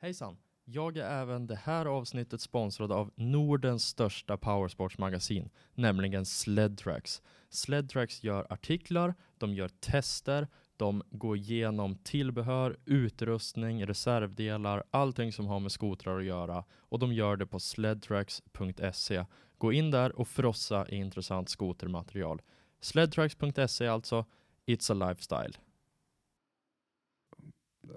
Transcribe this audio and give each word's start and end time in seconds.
Hejsan! 0.00 0.36
Jag 0.64 0.96
är 0.96 1.22
även 1.22 1.46
det 1.46 1.56
här 1.56 1.86
avsnittet 1.86 2.40
sponsrad 2.40 2.92
av 2.92 3.10
Nordens 3.16 3.86
största 3.86 4.36
powersportsmagasin, 4.36 5.50
nämligen 5.74 6.26
Sledtracks. 6.26 7.22
Sledtracks 7.48 8.24
gör 8.24 8.52
artiklar, 8.52 9.14
de 9.38 9.54
gör 9.54 9.68
tester, 9.68 10.48
de 10.76 11.02
går 11.10 11.36
igenom 11.36 11.96
tillbehör, 11.96 12.76
utrustning, 12.84 13.86
reservdelar, 13.86 14.84
allting 14.90 15.32
som 15.32 15.46
har 15.46 15.60
med 15.60 15.72
skotrar 15.72 16.18
att 16.18 16.24
göra 16.24 16.64
och 16.78 16.98
de 16.98 17.12
gör 17.12 17.36
det 17.36 17.46
på 17.46 17.60
sledtracks.se. 17.60 19.24
Gå 19.58 19.72
in 19.72 19.90
där 19.90 20.18
och 20.18 20.28
frossa 20.28 20.88
i 20.88 20.96
intressant 20.96 21.48
skotermaterial. 21.48 22.42
Sledtracks.se 22.80 23.86
alltså, 23.86 24.24
it's 24.66 24.92
a 24.92 25.08
lifestyle. 25.08 25.52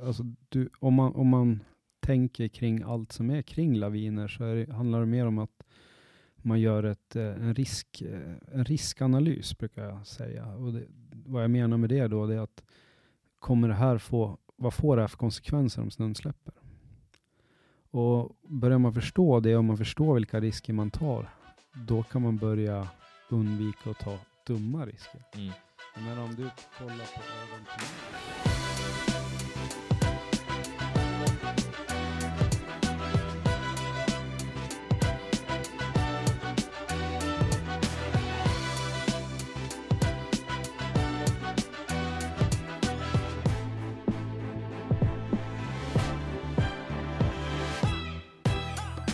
Alltså, 0.04 0.24
du, 0.50 0.70
om, 0.80 0.94
man, 0.94 1.16
om 1.16 1.28
man 1.28 1.60
tänker 2.02 2.48
kring 2.48 2.84
allt 2.84 3.12
som 3.12 3.30
är 3.30 3.42
kring 3.42 3.76
laviner 3.76 4.28
så 4.28 4.44
det, 4.44 4.74
handlar 4.74 5.00
det 5.00 5.06
mer 5.06 5.26
om 5.26 5.38
att 5.38 5.64
man 6.36 6.60
gör 6.60 6.84
ett, 6.84 7.16
eh, 7.16 7.24
en, 7.24 7.56
risk, 7.56 8.02
eh, 8.02 8.34
en 8.54 8.66
riskanalys, 8.66 9.58
brukar 9.58 9.84
jag 9.84 10.08
säga. 10.08 10.48
Och 10.48 10.74
det, 10.74 10.84
vad 11.26 11.44
jag 11.44 11.52
menar 11.52 11.78
med 11.78 11.90
det 11.90 12.08
då, 12.08 12.26
det 12.26 12.36
är 12.36 12.40
att 12.40 12.64
kommer 13.40 13.68
det 13.68 13.74
här 13.74 13.98
få, 13.98 14.38
vad 14.56 14.74
får 14.74 14.96
det 14.96 15.04
här 15.04 15.08
för 15.08 15.18
konsekvenser 15.18 15.82
om 15.82 15.92
snön 15.92 16.16
släpper? 16.16 16.54
Och 17.92 18.38
börjar 18.42 18.78
man 18.80 18.94
förstå 18.94 19.40
det, 19.40 19.56
och 19.56 19.64
man 19.64 19.78
förstår 19.78 20.16
vilka 20.16 20.40
risker 20.40 20.74
man 20.74 20.92
tar, 20.92 21.30
då 21.88 22.04
kan 22.04 22.22
man 22.22 22.38
börja 22.38 22.88
undvika 23.30 23.90
att 23.90 24.00
ta 24.00 24.18
dumma 24.48 24.86
risker. 24.86 25.22
Mm. 25.36 25.52
Men 25.96 26.18
om 26.18 26.36
du 26.36 26.50
kollar 26.78 26.96
på 26.96 27.22
Adam 27.22 28.71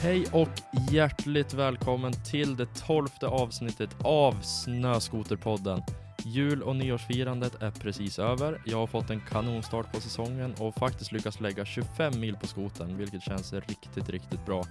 Hej 0.07 0.25
och 0.31 0.49
hjärtligt 0.91 1.53
välkommen 1.53 2.13
till 2.13 2.55
det 2.55 2.65
tolfte 2.65 3.27
avsnittet 3.27 3.89
av 4.03 4.41
Snöskoterpodden. 4.41 5.81
Jul 6.25 6.63
och 6.63 6.75
nyårsfirandet 6.75 7.61
är 7.61 7.71
precis 7.71 8.19
över. 8.19 8.61
Jag 8.65 8.77
har 8.77 8.87
fått 8.87 9.09
en 9.09 9.21
kanonstart 9.29 9.93
på 9.93 10.01
säsongen 10.01 10.53
och 10.59 10.75
faktiskt 10.75 11.11
lyckats 11.11 11.39
lägga 11.39 11.65
25 11.65 12.19
mil 12.19 12.35
på 12.35 12.47
skoten, 12.47 12.97
vilket 12.97 13.21
känns 13.23 13.53
riktigt, 13.53 14.09
riktigt 14.09 14.45
bra. 14.45 14.63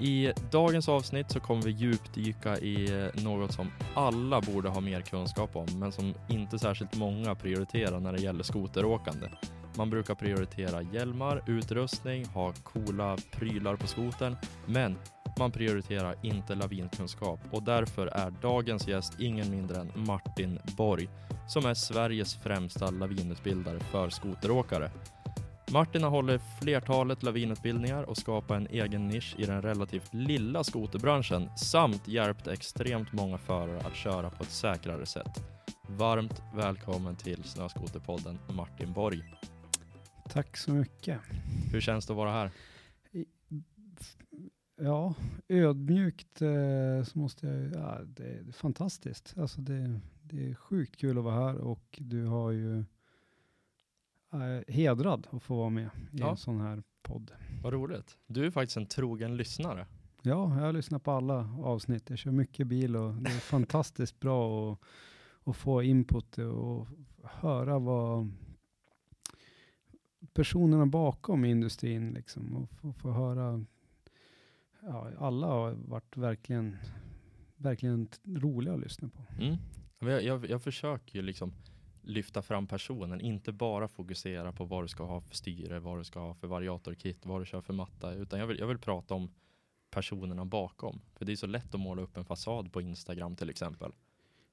I 0.00 0.32
dagens 0.50 0.88
avsnitt 0.88 1.30
så 1.30 1.40
kommer 1.40 1.62
vi 1.62 1.70
djupdyka 1.70 2.58
i 2.58 3.10
något 3.14 3.52
som 3.52 3.72
alla 3.94 4.40
borde 4.40 4.68
ha 4.68 4.80
mer 4.80 5.00
kunskap 5.00 5.56
om, 5.56 5.66
men 5.78 5.92
som 5.92 6.14
inte 6.28 6.58
särskilt 6.58 6.96
många 6.96 7.34
prioriterar 7.34 8.00
när 8.00 8.12
det 8.12 8.22
gäller 8.22 8.42
skoteråkande. 8.42 9.28
Man 9.76 9.90
brukar 9.90 10.14
prioritera 10.14 10.82
hjälmar, 10.82 11.42
utrustning, 11.46 12.24
ha 12.26 12.52
coola 12.52 13.16
prylar 13.30 13.76
på 13.76 13.86
skotern, 13.86 14.36
men 14.66 14.96
man 15.38 15.52
prioriterar 15.52 16.14
inte 16.22 16.54
lavinkunskap 16.54 17.40
och 17.50 17.62
därför 17.62 18.06
är 18.06 18.30
dagens 18.30 18.88
gäst 18.88 19.20
ingen 19.20 19.50
mindre 19.50 19.80
än 19.80 19.92
Martin 19.94 20.58
Borg, 20.76 21.08
som 21.48 21.66
är 21.66 21.74
Sveriges 21.74 22.36
främsta 22.36 22.90
lavinutbildare 22.90 23.80
för 23.80 24.10
skoteråkare. 24.10 24.90
Martin 25.70 26.02
har 26.02 26.10
hållit 26.10 26.42
flertalet 26.60 27.22
lavinutbildningar 27.22 28.02
och 28.02 28.16
skapat 28.16 28.56
en 28.56 28.66
egen 28.66 29.08
nisch 29.08 29.34
i 29.38 29.46
den 29.46 29.62
relativt 29.62 30.14
lilla 30.14 30.64
skoterbranschen 30.64 31.50
samt 31.56 32.08
hjälpt 32.08 32.46
extremt 32.46 33.12
många 33.12 33.38
förare 33.38 33.80
att 33.86 33.96
köra 33.96 34.30
på 34.30 34.42
ett 34.42 34.50
säkrare 34.50 35.06
sätt. 35.06 35.42
Varmt 35.88 36.42
välkommen 36.54 37.16
till 37.16 37.44
Snöskoterpodden 37.44 38.38
Martin 38.48 38.92
Borg. 38.92 39.22
Tack 40.28 40.56
så 40.56 40.70
mycket. 40.72 41.20
Hur 41.72 41.80
känns 41.80 42.06
det 42.06 42.12
att 42.12 42.16
vara 42.16 42.30
här? 42.32 42.50
Ja, 44.78 45.14
ödmjukt 45.48 46.42
eh, 46.42 47.02
så 47.04 47.18
måste 47.18 47.46
jag, 47.46 47.72
ja, 47.82 47.98
det 48.06 48.24
är 48.26 48.52
fantastiskt. 48.52 49.34
Alltså 49.38 49.60
det, 49.60 50.00
det 50.22 50.50
är 50.50 50.54
sjukt 50.54 50.96
kul 50.96 51.18
att 51.18 51.24
vara 51.24 51.34
här 51.34 51.56
och 51.58 51.98
du 52.00 52.24
har 52.24 52.50
ju 52.50 52.78
eh, 54.32 54.60
hedrad 54.74 55.26
att 55.30 55.42
få 55.42 55.56
vara 55.56 55.70
med 55.70 55.84
i 56.12 56.18
Ja. 56.18 56.30
en 56.30 56.36
sån 56.36 56.60
här 56.60 56.82
podd. 57.02 57.30
Vad 57.62 57.72
roligt. 57.72 58.18
Du 58.26 58.46
är 58.46 58.50
faktiskt 58.50 58.76
en 58.76 58.86
trogen 58.86 59.36
lyssnare. 59.36 59.86
Ja, 60.22 60.32
jag 60.58 60.64
har 60.66 60.72
lyssnat 60.72 61.02
på 61.02 61.10
alla 61.10 61.50
avsnitt. 61.62 62.10
Jag 62.10 62.18
kör 62.18 62.30
mycket 62.30 62.66
bil 62.66 62.96
och 62.96 63.14
det 63.14 63.30
är 63.30 63.34
fantastiskt 63.40 64.20
bra 64.20 64.72
att, 64.72 64.78
att 65.44 65.56
få 65.56 65.82
input 65.82 66.38
och 66.38 66.88
höra 67.24 67.78
vad 67.78 68.30
personerna 70.36 70.86
bakom 70.86 71.44
industrin 71.44 72.10
liksom 72.10 72.56
och 72.56 72.70
få, 72.70 72.92
få 72.92 73.10
höra. 73.10 73.64
Ja, 74.80 75.10
alla 75.18 75.46
har 75.46 75.72
varit 75.72 76.16
verkligen, 76.16 76.76
verkligen 77.56 78.08
roliga 78.24 78.74
att 78.74 78.80
lyssna 78.80 79.08
på. 79.08 79.42
Mm. 79.42 79.56
Jag, 79.98 80.24
jag, 80.24 80.50
jag 80.50 80.62
försöker 80.62 81.16
ju 81.16 81.22
liksom 81.22 81.52
lyfta 82.02 82.42
fram 82.42 82.66
personen, 82.66 83.20
inte 83.20 83.52
bara 83.52 83.88
fokusera 83.88 84.52
på 84.52 84.64
vad 84.64 84.84
du 84.84 84.88
ska 84.88 85.04
ha 85.04 85.20
för 85.20 85.34
styre, 85.34 85.80
vad 85.80 85.98
du 85.98 86.04
ska 86.04 86.20
ha 86.20 86.34
för 86.34 86.46
variatorkit, 86.46 87.26
vad 87.26 87.40
du 87.40 87.46
kör 87.46 87.60
för 87.60 87.72
matta, 87.72 88.14
utan 88.14 88.38
jag 88.38 88.46
vill, 88.46 88.58
jag 88.58 88.66
vill 88.66 88.78
prata 88.78 89.14
om 89.14 89.30
personerna 89.90 90.44
bakom. 90.44 91.00
För 91.14 91.24
det 91.24 91.32
är 91.32 91.36
så 91.36 91.46
lätt 91.46 91.74
att 91.74 91.80
måla 91.80 92.02
upp 92.02 92.16
en 92.16 92.24
fasad 92.24 92.72
på 92.72 92.80
Instagram 92.80 93.36
till 93.36 93.50
exempel. 93.50 93.92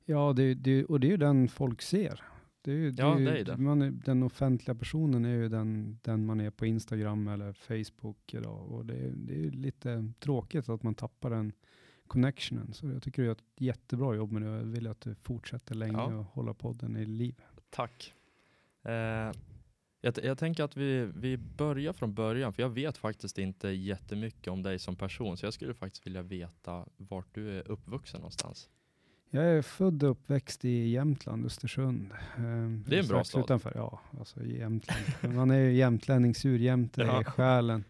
Ja, 0.05 0.33
det, 0.33 0.53
det, 0.53 0.85
och 0.85 0.99
det 0.99 1.07
är 1.07 1.11
ju 1.11 1.17
den 1.17 1.47
folk 1.47 1.81
ser. 1.81 2.21
Det 2.65 2.71
är 2.71 2.75
ju, 2.75 2.91
det 2.91 3.01
Ja, 3.03 3.15
är 3.15 3.19
ju, 3.19 3.25
det 3.25 3.39
är 3.39 3.43
det. 3.45 3.57
Man 3.57 3.81
är, 3.81 3.91
den 3.91 4.23
offentliga 4.23 4.75
personen 4.75 5.25
är 5.25 5.35
ju 5.35 5.49
den, 5.49 5.99
den 6.01 6.25
man 6.25 6.39
är 6.39 6.49
på 6.49 6.65
Instagram 6.65 7.27
eller 7.27 7.53
Facebook 7.53 8.33
idag. 8.33 8.71
Och 8.71 8.85
det, 8.85 8.93
är- 8.97 9.13
det 9.15 9.45
är 9.45 9.51
lite 9.51 10.11
tråkigt 10.19 10.69
att 10.69 10.83
man 10.83 10.95
tappar 10.95 11.29
den 11.29 11.51
connectionen. 12.07 12.73
Så 12.73 12.87
jag 12.87 13.03
tycker 13.03 13.21
du 13.21 13.25
gör 13.25 13.31
ett 13.31 13.43
jättebra 13.57 14.15
jobb 14.15 14.31
med 14.31 14.41
det 14.41 14.47
jag 14.47 14.63
vill 14.63 14.87
att 14.87 15.01
du 15.01 15.15
fortsätter 15.15 15.75
länge 15.75 15.93
Ja. 15.97 16.15
och 16.17 16.25
hålla 16.25 16.53
podden 16.53 16.97
i 16.97 17.05
liv. 17.05 17.41
Tack. 17.69 18.13
Eh, 18.83 18.91
jag, 20.01 20.13
jag 20.23 20.37
tänker 20.37 20.63
att 20.63 20.77
vi, 20.77 21.05
vi 21.15 21.37
börjar 21.37 21.93
från 21.93 22.13
början, 22.13 22.53
för 22.53 22.61
jag 22.61 22.69
vet 22.69 22.97
faktiskt 22.97 23.37
inte 23.37 23.69
jättemycket 23.69 24.47
om 24.47 24.63
dig 24.63 24.79
som 24.79 24.95
person, 24.95 25.37
så 25.37 25.45
jag 25.45 25.53
skulle 25.53 25.73
faktiskt 25.73 26.05
vilja 26.07 26.21
veta 26.21 26.85
vart 26.97 27.27
du 27.35 27.57
är 27.59 27.71
uppvuxen 27.71 28.19
någonstans. 28.19 28.69
Jag 29.35 29.45
är 29.45 29.61
född 29.61 30.03
och 30.03 30.09
uppväxt 30.11 30.65
i 30.65 30.89
Jämtland, 30.89 31.45
Östersund. 31.45 32.11
Ehm, 32.37 32.83
Det 32.87 32.95
är 32.95 32.99
en 32.99 33.07
bra 33.07 33.23
stad. 33.23 33.43
Utanför, 33.43 33.71
ja, 33.75 33.99
alltså 34.19 34.43
Jämtland. 34.45 34.99
Man 35.35 35.51
är 35.51 35.59
ju 35.59 35.73
jämtlänning, 35.73 36.35
surjämte 36.35 37.01
Ja. 37.01 37.21
i 37.21 37.23
själen. 37.23 37.83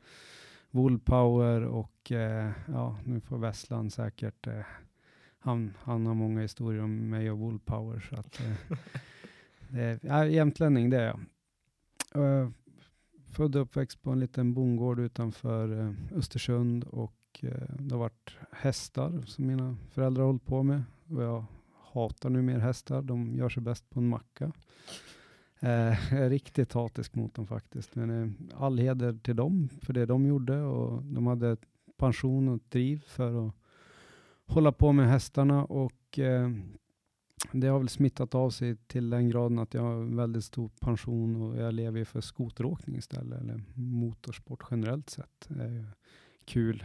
Woolpower 0.72 1.62
och 1.64 2.12
eh, 2.12 2.52
ja, 2.68 2.98
nu 3.06 3.20
får 3.22 3.38
Westland 3.38 3.94
säkert, 3.94 4.48
eh, 4.48 4.60
han, 5.40 5.74
han 5.82 6.06
har 6.06 6.14
många 6.14 6.42
historier 6.42 6.84
om 6.84 7.10
mig 7.10 7.32
och 7.32 7.38
Woolpower. 7.40 8.00
Så 8.10 8.16
att, 8.16 8.40
eh, 8.40 8.78
det 9.70 9.82
är, 9.82 10.00
ja, 10.02 10.26
jämtlänning 10.26 10.90
det 10.90 10.98
är 10.98 11.06
jag. 11.06 11.20
Född 13.32 13.56
och 13.56 13.62
uppväxt 13.62 14.02
på 14.02 14.12
en 14.12 14.20
liten 14.20 14.54
bondgård 14.54 15.00
utanför 15.00 15.96
Östersund 16.16 16.84
och 16.84 17.16
det 17.80 17.92
har 17.96 18.00
varit 18.00 18.32
hästar 18.52 19.22
som 19.26 19.48
mina 19.48 19.78
föräldrar 19.92 20.22
har 20.22 20.28
hållit 20.28 20.46
på 20.46 20.64
med. 20.64 20.84
Och 21.14 21.24
jag 21.24 21.46
hatar 21.94 22.30
nu 22.30 22.42
mer 22.42 22.60
hästar, 22.60 23.02
de 23.02 23.36
gör 23.36 23.50
sig 23.50 23.64
bäst 23.64 23.90
på 23.90 24.00
en 24.00 24.10
macka. 24.10 24.52
Eh, 25.60 25.70
jag 26.12 26.20
är 26.20 26.30
riktigt 26.30 26.74
hatisk 26.74 27.16
mot 27.16 27.34
dem 27.34 27.48
faktiskt. 27.48 27.96
Men 27.96 28.10
eh, 28.10 28.62
all 28.62 28.78
heder 28.78 29.20
till 29.24 29.36
dem 29.36 29.70
för 29.82 29.94
det 29.94 30.06
de 30.06 30.26
gjorde 30.26 30.62
och 30.62 31.04
de 31.04 31.28
hade 31.28 31.58
pension 31.98 32.48
och 32.48 32.60
driv 32.70 33.04
för 33.08 33.48
att 33.48 33.54
hålla 34.46 34.72
på 34.72 34.92
med 34.92 35.10
hästarna 35.10 35.66
och 35.66 36.20
eh, 36.20 36.50
det 37.52 37.68
har 37.68 37.80
väl 37.80 37.90
smittat 37.90 38.36
av 38.36 38.50
sig 38.50 38.76
till 38.76 39.10
den 39.10 39.30
graden 39.30 39.60
att 39.60 39.74
jag 39.74 39.82
har 39.82 40.16
väldigt 40.16 40.44
stor 40.44 40.70
pension 40.80 41.42
och 41.42 41.58
jag 41.58 41.74
lever 41.74 42.00
ju 42.00 42.06
för 42.06 42.22
skoteråkning 42.22 42.96
istället, 42.96 43.42
eller 43.42 43.64
motorsport 43.74 44.64
generellt 44.72 45.10
sett. 45.10 45.46
Det 45.48 45.64
är 45.64 45.70
ju 45.70 45.86
kul 46.46 46.84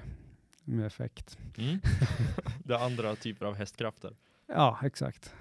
med 0.68 0.86
effekt. 0.86 1.38
Mm. 1.58 1.78
det 2.64 2.74
är 2.74 2.78
andra 2.78 3.16
typer 3.16 3.46
av 3.46 3.54
hästkrafter. 3.54 4.16
Ja, 4.46 4.78
exakt. 4.82 5.34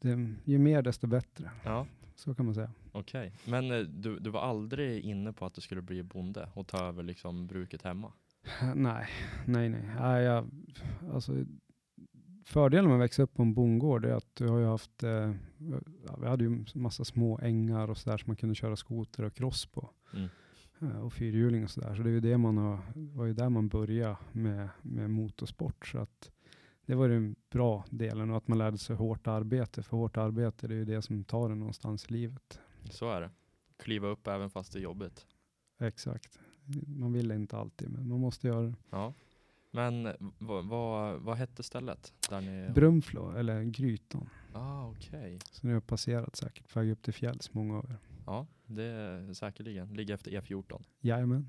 Det, 0.00 0.34
ju 0.44 0.58
mer 0.58 0.82
desto 0.82 1.06
bättre, 1.06 1.50
Ja, 1.64 1.86
så 2.14 2.34
kan 2.34 2.44
man 2.46 2.54
säga. 2.54 2.70
okej. 2.92 3.32
Men 3.44 3.70
eh, 3.70 3.78
du, 3.80 4.18
du 4.18 4.30
var 4.30 4.40
aldrig 4.40 5.04
inne 5.04 5.32
på 5.32 5.46
att 5.46 5.54
du 5.54 5.60
skulle 5.60 5.82
bli 5.82 6.02
bonde 6.02 6.48
och 6.54 6.66
ta 6.66 6.84
över 6.84 7.02
liksom 7.02 7.46
bruket 7.46 7.82
hemma? 7.82 8.12
Nej, 8.74 9.08
nej, 9.46 9.68
nej. 9.68 9.90
nej 10.00 10.24
jag, 10.24 10.50
alltså, 11.12 11.32
fördelen 12.44 12.86
med 12.86 12.94
att 12.94 13.00
växa 13.02 13.22
upp 13.22 13.34
på 13.34 13.42
en 13.42 13.54
bondgård 13.54 14.04
är 14.04 14.12
att 14.14 14.36
du 14.36 14.48
har 14.48 14.58
ju 14.58 14.66
haft, 14.66 15.02
eh, 15.02 15.32
vi 16.20 16.26
hade 16.26 16.44
ju 16.44 16.64
massa 16.74 17.04
små 17.04 17.38
ängar 17.42 17.90
och 17.90 17.98
sådär 17.98 18.18
som 18.18 18.24
man 18.26 18.36
kunde 18.36 18.54
köra 18.54 18.76
skoter 18.76 19.22
och 19.22 19.34
cross 19.34 19.66
på. 19.66 19.90
Mm. 20.14 20.28
Eh, 20.80 21.00
och 21.00 21.12
fyrhjuling 21.12 21.64
och 21.64 21.70
sådär. 21.70 21.94
Så 21.94 22.02
det 22.02 22.10
är 22.10 22.12
ju 22.12 22.20
det 22.20 22.38
man 22.38 22.56
har, 22.56 22.78
var 22.94 23.24
ju 23.24 23.32
där 23.32 23.48
man 23.48 23.68
började 23.68 24.16
med, 24.32 24.68
med 24.82 25.10
motorsport. 25.10 25.86
Så 25.86 25.98
att 25.98 26.30
det 26.86 26.94
var 26.94 27.08
den 27.08 27.36
bra 27.50 27.84
delen 27.90 28.30
och 28.30 28.36
att 28.36 28.48
man 28.48 28.58
lärde 28.58 28.78
sig 28.78 28.96
hårt 28.96 29.26
arbete. 29.26 29.82
För 29.82 29.96
hårt 29.96 30.16
arbete 30.16 30.68
det 30.68 30.74
är 30.74 30.78
ju 30.78 30.84
det 30.84 31.02
som 31.02 31.24
tar 31.24 31.50
en 31.50 31.58
någonstans 31.58 32.06
i 32.08 32.12
livet. 32.12 32.60
Så 32.90 33.10
är 33.10 33.20
det. 33.20 33.30
Kliva 33.76 34.08
upp 34.08 34.26
även 34.26 34.50
fast 34.50 34.72
det 34.72 34.78
är 34.78 34.82
jobbigt. 34.82 35.26
Exakt. 35.80 36.38
Man 36.86 37.12
vill 37.12 37.30
inte 37.30 37.56
alltid, 37.56 37.90
men 37.90 38.08
man 38.08 38.20
måste 38.20 38.48
göra 38.48 38.62
det. 38.62 38.74
Ja. 38.90 39.14
Men 39.70 40.08
vad, 40.38 40.66
vad, 41.20 41.36
hette 41.36 41.62
stället? 41.62 42.12
Där 42.30 42.40
ni... 42.40 42.70
Brunflo, 42.74 43.30
eller 43.36 43.62
Grytan. 43.62 44.28
ah, 44.52 44.86
okej. 44.86 45.38
Så 45.52 45.66
ni 45.66 45.72
har 45.72 45.80
passerat 45.80 46.36
säkert, 46.36 46.72
på 46.72 46.80
väg 46.80 46.90
upp 46.90 47.02
till 47.02 47.14
fjälls, 47.14 47.54
många 47.54 47.78
av 47.78 47.84
er. 47.90 47.98
Ja, 48.28 48.46
det 48.66 48.82
är 48.84 49.32
säkerligen. 49.32 49.94
Ligger 49.94 50.14
efter 50.14 50.30
E14. 50.30 50.82
Jajamän. 51.00 51.48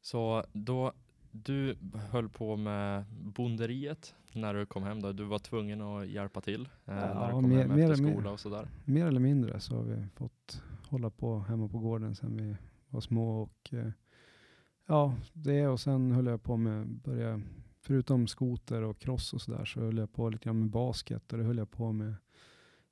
Så 0.00 0.44
då, 0.52 0.92
du 1.30 1.76
höll 2.10 2.28
på 2.28 2.56
med 2.56 3.04
bonderiet 3.10 4.14
när 4.32 4.54
du 4.54 4.66
kom 4.66 4.82
hem 4.82 5.02
då. 5.02 5.12
Du 5.12 5.24
var 5.24 5.38
tvungen 5.38 5.80
att 5.80 6.08
hjälpa 6.08 6.40
till 6.40 6.60
eh, 6.84 6.94
när 6.94 7.08
Ja, 7.14 7.26
du 7.26 7.32
kom 7.32 7.48
mer- 7.48 7.58
hem 7.68 7.70
efter 7.70 8.02
mer- 8.02 8.12
skola 8.12 8.30
och 8.30 8.40
sådär. 8.40 8.68
Mer 8.84 9.06
eller 9.06 9.20
mindre 9.20 9.60
så 9.60 9.76
har 9.76 9.82
vi 9.82 10.06
fått 10.14 10.62
hålla 10.88 11.10
på 11.10 11.38
hemma 11.38 11.68
på 11.68 11.78
gården 11.78 12.14
sedan 12.14 12.36
vi 12.36 12.56
var 12.88 13.00
små. 13.00 13.42
Och, 13.42 13.74
eh, 13.74 13.90
ja, 14.86 15.14
det 15.32 15.66
och 15.66 15.80
sen 15.80 16.12
höll 16.12 16.26
jag 16.26 16.42
på 16.42 16.56
med, 16.56 16.86
börja, 16.86 17.40
förutom 17.80 18.26
skoter 18.26 18.82
och 18.82 18.98
cross 18.98 19.32
och 19.32 19.40
sådär, 19.40 19.64
så 19.64 19.80
höll 19.80 19.96
jag 19.98 20.12
på 20.12 20.28
lite 20.30 20.44
grann 20.44 20.60
med 20.60 20.70
basket 20.70 21.32
och 21.32 21.38
det 21.38 21.44
höll 21.44 21.58
jag 21.58 21.70
på 21.70 21.92
med 21.92 22.14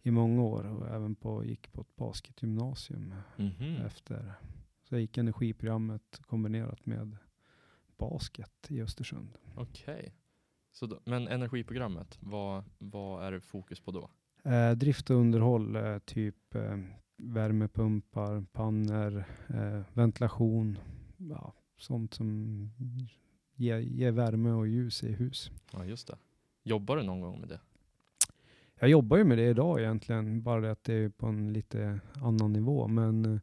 i 0.08 0.10
många 0.10 0.42
år 0.42 0.66
och 0.66 0.88
även 0.88 1.14
på, 1.14 1.44
gick 1.44 1.72
på 1.72 1.80
ett 1.80 1.96
basketgymnasium 1.96 3.14
Mhm. 3.36 3.76
efter. 3.86 4.32
Så 4.82 4.94
jag 4.94 5.00
gick 5.00 5.18
energiprogrammet 5.18 6.20
kombinerat 6.26 6.86
med 6.86 7.16
basket 7.98 8.66
i 8.70 8.82
Östersund. 8.82 9.38
Okej. 9.54 10.14
Så 10.72 10.86
då, 10.86 11.00
men 11.04 11.28
energiprogrammet, 11.28 12.18
vad, 12.20 12.64
vad 12.78 13.24
är 13.24 13.32
det 13.32 13.40
fokus 13.40 13.80
på 13.80 13.90
då? 13.90 14.10
Eh, 14.50 14.72
drift 14.72 15.10
och 15.10 15.16
underhåll, 15.16 15.76
eh, 15.76 15.98
typ 15.98 16.54
eh, 16.54 16.78
värmepumpar, 17.16 18.44
pannor, 18.52 19.24
eh, 19.48 19.80
ventilation, 19.92 20.78
ja, 21.16 21.54
sånt 21.76 22.14
som 22.14 22.70
ger, 23.54 23.78
ger 23.78 24.10
värme 24.12 24.50
och 24.50 24.68
ljus 24.68 25.04
i 25.04 25.12
hus. 25.12 25.50
Ja, 25.72 25.84
just 25.84 26.06
det. 26.08 26.18
Jobbar 26.62 26.96
du 26.96 27.02
någon 27.02 27.20
gång 27.20 27.40
med 27.40 27.48
det? 27.48 27.60
Jag 28.80 28.90
jobbar 28.90 29.16
ju 29.16 29.24
med 29.24 29.38
det 29.38 29.48
idag 29.48 29.80
egentligen, 29.80 30.42
bara 30.42 30.60
det 30.60 30.70
att 30.70 30.84
det 30.84 30.94
är 30.94 31.08
på 31.08 31.26
en 31.26 31.52
lite 31.52 32.00
annan 32.14 32.52
nivå. 32.52 32.88
Men 32.88 33.24
eh, 33.24 33.40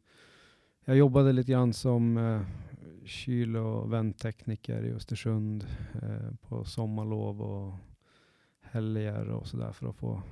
jag 0.84 0.96
jobbade 0.96 1.32
lite 1.32 1.52
grann 1.52 1.72
som 1.72 2.16
eh, 2.18 2.40
kyl 3.04 3.56
och 3.56 3.92
vänttekniker 3.92 4.82
i 4.82 4.92
Östersund 4.92 5.66
eh, 6.02 6.34
på 6.48 6.64
sommarlov 6.64 7.42
och 7.42 7.74
helger 8.60 9.28
och 9.28 9.46
sådär 9.46 9.72
för 9.72 9.88
att 9.88 9.96
få 9.96 10.22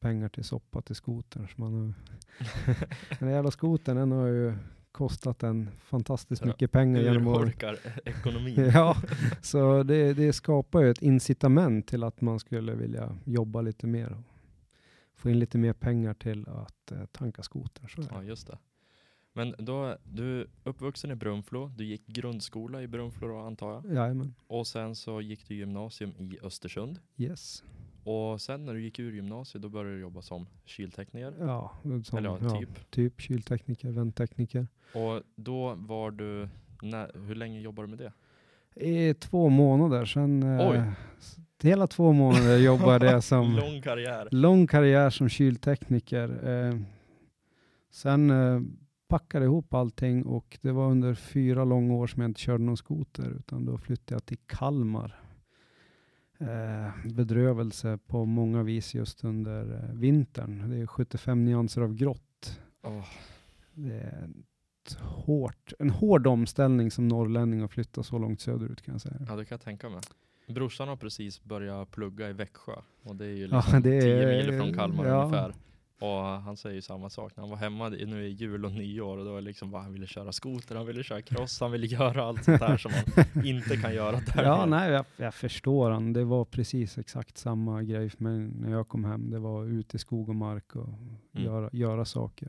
pengar 0.00 0.28
till 0.28 0.44
soppa 0.44 0.82
till 0.82 0.94
skotern. 0.94 1.48
Så 1.48 1.60
man 1.60 1.74
har, 1.74 1.94
den 3.18 3.30
jävla 3.30 3.50
skotern 3.50 3.96
den 3.96 4.12
har 4.12 4.26
ju 4.26 4.54
kostat 4.92 5.42
en 5.42 5.70
fantastiskt 5.78 6.42
Ja, 6.42 6.48
mycket 6.48 6.72
pengar 6.72 7.00
genom 7.00 7.26
Urholkar 7.26 7.78
ekonomin. 8.04 8.70
Ja, 8.74 8.96
så 9.40 9.82
det, 9.82 10.12
det 10.14 10.32
skapar 10.32 10.80
ju 10.80 10.90
ett 10.90 11.02
incitament 11.02 11.86
till 11.86 12.04
att 12.04 12.20
man 12.20 12.38
skulle 12.38 12.74
vilja 12.74 13.16
jobba 13.24 13.60
lite 13.60 13.86
mer 13.86 14.16
få 15.22 15.30
in 15.30 15.38
lite 15.38 15.58
mer 15.58 15.72
pengar 15.72 16.14
till 16.14 16.48
att 16.48 16.92
eh, 16.92 17.04
tanka 17.06 17.42
det. 17.42 18.08
Ja, 18.10 18.22
just 18.22 18.46
det. 18.46 18.58
Men 19.32 19.54
då, 19.58 19.96
du 20.04 20.40
är 20.40 20.46
uppvuxen 20.64 21.10
i 21.10 21.14
Brunflo, 21.14 21.68
du 21.76 21.84
gick 21.84 22.06
grundskola 22.06 22.82
i 22.82 22.86
Brunflo 22.88 23.28
då 23.28 23.38
antar 23.38 23.72
jag. 23.72 23.94
Jajamän, 23.94 24.34
Och 24.46 24.66
sen 24.66 24.94
så 24.94 25.20
gick 25.20 25.48
du 25.48 25.54
gymnasium 25.54 26.10
i 26.18 26.38
Östersund. 26.42 27.00
yes. 27.16 27.64
Och 28.04 28.40
sen 28.40 28.64
när 28.66 28.74
du 28.74 28.82
gick 28.82 28.98
ur 28.98 29.12
gymnasiet 29.12 29.62
då 29.62 29.68
började 29.68 29.94
du 29.96 30.00
jobba 30.00 30.22
som 30.22 30.46
kyltekniker. 30.64 31.34
Ja, 31.40 31.72
som, 32.04 32.18
Eller 32.18 32.28
ja, 32.30 32.38
ja, 32.40 32.60
typ. 32.60 32.90
typ 32.90 33.20
kyltekniker, 33.20 33.90
vänttekniker. 33.90 34.66
Och 34.94 35.22
då 35.34 35.74
var 35.74 36.10
du, 36.10 36.48
när, 36.82 37.26
hur 37.26 37.34
länge 37.34 37.60
jobbade 37.60 37.88
du 37.88 37.90
med 37.90 37.98
det? 37.98 38.12
I 38.74 39.14
två 39.14 39.48
månader, 39.48 40.04
sen 40.04 40.42
eh, 40.42 40.68
Oj. 40.70 40.82
hela 41.62 41.86
två 41.86 42.12
månader 42.12 42.58
jobbade 42.58 43.06
jag 43.10 43.24
som 43.32 43.52
Lång 43.56 43.82
karriär. 43.82 44.28
lång 44.30 44.66
karriär 44.66 45.10
som 45.10 45.28
kyltekniker. 45.28 46.48
Eh, 46.68 46.78
sen 47.90 48.30
eh, 48.30 48.60
packade 49.08 49.44
ihop 49.44 49.74
allting 49.74 50.24
och 50.26 50.58
det 50.62 50.72
var 50.72 50.90
under 50.90 51.14
fyra 51.14 51.64
långa 51.64 51.94
år 51.94 52.06
som 52.06 52.22
jag 52.22 52.28
inte 52.30 52.40
körde 52.40 52.64
någon 52.64 52.76
skoter 52.76 53.30
utan 53.38 53.64
då 53.66 53.78
flyttade 53.78 54.14
jag 54.14 54.26
till 54.26 54.38
Kalmar. 54.46 55.18
Eh, 56.38 57.12
bedrövelse 57.14 57.98
på 58.06 58.24
många 58.24 58.62
vis 58.62 58.94
just 58.94 59.24
under 59.24 59.74
eh, 59.74 59.94
vintern. 59.94 60.70
Det 60.70 60.76
är 60.76 60.86
75 60.86 61.44
nyanser 61.44 61.82
av 61.82 61.94
grått. 61.94 62.60
Åh, 62.82 63.04
Det 63.74 63.94
är 63.94 64.28
hårt, 65.00 65.72
en 65.78 65.90
hård 65.90 66.26
omställning 66.26 66.90
som 66.90 67.08
norrlänning 67.08 67.60
att 67.60 67.70
flytta 67.70 68.02
så 68.02 68.18
långt 68.18 68.40
söderut 68.40 68.82
kan 68.82 68.94
jag 68.94 69.00
säga. 69.00 69.16
ja, 69.28 69.36
det 69.36 69.44
kan 69.44 69.54
jag 69.56 69.60
tänka 69.64 69.88
mig. 69.88 70.00
Brorsan 70.48 70.88
har 70.88 70.96
precis 70.96 71.44
börjat 71.44 71.90
plugga 71.90 72.30
i 72.30 72.32
Växjö 72.32 72.72
och 73.02 73.16
det 73.16 73.24
är 73.24 73.28
ju 73.30 73.46
Ja, 73.46 73.56
liksom 73.56 73.82
det 73.82 74.00
10 74.00 74.22
är- 74.22 74.46
mil 74.46 74.58
från 74.60 74.74
Kalmar 74.74 75.06
ja. 75.06 75.22
ungefär. 75.24 75.54
Och 76.00 76.08
han 76.24 76.56
säger 76.56 76.74
ju 76.76 76.82
samma 76.82 77.10
sak. 77.10 77.32
När 77.36 77.42
han 77.42 77.50
var 77.50 77.56
hemma 77.56 77.88
nu 77.88 78.26
i 78.26 78.28
jul 78.30 78.64
och 78.64 78.72
nyår 78.72 79.18
och 79.18 79.24
då 79.24 79.34
det 79.34 79.40
liksom 79.40 79.70
bara 79.70 79.82
han 79.82 79.92
ville 79.92 80.06
köra 80.06 80.32
skoter, 80.32 80.74
han 80.76 80.86
ville 80.86 81.02
köra 81.02 81.22
cross, 81.22 81.60
han 81.60 81.72
ville 81.72 81.86
göra 81.86 82.24
allt 82.24 82.44
sånt 82.44 82.60
där 82.60 82.76
som 82.76 82.92
man 82.92 83.44
inte 83.46 83.76
kan 83.76 83.94
göra 83.94 84.20
där 84.34 84.42
Ja, 84.44 84.66
nej, 84.66 84.90
jag, 84.90 85.04
jag 85.16 85.34
förstår 85.34 85.90
han. 85.90 86.12
Det 86.12 86.24
var 86.24 86.44
precis 86.44 86.98
exakt 86.98 87.36
samma 87.38 87.82
grej 87.82 88.10
för 88.10 88.22
mig 88.24 88.38
när 88.38 88.70
jag 88.70 88.88
kom 88.88 89.04
hem. 89.04 89.30
Det 89.30 89.38
var 89.38 89.64
ut 89.64 89.94
i 89.94 89.98
skog 89.98 90.28
och 90.28 90.36
mark 90.36 90.76
och 90.76 90.88
göra, 91.32 91.70
göra 91.72 92.04
saker. 92.04 92.48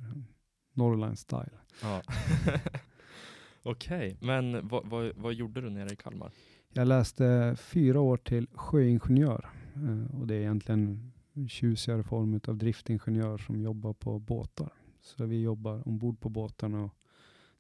Norrland 0.74 1.20
style. 1.20 1.60
Ja. 1.82 2.02
Okej, 3.64 4.18
men 4.22 4.68
vad, 4.68 4.86
vad, 4.86 5.12
vad 5.16 5.34
gjorde 5.34 5.62
du 5.62 5.70
nere 5.70 5.90
i 5.94 5.96
Kalmar? 5.96 6.32
Jag 6.74 6.88
läste 6.88 7.56
fyra 7.60 8.00
år 8.00 8.18
till 8.18 8.48
sjöingenjör 8.54 9.50
eh, 9.76 10.20
och 10.20 10.28
det 10.28 10.36
är 10.36 10.40
egentligen 10.40 11.12
en 11.34 11.50
tjusigare 11.50 12.04
form 12.04 12.40
av 12.48 12.58
driftingenjör 12.58 13.38
som 13.38 13.62
jobbar 13.62 13.94
på 13.94 14.20
båtar. 14.20 14.74
Så 15.02 15.26
vi 15.26 15.42
jobbar 15.42 15.88
ombord 15.88 16.20
på 16.20 16.30
båtarna 16.30 16.84
och 16.84 16.92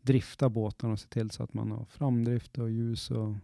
driftar 0.02 0.50
båtarna 0.50 0.94
och 0.94 1.00
ser 1.00 1.10
till 1.10 1.32
så 1.32 1.44
att 1.44 1.54
man 1.54 1.72
har 1.72 1.86
framdrift 1.86 2.58
och 2.58 2.72
ljus 2.72 3.12
och 3.12 3.36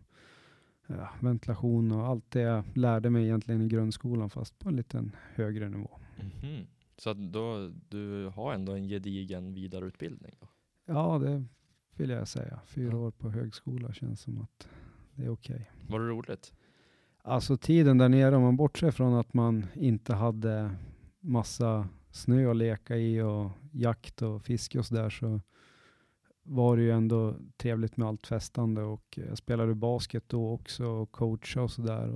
ja, 0.87 1.09
ventilation 1.19 1.91
och 1.91 2.07
allt 2.07 2.31
det 2.31 2.41
jag 2.41 2.63
lärde 2.73 3.09
mig 3.09 3.23
egentligen 3.23 3.61
i 3.61 3.67
grundskolan 3.67 4.29
fast 4.29 4.59
på 4.59 4.69
en 4.69 4.75
liten 4.75 5.15
högre 5.35 5.69
nivå. 5.69 5.99
Mhm. 6.17 6.67
Så 6.99 7.13
då, 7.13 7.71
du 7.89 8.25
har 8.35 8.53
ändå 8.53 8.71
en 8.71 8.87
gedigen 8.87 9.53
vidareutbildning? 9.53 10.35
Då. 10.39 10.47
Ja, 10.85 11.19
det 11.19 11.45
vill 11.95 12.09
jag 12.09 12.27
säga. 12.27 12.59
Fyra 12.65 12.91
Ja. 12.91 12.97
år 12.97 13.11
på 13.11 13.29
högskola 13.29 13.93
känns 13.93 14.21
som 14.21 14.41
att 14.41 14.67
det 15.15 15.23
är 15.25 15.29
okej. 15.29 15.71
Var 15.87 15.99
det 15.99 16.07
roligt? 16.07 16.53
Alltså 17.21 17.57
tiden 17.57 17.97
där 17.97 18.09
nere, 18.09 18.35
om 18.35 18.41
man 18.41 18.57
bortser 18.57 18.91
från 18.91 19.13
att 19.13 19.33
man 19.33 19.65
inte 19.73 20.13
hade 20.15 20.71
massa 21.19 21.87
snö 22.11 22.49
att 22.51 22.55
leka 22.57 22.97
i 22.97 23.21
och 23.21 23.51
jakt 23.71 24.21
och 24.21 24.41
fiske 24.43 24.79
och 24.79 24.85
sådär 24.85 25.09
så 25.09 25.41
var 26.43 26.77
det 26.77 26.83
ju 26.83 26.91
ändå 26.91 27.35
trevligt 27.57 27.97
med 27.97 28.07
allt 28.07 28.27
festande 28.27 28.81
och 28.83 29.19
jag 29.27 29.37
spelade 29.37 29.75
basket 29.75 30.23
då 30.29 30.51
också 30.51 30.85
och 30.85 31.11
coacha 31.11 31.61
och 31.61 31.71
sådär 31.71 32.07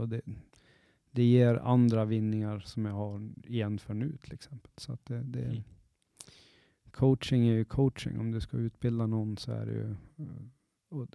det, 1.14 1.24
ger 1.24 1.56
andra 1.56 2.06
vinningar 2.06 2.60
som 2.60 2.86
jag 2.86 2.94
har 2.94 3.30
igen 3.44 3.80
för 3.80 3.94
nu 3.94 4.18
till 4.22 4.34
exempel. 4.34 4.72
Så 4.78 4.94
att 4.94 5.06
det, 5.06 5.22
det, 5.24 5.44
Mm. 5.44 5.64
coaching 6.92 7.48
är 7.48 7.54
ju 7.54 7.66
coaching. 7.66 8.20
Om 8.20 8.32
du 8.32 8.42
ska 8.42 8.58
utbilda 8.58 9.08
någon 9.08 9.38
så 9.38 9.52
är 9.52 9.66
det 9.66 9.72
ju 9.72 9.92
eh, 9.92 11.06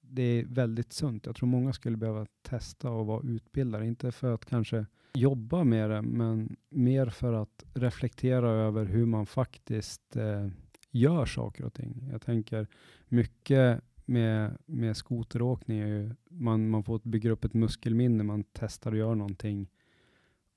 det 0.00 0.22
är 0.22 0.44
väldigt 0.44 0.92
sunt. 0.92 1.26
Jag 1.26 1.36
tror 1.36 1.48
många 1.48 1.72
skulle 1.72 1.96
behöva 1.96 2.26
testa 2.42 2.90
och 2.90 3.06
vara 3.06 3.28
utbildare. 3.28 3.86
Inte 3.86 4.12
för 4.12 4.34
att 4.34 4.44
kanske 4.44 4.86
jobba 5.14 5.64
med 5.64 5.90
det, 5.90 6.02
men 6.02 6.56
mer 6.70 7.06
för 7.06 7.32
att 7.32 7.64
reflektera 7.74 8.50
över 8.50 8.84
hur 8.84 9.06
man 9.06 9.26
faktiskt 9.26 10.16
eh, 10.16 10.48
gör 10.90 11.26
saker 11.26 11.64
och 11.64 11.74
ting. 11.74 12.08
Jag 12.12 12.22
tänker 12.22 12.66
mycket 13.08 13.80
med, 14.08 14.58
med 14.66 14.96
skoteråkning 14.96 15.78
är 15.78 15.86
ju, 15.86 16.10
man, 16.30 16.70
man 16.70 16.84
får 16.84 17.00
bygga 17.04 17.30
upp 17.30 17.44
ett 17.44 17.54
muskelminne, 17.54 18.24
man 18.24 18.44
testar 18.52 18.92
och 18.92 18.98
gör 18.98 19.14
någonting 19.14 19.68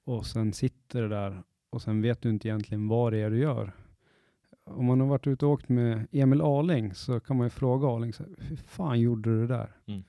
och 0.04 0.26
sen 0.26 0.54
sitter 0.54 1.02
det 1.02 1.08
där 1.08 1.44
och 1.70 1.82
sen 1.82 2.02
vet 2.02 2.22
du 2.22 2.30
inte 2.30 2.48
egentligen 2.48 2.88
vad 2.88 3.14
det 3.14 3.20
är 3.20 3.30
du 3.30 3.40
gör. 3.40 3.72
Om 4.64 4.86
man 4.86 5.00
har 5.00 5.08
varit 5.08 5.28
ute 5.28 5.46
och 5.46 5.52
åkt 5.52 5.70
med 5.70 6.08
Emil 6.12 6.42
Arling 6.42 6.94
så 6.94 7.20
kan 7.20 7.38
man 7.38 7.46
ju 7.46 7.50
fråga 7.50 7.88
Arling, 7.88 8.14
så 8.14 8.24
här, 8.24 8.32
hur 8.38 8.56
fan 8.56 9.00
gjorde 9.00 9.30
du 9.30 9.42
det 9.42 9.48
där? 9.48 9.76
Mm. 9.86 10.04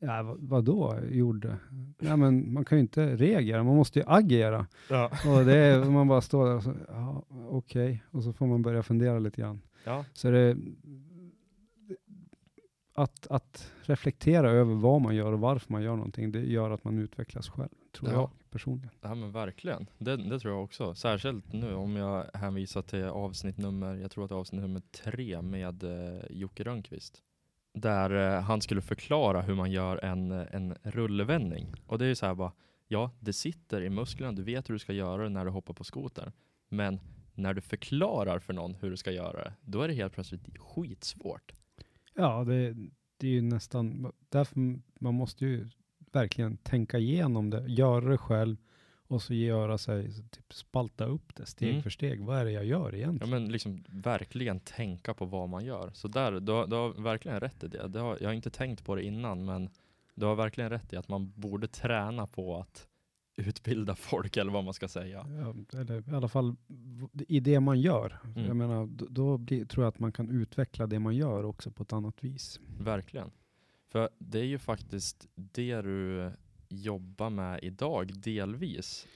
Ja, 0.00 0.22
vad, 0.22 0.38
vadå 0.40 0.98
gjorde? 1.10 1.56
Ja, 1.98 2.16
men 2.16 2.52
man 2.52 2.64
kan 2.64 2.78
ju 2.78 2.82
inte 2.82 3.16
reagera, 3.16 3.62
man 3.62 3.76
måste 3.76 3.98
ju 3.98 4.04
agera. 4.08 4.66
Ja. 4.90 5.10
Och 5.26 5.44
det 5.44 5.56
är, 5.56 5.84
man 5.84 6.08
bara 6.08 6.20
står 6.20 6.46
där 6.46 6.56
och 6.56 6.62
så, 6.62 6.74
ja, 6.88 7.24
okej, 7.50 8.02
och 8.10 8.22
så 8.22 8.32
får 8.32 8.46
man 8.46 8.62
börja 8.62 8.82
fundera 8.82 9.18
lite 9.18 9.40
grann. 9.40 9.60
ja. 9.84 10.04
Så 10.12 10.30
det, 10.30 10.56
att, 12.98 13.26
att 13.26 13.72
reflektera 13.82 14.50
över 14.50 14.74
vad 14.74 15.00
man 15.00 15.16
gör 15.16 15.32
och 15.32 15.40
varför 15.40 15.72
man 15.72 15.82
gör 15.82 15.96
någonting, 15.96 16.32
det 16.32 16.40
gör 16.40 16.70
att 16.70 16.84
man 16.84 16.98
utvecklas 16.98 17.48
själv, 17.48 17.68
tror 17.92 18.10
Ja. 18.10 18.14
jag 18.14 18.30
personligen. 18.50 18.90
Ja 19.00 19.14
men 19.14 19.32
verkligen. 19.32 19.86
Det, 19.98 20.16
det 20.16 20.38
tror 20.38 20.54
jag 20.54 20.64
också. 20.64 20.94
Särskilt 20.94 21.52
nu 21.52 21.74
om 21.74 21.96
jag 21.96 22.24
hänvisar 22.34 22.82
till 22.82 23.04
avsnitt 23.04 23.58
nummer, 23.58 23.94
jag 23.94 24.10
tror 24.10 24.24
att 24.24 24.28
det 24.30 24.34
är 24.34 24.38
avsnitt 24.38 24.60
nummer 24.62 24.82
tre 25.02 25.42
med 25.42 25.82
eh, 25.82 26.20
Jocke 26.30 26.64
Rönnqvist. 26.64 27.22
Där 27.74 28.36
eh, 28.36 28.42
han 28.42 28.60
skulle 28.60 28.80
förklara 28.80 29.40
hur 29.42 29.54
man 29.54 29.70
gör 29.70 30.04
en, 30.04 30.30
en 30.32 30.74
rullvändning. 30.82 31.74
Och 31.86 31.98
det 31.98 32.04
är 32.04 32.08
ju 32.08 32.14
så 32.14 32.26
här 32.26 32.34
bara, 32.34 32.52
ja 32.88 33.10
det 33.20 33.32
sitter 33.32 33.80
i 33.82 33.90
musklerna, 33.90 34.32
du 34.32 34.42
vet 34.42 34.68
hur 34.68 34.74
du 34.74 34.78
ska 34.78 34.92
göra 34.92 35.22
det 35.22 35.28
när 35.28 35.44
du 35.44 35.50
hoppar 35.50 35.74
på 35.74 35.84
skoter. 35.84 36.32
Men 36.68 37.00
när 37.34 37.54
du 37.54 37.60
förklarar 37.60 38.38
för 38.38 38.52
någon 38.52 38.74
hur 38.74 38.90
du 38.90 38.96
ska 38.96 39.10
göra 39.12 39.44
det, 39.44 39.52
då 39.60 39.82
är 39.82 39.88
det 39.88 39.94
helt 39.94 40.12
plötsligt 40.12 40.58
skitsvårt. 40.58 41.52
Ja, 42.18 42.44
det, 42.44 42.74
det 43.16 43.26
är 43.26 43.30
ju 43.32 43.42
nästan, 43.42 44.12
därför 44.28 44.60
man 45.00 45.14
måste 45.14 45.46
ju 45.46 45.68
verkligen 46.12 46.56
tänka 46.56 46.98
igenom 46.98 47.50
det, 47.50 47.66
göra 47.68 48.08
det 48.10 48.18
själv 48.18 48.56
och 49.06 49.22
så 49.22 49.34
göra 49.34 49.78
sig, 49.78 50.12
typ 50.30 50.52
spalta 50.54 51.04
upp 51.04 51.34
det 51.36 51.46
steg 51.46 51.70
Mm. 51.70 51.82
för 51.82 51.90
steg. 51.90 52.20
Vad 52.20 52.38
är 52.38 52.44
det 52.44 52.50
jag 52.50 52.64
gör 52.64 52.92
Ja 52.92 52.96
egentligen? 52.98 53.30
men 53.30 53.52
liksom 53.52 53.84
verkligen 53.88 54.60
tänka 54.60 55.14
på 55.14 55.24
vad 55.24 55.48
man 55.48 55.64
gör. 55.64 55.90
Så 55.94 56.08
där, 56.08 56.40
du, 56.40 56.52
har- 56.52 56.66
du 56.66 56.76
har 56.76 57.02
verkligen 57.02 57.40
rätt 57.40 57.64
i 57.64 57.68
det. 57.68 57.88
det 57.88 58.00
har, 58.00 58.18
jag 58.20 58.28
har 58.28 58.34
inte 58.34 58.50
tänkt 58.50 58.84
på 58.84 58.94
det 58.94 59.02
innan 59.02 59.44
men 59.44 59.70
du 60.14 60.26
har 60.26 60.34
verkligen 60.34 60.70
rätt 60.70 60.92
i 60.92 60.96
att 60.96 61.08
man 61.08 61.32
borde 61.36 61.68
träna 61.68 62.26
på 62.26 62.56
att 62.58 62.88
utbilda 63.38 63.94
folk 63.94 64.36
eller 64.36 64.52
vad 64.52 64.64
man 64.64 64.74
ska 64.74 64.88
säga. 64.88 65.26
Ja, 65.28 65.78
eller 65.80 66.08
i 66.08 66.14
alla 66.14 66.28
fall 66.28 66.56
i 67.28 67.40
det 67.40 67.60
man 67.60 67.80
gör. 67.80 68.18
Mm. 68.24 68.46
Jag 68.46 68.56
menar, 68.56 68.86
då, 68.86 69.06
då 69.10 69.38
blir, 69.38 69.64
tror 69.64 69.84
jag 69.84 69.88
att 69.88 69.98
man 69.98 70.12
kan 70.12 70.30
utveckla 70.30 70.86
det 70.86 70.98
man 70.98 71.16
gör 71.16 71.44
också 71.44 71.70
på 71.70 71.82
ett 71.82 71.92
annat 71.92 72.24
vis. 72.24 72.60
Verkligen. 72.80 73.30
För 73.88 74.08
det 74.18 74.38
är 74.38 74.44
ju 74.44 74.58
faktiskt 74.58 75.26
det 75.34 75.80
du 75.82 76.30
jobbar 76.68 77.30
med 77.30 77.58
idag 77.62 78.12
delvis. 78.14 79.06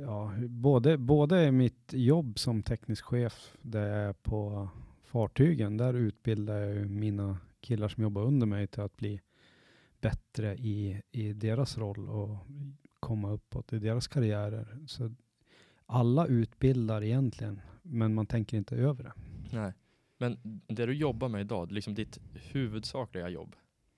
Ja, 0.00 0.32
både, 0.48 0.98
både 0.98 1.52
mitt 1.52 1.92
jobb 1.92 2.38
som 2.38 2.62
teknisk 2.62 3.04
chef, 3.04 3.56
det 3.62 3.80
är 3.80 4.12
på 4.12 4.68
fartygen, 5.04 5.76
där 5.76 5.94
utbildar 5.94 6.58
jag 6.58 6.90
mina 6.90 7.38
killar 7.60 7.88
som 7.88 8.02
jobbar 8.02 8.22
under 8.22 8.46
mig 8.46 8.66
till 8.66 8.82
att 8.82 8.96
bli 8.96 9.20
bättre 10.00 10.56
i, 10.56 11.02
i 11.10 11.32
deras 11.32 11.78
roll 11.78 12.08
och 12.08 12.36
komma 13.08 13.30
uppåt 13.30 13.72
i 13.72 13.78
deras 13.78 14.06
karriärer. 14.08 14.78
Så 14.86 15.14
alla 15.86 16.26
utbildar 16.26 17.02
egentligen, 17.02 17.60
men 17.82 18.14
man 18.14 18.26
tänker 18.26 18.56
inte 18.56 18.76
över 18.76 19.04
det. 19.04 19.12
Nej. 19.52 19.72
Men 20.18 20.60
det 20.66 20.86
du 20.86 20.92
jobbar 20.94 21.28
med 21.28 21.40
idag, 21.40 21.72
liksom 21.72 21.94
ditt 21.94 22.18
huvudsakliga 22.52 23.28
jobb, 23.28 23.56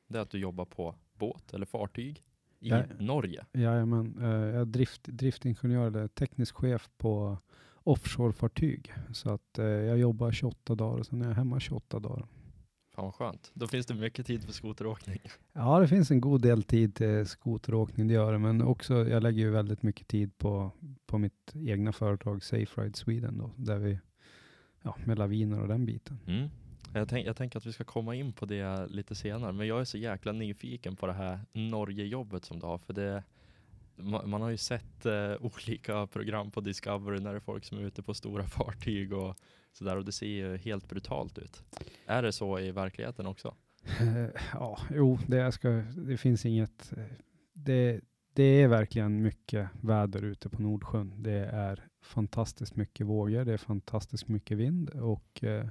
det 0.09 0.19
är 0.19 0.23
att 0.23 0.31
du 0.31 0.39
jobbar 0.39 0.65
på 0.65 0.95
båt 1.19 1.55
eller 1.55 1.67
fartyg 1.67 2.23
i 2.59 2.69
Ja. 2.69 2.83
Norge. 2.99 3.45
Jajamän, 3.53 4.19
eh, 4.21 4.29
jag 4.29 4.61
är 4.61 4.65
drift, 4.65 5.03
driftingenjör 5.05 5.87
eller 5.87 6.09
teknisk 6.09 6.55
chef 6.57 6.91
på 6.99 7.39
offshorefartyg. 7.75 8.93
Så 9.13 9.31
att 9.31 9.59
eh, 9.59 9.65
jag 9.65 9.99
jobbar 9.99 10.33
28 10.33 10.75
dagar 10.75 10.99
och 10.99 11.07
sen 11.07 11.23
är 11.23 11.29
jag 11.29 11.35
hemma 11.35 11.61
28 11.61 11.99
dagar. 11.99 12.27
Fan 13.01 13.13
skönt. 13.13 13.51
Då 13.55 13.67
finns 13.67 13.87
det 13.87 13.95
mycket 13.95 14.27
tid 14.27 14.45
för 14.45 14.53
skoteråkning. 14.53 15.21
Ja, 15.53 15.81
det 15.81 15.89
finns 15.89 16.11
en 16.11 16.21
god 16.21 16.43
del 16.43 16.63
tid 16.63 16.95
till 16.95 17.27
skoteråkning, 17.27 18.09
det 18.09 18.15
gör 18.15 18.33
det, 18.33 18.39
men 18.39 18.63
också 18.63 19.09
jag 19.09 19.23
lägger 19.23 19.39
ju 19.39 19.51
väldigt 19.51 19.83
mycket 19.83 20.09
tid 20.09 20.39
på, 20.39 20.71
på 21.07 21.19
mitt 21.19 21.53
egna 21.55 21.93
företag 21.93 22.43
Safe 22.43 22.81
Ride 22.81 22.97
Sweden 22.97 23.39
då, 23.39 23.51
där 23.57 23.79
vi, 23.79 23.99
ja, 24.83 24.97
med 25.05 25.19
laviner 25.19 25.61
och 25.61 25.69
den 25.69 25.87
biten. 25.87 26.19
Mm. 26.27 26.49
Jag, 26.95 27.09
tänk, 27.09 27.27
jag 27.27 27.37
tänker 27.37 27.59
att 27.59 27.67
vi 27.67 27.73
ska 27.73 27.85
komma 27.85 28.15
in 28.15 28.33
på 28.33 28.47
det 28.47 28.87
lite 28.87 29.15
senare, 29.15 29.53
men 29.53 29.67
jag 29.67 29.81
är 29.81 29.85
så 29.85 29.99
jäkla 29.99 30.33
nyfiken 30.33 30.97
på 30.97 31.07
det 31.07 31.13
här 31.13 31.41
Norge-jobbet 31.53 32.45
som 32.45 32.59
du 32.59 32.67
har, 32.67 32.79
för 32.79 32.93
det 32.93 33.25
man, 34.03 34.31
man 34.31 34.43
har 34.43 34.51
ju 34.51 34.57
sett 34.57 35.07
eh, 35.07 35.33
olika 35.41 36.07
program 36.07 36.51
på 36.51 36.61
Discovery 36.61 37.21
när 37.21 37.31
det 37.31 37.39
är 37.39 37.41
folk 37.41 37.65
som 37.65 37.79
är 37.79 37.83
ute 37.83 38.03
på 38.03 38.15
stora 38.15 38.45
fartyg 38.47 39.13
och 39.13 39.37
sådär 39.73 39.97
och 39.97 40.05
det 40.05 40.13
ser 40.13 40.27
ju 40.27 40.57
helt 40.57 40.89
brutalt 40.89 41.39
ut. 41.39 41.63
Är 42.07 42.23
det 42.23 42.33
så 42.33 42.59
i 42.59 42.71
verkligheten 42.71 43.27
också? 43.27 43.55
Ja, 44.53 44.79
jo, 44.91 45.19
det, 45.27 45.53
ska, 45.53 45.69
det 45.97 46.17
finns 46.17 46.47
inget, 46.47 46.93
det, 47.53 48.01
det 48.35 48.63
är 48.63 48.69
verkligen 48.69 49.23
mycket 49.23 49.69
väder 49.81 50.23
ute 50.23 50.49
på 50.49 50.63
Nordsjön. 50.63 51.15
Det 51.23 51.47
är 51.47 51.87
fantastiskt 52.03 52.77
mycket 52.77 53.07
vågor, 53.07 53.45
det 53.45 53.53
är 53.53 53.57
fantastiskt 53.57 54.29
mycket 54.29 54.59
vind 54.59 54.91
och 54.91 55.45
eh, 55.45 55.67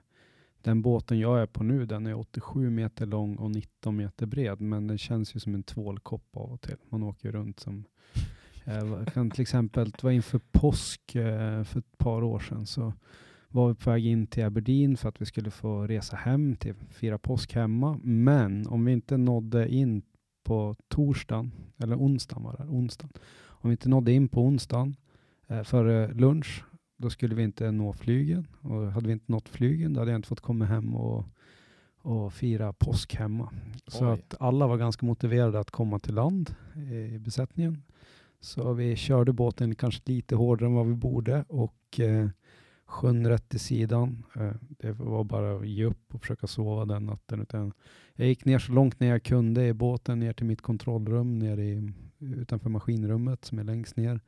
den 0.62 0.82
båten 0.82 1.20
jag 1.20 1.42
är 1.42 1.46
på 1.46 1.64
nu, 1.64 1.86
den 1.86 2.08
är 2.08 2.14
87 2.20 2.70
meter 2.70 3.06
lång 3.06 3.36
och 3.36 3.52
19 3.52 3.96
meter 3.96 4.26
bred, 4.26 4.62
men 4.62 4.88
den 4.88 4.98
känns 4.98 5.36
ju 5.36 5.40
som 5.40 5.56
en 5.56 5.64
tvålkopp 5.64 6.38
av 6.38 6.52
och 6.52 6.62
till. 6.62 6.76
Man 6.90 7.04
åker 7.04 7.32
runt 7.32 7.60
som, 7.60 7.86
eh, 8.66 8.76
jag 8.76 9.14
kan 9.14 9.32
till 9.32 9.42
exempel, 9.42 9.90
det 9.90 10.04
var 10.04 10.12
inför 10.12 10.42
påsk 10.52 11.16
eh, 11.16 11.64
för 11.64 11.80
ett 11.80 11.98
par 11.98 12.24
år 12.24 12.40
sedan, 12.40 12.66
så 12.66 12.94
var 13.48 13.70
vi 13.70 13.76
på 13.76 13.90
väg 13.90 14.06
in 14.06 14.28
till 14.28 14.44
Aberdeen 14.44 14.98
för 14.98 15.10
att 15.10 15.22
vi 15.22 15.26
skulle 15.26 15.52
få 15.52 15.88
resa 15.88 16.16
hem 16.16 16.56
till 16.56 16.74
fira 16.90 17.18
påsk 17.18 17.54
hemma. 17.54 18.00
Men 18.04 18.68
om 18.68 18.86
vi 18.86 18.92
inte 18.92 19.18
nådde 19.18 19.70
in 19.70 20.02
på 20.44 20.76
torsdagen, 20.88 21.52
eller 21.78 21.96
onsdagen 21.96 22.44
var 22.44 22.58
det, 22.58 22.64
onsdagen. 22.64 23.12
Om 23.62 23.70
vi 23.70 23.72
inte 23.72 23.90
nådde 23.90 24.12
in 24.12 24.28
på 24.28 24.42
onsdagen 24.42 24.96
eh, 25.48 25.64
före 25.64 26.14
lunch, 26.14 26.64
då 27.00 27.10
skulle 27.10 27.36
vi 27.36 27.44
inte 27.44 27.72
nå 27.72 27.94
flygen. 27.94 28.48
Och 28.62 28.92
hade 28.92 29.08
vi 29.08 29.14
inte 29.14 29.32
nått 29.32 29.50
flygen, 29.50 29.94
då 29.94 30.02
hade 30.02 30.12
jag 30.12 30.18
inte 30.18 30.28
fått 30.28 30.40
komma 30.40 30.66
hem 30.66 30.96
och, 30.96 31.26
och 32.02 32.34
fira 32.34 32.74
påsk 32.74 33.16
hemma. 33.16 33.50
Så 33.88 34.08
Oj. 34.08 34.14
att 34.14 34.36
alla 34.40 34.68
var 34.68 34.78
ganska 34.78 35.06
motiverade 35.06 35.60
att 35.60 35.72
komma 35.72 36.00
till 36.00 36.16
land 36.16 36.56
i 36.92 37.18
besättningen. 37.18 37.82
Så 38.40 38.74
vi 38.74 38.96
körde 38.96 39.34
båten 39.34 39.76
kanske 39.76 40.02
lite 40.06 40.36
hårdare 40.36 40.70
än 40.70 40.76
vad 40.76 40.88
vi 40.88 40.94
borde 40.94 41.46
och 41.48 42.00
eh, 42.00 42.30
sjön 42.86 43.28
rätt 43.28 43.56
i 43.56 43.60
sidan. 43.60 44.24
Eh, 44.36 44.54
det 44.70 44.92
var 44.92 45.24
bara 45.24 45.58
att 45.58 45.68
ge 45.68 45.86
upp 45.86 46.14
och 46.14 46.22
försöka 46.22 46.48
sova 46.48 46.86
den 46.86 47.06
natten. 47.06 47.42
Utan 47.42 47.74
jag 48.16 48.28
gick 48.28 48.46
ner 48.46 48.60
så 48.60 48.72
långt 48.72 49.00
ner 49.00 49.10
jag 49.10 49.24
kunde 49.24 49.68
i 49.68 49.74
båten, 49.74 50.20
ner 50.20 50.34
till 50.34 50.46
mitt 50.46 50.62
kontrollrum, 50.62 51.40
ner 51.40 51.58
i, 51.58 51.94
utanför 52.20 52.70
maskinrummet 52.70 53.46
som 53.46 53.60
är 53.60 53.64
längst 53.64 53.98
ner 53.98 54.22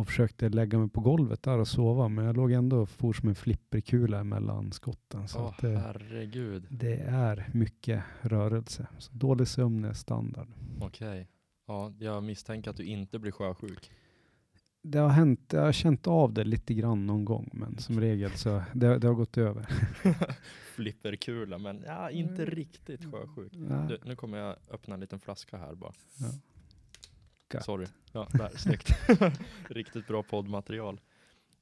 och 0.00 0.06
försökte 0.06 0.48
lägga 0.48 0.78
mig 0.78 0.88
på 0.88 1.00
golvet 1.00 1.42
där 1.42 1.58
och 1.58 1.68
sova. 1.68 2.08
Men 2.08 2.24
jag 2.24 2.36
låg 2.36 2.52
ändå 2.52 2.76
och 2.80 2.88
for 2.88 3.12
som 3.12 3.28
en 3.28 3.34
flipperkula 3.34 4.24
mellan 4.24 4.72
skotten. 4.72 5.28
Så 5.28 5.46
att 5.46 5.58
det, 5.60 5.78
herregud. 5.78 6.66
det 6.70 7.00
är 7.00 7.48
mycket 7.52 8.02
rörelse. 8.20 8.86
Så 8.98 9.12
dålig 9.14 9.48
sömn 9.48 9.84
är 9.84 9.92
standard. 9.92 10.48
Okej. 10.80 11.28
Ja, 11.66 11.92
jag 11.98 12.22
misstänker 12.22 12.70
att 12.70 12.76
du 12.76 12.84
inte 12.84 13.18
blir 13.18 13.32
sjösjuk. 13.32 13.90
Det 14.82 14.98
har 14.98 15.08
hänt, 15.08 15.40
jag 15.52 15.62
har 15.62 15.72
känt 15.72 16.06
av 16.06 16.32
det 16.32 16.44
lite 16.44 16.74
grann 16.74 17.06
någon 17.06 17.24
gång, 17.24 17.50
men 17.52 17.78
som 17.78 18.00
regel 18.00 18.30
så 18.30 18.62
det, 18.74 18.98
det 18.98 19.06
har 19.06 19.14
gått 19.14 19.38
över. 19.38 19.66
Flipperkula, 20.74 21.58
men 21.58 21.82
ja, 21.86 22.10
inte 22.10 22.42
Mm. 22.42 22.54
riktigt 22.54 23.04
sjösjuk. 23.12 23.52
Du, 23.88 23.98
nu 24.04 24.16
kommer 24.16 24.38
jag 24.38 24.56
öppna 24.70 24.94
en 24.94 25.00
liten 25.00 25.20
flaska 25.20 25.56
här 25.56 25.74
bara. 25.74 25.92
Ja. 26.18 26.26
Gött. 27.54 27.64
Sorry. 27.64 27.86
Ja, 28.12 28.28
där, 28.32 28.48
snyggt. 28.56 28.90
Riktigt 29.68 30.06
bra 30.06 30.22
poddmaterial. 30.22 31.00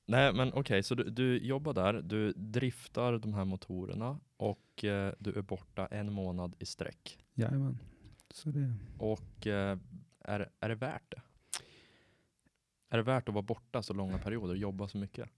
Nej, 0.06 0.32
men 0.34 0.52
okej, 0.54 0.82
så 0.82 0.94
du, 0.94 1.10
du 1.10 1.38
jobbar 1.38 1.72
där, 1.74 2.02
du 2.02 2.32
driftar 2.32 3.18
de 3.18 3.34
här 3.34 3.44
motorerna 3.44 4.20
och 4.36 4.84
eh, 4.84 5.12
du 5.18 5.32
är 5.32 5.42
borta 5.42 5.86
en 5.86 6.12
månad 6.12 6.54
i 6.58 6.66
sträck. 6.66 7.18
Jajamän. 7.34 7.78
Så 8.30 8.48
det, 8.50 8.74
Och 8.98 9.46
eh, 9.46 9.78
är, 10.20 10.50
är 10.60 10.68
det 10.68 10.74
värt 10.74 11.10
det? 11.10 11.22
Är 12.90 12.96
det 12.96 13.02
värt 13.02 13.28
att 13.28 13.34
vara 13.34 13.42
borta 13.42 13.82
så 13.82 13.94
långa 13.94 14.18
perioder 14.18 14.52
och 14.54 14.58
jobba 14.58 14.88
så 14.88 14.98
mycket? 14.98 15.28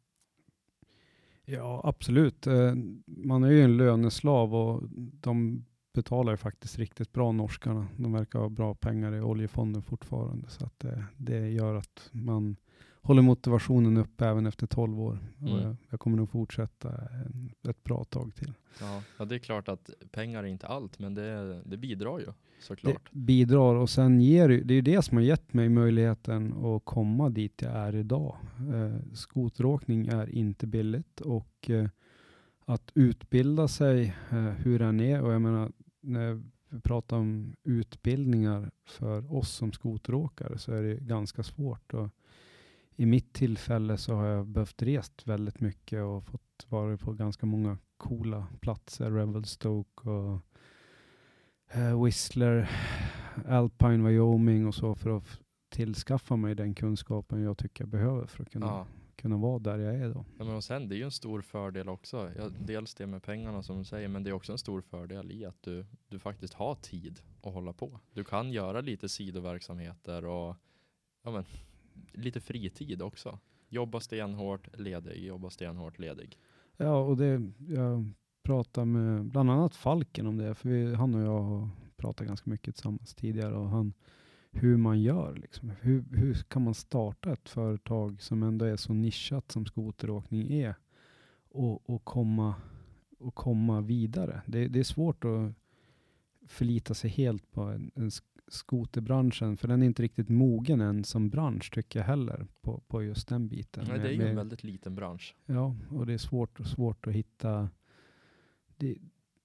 ja, 1.44 1.80
absolut. 1.84 2.46
Eh, 2.46 2.74
Man 3.06 3.44
är 3.44 3.50
ju 3.50 3.62
en 3.64 3.76
löneslav 3.76 4.54
och 4.54 4.82
de 5.20 5.64
betalar 6.02 6.32
ju 6.32 6.36
faktiskt 6.36 6.78
riktigt 6.78 7.12
bra, 7.12 7.32
norskarna. 7.32 7.86
De 7.96 8.12
verkar 8.12 8.38
ha 8.38 8.48
bra 8.48 8.74
pengar 8.74 9.14
i 9.14 9.20
oljefonden 9.20 9.82
fortfarande. 9.82 10.48
Så 10.48 10.64
att 10.64 10.78
det, 10.78 11.04
det 11.16 11.48
gör 11.50 11.74
att 11.74 12.08
man 12.12 12.56
håller 13.02 13.22
motivationen 13.22 13.96
uppe 13.96 14.26
även 14.26 14.46
efter 14.46 14.66
12 14.66 15.00
år. 15.00 15.18
Mm. 15.40 15.62
jag, 15.62 15.76
jag 15.90 16.00
kommer 16.00 16.16
nog 16.16 16.30
fortsätta 16.30 16.88
en, 16.88 17.52
ett 17.68 17.84
bra 17.84 18.04
tag 18.04 18.34
till. 18.34 18.52
Ja, 18.80 19.02
ja, 19.18 19.24
det 19.24 19.34
är 19.34 19.38
klart 19.38 19.68
att 19.68 19.90
pengar 20.12 20.44
är 20.44 20.48
inte 20.48 20.66
allt, 20.66 20.98
men 20.98 21.14
det, 21.14 21.62
det 21.64 21.76
bidrar 21.76 22.18
ju 22.18 22.24
Det 22.24 22.32
såklart. 22.60 23.10
bidrar 23.10 23.74
och 23.74 23.90
sen 23.90 24.20
ger 24.20 24.48
det, 24.48 24.60
det 24.60 24.74
är 24.74 24.76
ju 24.76 24.82
det 24.82 25.02
som 25.02 25.16
har 25.16 25.24
gett 25.24 25.52
mig 25.52 25.68
möjligheten 25.68 26.64
att 26.64 26.84
komma 26.84 27.28
dit 27.30 27.62
jag 27.62 27.72
är 27.72 27.94
idag. 27.96 28.36
Eh, 28.74 28.96
skoteråkning 29.14 30.06
är 30.06 30.30
inte 30.30 30.66
billigt 30.66 31.20
och 31.20 31.70
eh, 31.70 31.88
att 32.64 32.90
utbilda 32.94 33.68
sig 33.68 34.16
eh, 34.30 34.38
hur 34.38 34.78
den 34.78 35.00
är 35.00 35.22
och 35.22 35.32
jag 35.32 35.42
menar 35.42 35.72
när 36.00 36.42
vi 36.68 36.80
pratar 36.80 37.16
om 37.16 37.56
utbildningar 37.62 38.70
för 38.84 39.32
oss 39.34 39.50
som 39.50 39.72
skoteråkare 39.72 40.58
så 40.58 40.72
är 40.72 40.82
det 40.82 40.94
ganska 40.94 41.42
svårt. 41.42 41.94
Och 41.94 42.08
I 42.96 43.06
mitt 43.06 43.32
tillfälle 43.32 43.96
så 43.96 44.14
har 44.14 44.26
jag 44.26 44.46
behövt 44.46 44.82
rest 44.82 45.28
väldigt 45.28 45.60
mycket 45.60 46.02
och 46.02 46.24
fått 46.24 46.66
vara 46.68 46.96
på 46.96 47.12
ganska 47.12 47.46
många 47.46 47.78
coola 47.96 48.46
platser, 48.60 49.10
Revelstoke 49.10 50.10
och 50.10 50.40
eh, 51.72 52.04
Whistler, 52.04 52.70
Alpine, 53.48 54.08
Wyoming 54.08 54.66
och 54.66 54.74
så 54.74 54.94
för 54.94 55.16
att 55.16 55.40
tillskaffa 55.68 56.36
mig 56.36 56.54
den 56.54 56.74
kunskapen 56.74 57.42
jag 57.42 57.58
tycker 57.58 57.82
jag 57.84 57.88
behöver 57.88 58.26
för 58.26 58.42
att 58.42 58.50
kunna, 58.50 58.66
Ja 58.66 58.86
kunna 59.20 59.36
vara 59.36 59.58
där 59.58 59.78
jag 59.78 59.94
är 59.94 60.08
då. 60.08 60.24
Ja, 60.38 60.44
men 60.44 60.54
och 60.54 60.64
sen 60.64 60.88
det 60.88 60.94
är 60.94 60.96
ju 60.96 61.04
en 61.04 61.10
stor 61.10 61.40
fördel 61.40 61.88
också. 61.88 62.30
Ja, 62.36 62.48
dels 62.58 62.94
det 62.94 63.06
med 63.06 63.22
pengarna 63.22 63.62
som 63.62 63.78
du 63.78 63.84
säger, 63.84 64.08
men 64.08 64.22
det 64.22 64.30
är 64.30 64.34
också 64.34 64.52
en 64.52 64.58
stor 64.58 64.80
fördel 64.80 65.32
i 65.32 65.44
att 65.44 65.62
du, 65.62 65.86
du 66.08 66.18
faktiskt 66.18 66.54
har 66.54 66.74
tid 66.74 67.20
att 67.42 67.54
hålla 67.54 67.72
på. 67.72 68.00
Du 68.12 68.24
kan 68.24 68.52
göra 68.52 68.80
lite 68.80 69.08
sidoverksamheter 69.08 70.24
och 70.24 70.56
ja, 71.22 71.30
men, 71.30 71.44
lite 72.12 72.40
fritid 72.40 73.02
också. 73.02 73.38
Jobba 73.68 74.00
stenhårt, 74.00 74.78
ledig, 74.78 75.24
jobba 75.24 75.50
stenhårt, 75.50 75.98
ledig. 75.98 76.38
Ja, 76.76 76.96
och 76.96 77.16
det, 77.16 77.52
jag 77.68 78.12
pratade 78.42 78.86
med 78.86 79.24
bland 79.24 79.50
annat 79.50 79.76
Falken 79.76 80.26
om 80.26 80.36
det, 80.36 80.54
för 80.54 80.68
vi, 80.68 80.94
han 80.94 81.14
och 81.14 81.20
jag 81.20 81.42
har 81.42 81.68
pratat 81.96 82.26
ganska 82.26 82.50
mycket 82.50 82.74
tillsammans 82.74 83.14
tidigare 83.14 83.54
och 83.54 83.68
han, 83.68 83.92
hur 84.52 84.76
man 84.76 85.00
gör 85.02 85.34
liksom. 85.34 85.72
Hur, 85.80 86.04
hur 86.12 86.34
kan 86.34 86.62
man 86.62 86.74
starta 86.74 87.32
ett 87.32 87.48
företag 87.48 88.22
som 88.22 88.42
ändå 88.42 88.64
är 88.64 88.76
så 88.76 88.92
nischat 88.92 89.50
som 89.50 89.66
skoteråkning 89.66 90.52
är 90.52 90.74
och, 91.48 91.90
och, 91.90 92.04
komma, 92.04 92.54
och 93.18 93.34
komma 93.34 93.80
vidare? 93.80 94.42
Det, 94.46 94.68
det 94.68 94.78
är 94.78 94.84
svårt 94.84 95.24
att 95.24 95.54
förlita 96.46 96.94
sig 96.94 97.10
helt 97.10 97.52
på 97.52 97.62
en, 97.62 97.90
en 97.94 98.08
sk- 98.08 98.22
skoterbranschen, 98.48 99.56
för 99.56 99.68
den 99.68 99.82
är 99.82 99.86
inte 99.86 100.02
riktigt 100.02 100.28
mogen 100.28 100.80
än 100.80 101.04
som 101.04 101.28
bransch 101.30 101.70
tycker 101.74 101.98
jag 101.98 102.06
heller 102.06 102.46
på, 102.60 102.80
på 102.88 103.02
just 103.02 103.28
den 103.28 103.48
biten. 103.48 103.84
Nej, 103.88 103.98
det 103.98 104.08
är 104.08 104.12
ju 104.12 104.28
en 104.28 104.36
väldigt 104.36 104.64
liten 104.64 104.94
bransch. 104.94 105.36
Ja, 105.46 105.76
och 105.90 106.06
det 106.06 106.12
är 106.12 106.18
svårt, 106.18 106.58
svårt 106.66 107.06
att 107.06 107.12
hitta. 107.12 107.68
Det 108.76 108.98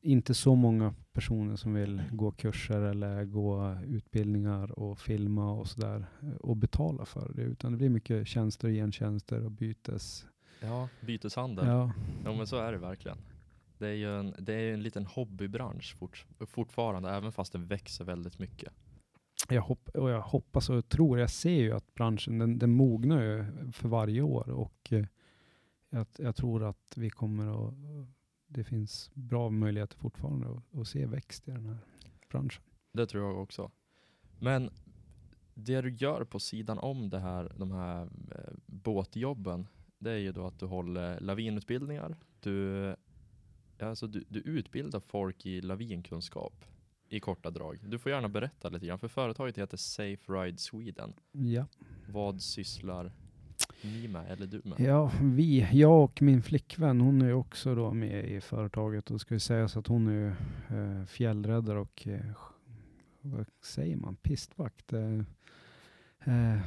inte 0.06 0.34
så 0.34 0.56
många 0.56 0.94
personer 1.14 1.56
som 1.56 1.74
vill 1.74 2.04
gå 2.12 2.32
kurser 2.32 2.82
eller 2.82 3.26
gå 3.26 3.78
utbildningar 3.88 4.80
och 4.80 5.00
filma 5.00 5.52
och 5.52 5.68
sådär 5.68 6.06
eh, 6.22 6.36
och 6.36 6.58
betala 6.58 7.06
för 7.06 7.32
det, 7.36 7.42
utan 7.42 7.72
det 7.72 7.78
blir 7.78 7.90
mycket 7.90 8.28
tjänster 8.28 8.68
och 8.68 8.74
gentjänster 8.74 9.46
och 9.46 9.52
bytes. 9.52 10.26
Ja, 10.60 10.90
byteshandel. 11.02 11.68
Ja, 11.68 11.92
Ja 12.26 12.34
men 12.34 12.48
så 12.48 12.58
är 12.58 12.72
det 12.72 12.78
verkligen. 12.78 13.18
Det 13.78 13.88
är 13.88 13.94
ju 13.94 14.20
en, 14.20 14.36
det 14.40 14.54
är 14.54 14.74
en 14.74 14.84
liten 14.84 15.06
hobbybransch 15.06 15.96
fort, 15.98 16.26
fortfarande, 16.48 17.10
även 17.10 17.32
fast 17.32 17.52
den 17.52 17.68
växer 17.68 18.06
väldigt 18.06 18.40
mycket. 18.40 18.74
jag, 19.50 19.62
hopp, 19.62 19.90
och 19.90 20.10
jag 20.10 20.22
hoppas 20.22 20.70
och 20.70 20.90
tror, 20.90 21.20
jag 21.20 21.30
ser 21.30 21.62
ju 21.62 21.72
att 21.72 21.94
branschen 21.94 22.40
den, 22.40 22.60
den 22.60 22.72
mognar 22.72 23.22
ju 23.22 23.46
för 23.72 23.88
varje 23.88 24.22
år 24.22 24.50
och 24.50 24.88
eh, 24.90 25.06
jag, 25.90 26.08
jag 26.18 26.36
tror 26.36 26.64
att 26.64 26.94
vi 26.96 27.10
kommer 27.10 27.68
att, 27.68 27.74
det 28.56 28.64
finns 28.64 29.12
bra 29.14 29.50
möjligheter 29.50 29.98
fortfarande 29.98 30.48
att, 30.48 30.80
att 30.80 30.88
se 30.88 31.06
växt 31.06 31.48
i 31.48 31.52
den 31.52 31.66
här 31.66 31.78
branschen. 32.30 32.64
Det 32.94 33.06
tror 33.06 33.24
jag 33.24 33.42
också. 33.42 33.72
Men 34.40 34.70
det 35.54 35.82
du 35.82 35.94
gör 35.94 36.24
på 36.24 36.40
sidan 36.40 36.80
om 36.80 37.10
det 37.10 37.20
här, 37.20 37.54
de 37.58 37.72
här 37.72 38.04
eh, 38.32 38.54
båtjobben, 38.66 39.68
det 39.98 40.12
är 40.12 40.18
ju 40.18 40.32
då 40.32 40.46
att 40.46 40.60
du 40.60 40.66
håller 40.66 41.20
lavinutbildningar. 41.20 42.18
Du, 42.40 42.96
alltså 43.80 44.08
du, 44.08 44.24
du 44.30 44.40
utbildar 44.40 45.00
folk 45.00 45.46
i 45.46 45.62
lavinkunskap 45.62 46.66
i 47.10 47.20
korta 47.20 47.52
drag. 47.52 47.80
Du 47.90 48.00
får 48.00 48.12
gärna 48.12 48.30
berätta 48.30 48.70
lite 48.70 48.86
grann, 48.86 49.00
för 49.00 49.08
företaget 49.08 49.58
heter 49.58 49.78
Safe 49.78 50.34
Ride 50.34 50.58
Sweden. 50.58 51.14
Ja. 51.32 51.66
Vad 52.10 52.42
sysslar 52.42 53.12
ni 53.86 54.08
med, 54.08 54.32
eller 54.32 54.48
du 54.48 54.62
med? 54.63 54.80
Ja, 54.80 55.12
vi, 55.22 55.68
jag 55.72 56.04
och 56.04 56.22
min 56.22 56.42
flickvän, 56.42 57.01
hon 57.01 57.22
är 57.22 57.25
ju 57.27 57.34
också 57.34 57.75
då 57.75 57.92
med 57.94 58.25
i 58.25 58.42
företaget 58.42 59.12
och 59.12 59.22
ska 59.22 59.34
ju 59.34 59.39
sägas 59.39 59.77
att 59.77 59.88
hon 59.88 60.08
är 60.08 60.12
ju 60.13 60.27
eh, 60.77 61.06
fjällräddare 61.06 61.80
och 61.80 62.08
eh, 62.08 62.20
vad 63.22 63.46
säger 63.63 63.98
man, 63.98 64.15
pistvakt. 64.15 64.94
Eh, 64.94 65.20
eh, 66.20 66.60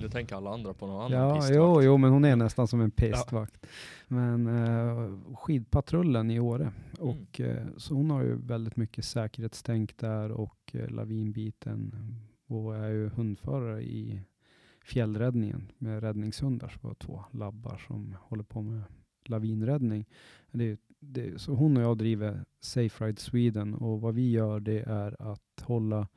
Nu 0.00 0.08
tänker 0.08 0.36
alla 0.36 0.50
andra 0.50 0.72
på 0.74 0.86
någon 0.86 1.04
annan 1.04 1.20
ja, 1.28 1.34
pistvakt. 1.34 1.56
jo, 1.56 1.82
jo, 1.82 1.96
men 1.96 2.10
hon 2.10 2.24
är 2.24 2.36
nästan 2.36 2.68
som 2.68 2.80
en 2.80 2.90
pistvakt. 2.90 3.66
Men 4.08 4.46
eh, 4.46 5.34
skidpatrullen 5.34 6.30
i 6.30 6.40
Åre. 6.40 6.72
Och, 6.98 7.40
eh, 7.40 7.66
så 7.76 7.94
hon 7.94 8.10
har 8.10 8.22
ju 8.22 8.36
väldigt 8.36 8.76
mycket 8.76 9.04
säkerhetstänk 9.04 9.98
där 9.98 10.30
och 10.30 10.70
eh, 10.72 10.88
lavinbiten 10.90 11.94
och 12.46 12.76
är 12.76 12.88
ju 12.88 13.08
hundförare 13.08 13.82
i 13.82 14.20
fjällräddningen 14.84 15.72
med 15.78 16.00
räddningshundar. 16.02 16.68
Så 16.68 16.78
vi 16.82 16.88
har 16.88 16.94
två 16.94 17.24
labbar 17.30 17.82
som 17.86 18.16
håller 18.20 18.44
på 18.44 18.62
med 18.62 18.82
lavinräddning. 19.24 20.06
Det 20.50 20.78
det, 21.12 21.40
så 21.40 21.54
hon 21.54 21.76
och 21.76 21.82
jag 21.82 21.98
driver 21.98 22.44
Safe 22.60 23.04
Ride 23.06 23.20
Sweden 23.20 23.74
och 23.74 24.00
vad 24.00 24.14
vi 24.14 24.30
gör 24.30 24.60
det 24.60 24.80
är 24.80 25.32
att 25.32 25.62
hålla 25.62 26.08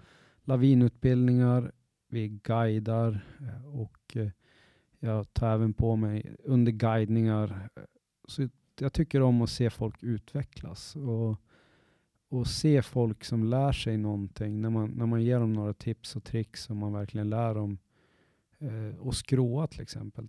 lavinutbildningar, 0.43 1.71
vi 2.07 2.27
guidar 2.27 3.25
eh, 3.41 3.65
och 3.65 4.17
eh, 4.17 4.29
jag 4.99 5.33
tar 5.33 5.53
även 5.53 5.73
på 5.73 5.95
mig 5.95 6.35
under 6.43 6.71
guidningar. 6.71 7.69
Så 8.27 8.49
jag 8.79 8.93
tycker 8.93 9.21
om 9.21 9.41
att 9.41 9.49
se 9.49 9.69
folk 9.69 10.03
utvecklas 10.03 10.95
och, 10.95 11.41
och 12.29 12.47
se 12.47 12.81
folk 12.81 13.23
som 13.23 13.43
lär 13.43 13.71
sig 13.71 13.97
någonting. 13.97 14.61
När 14.61 14.69
man, 14.69 14.89
när 14.89 15.05
man 15.05 15.23
ger 15.23 15.39
dem 15.39 15.53
några 15.53 15.73
tips 15.73 16.15
och 16.15 16.23
tricks 16.23 16.69
och 16.69 16.75
man 16.75 16.93
verkligen 16.93 17.29
lär 17.29 17.53
dem 17.55 17.77
och 18.99 19.15
skråa 19.15 19.67
till 19.67 19.81
exempel. 19.81 20.27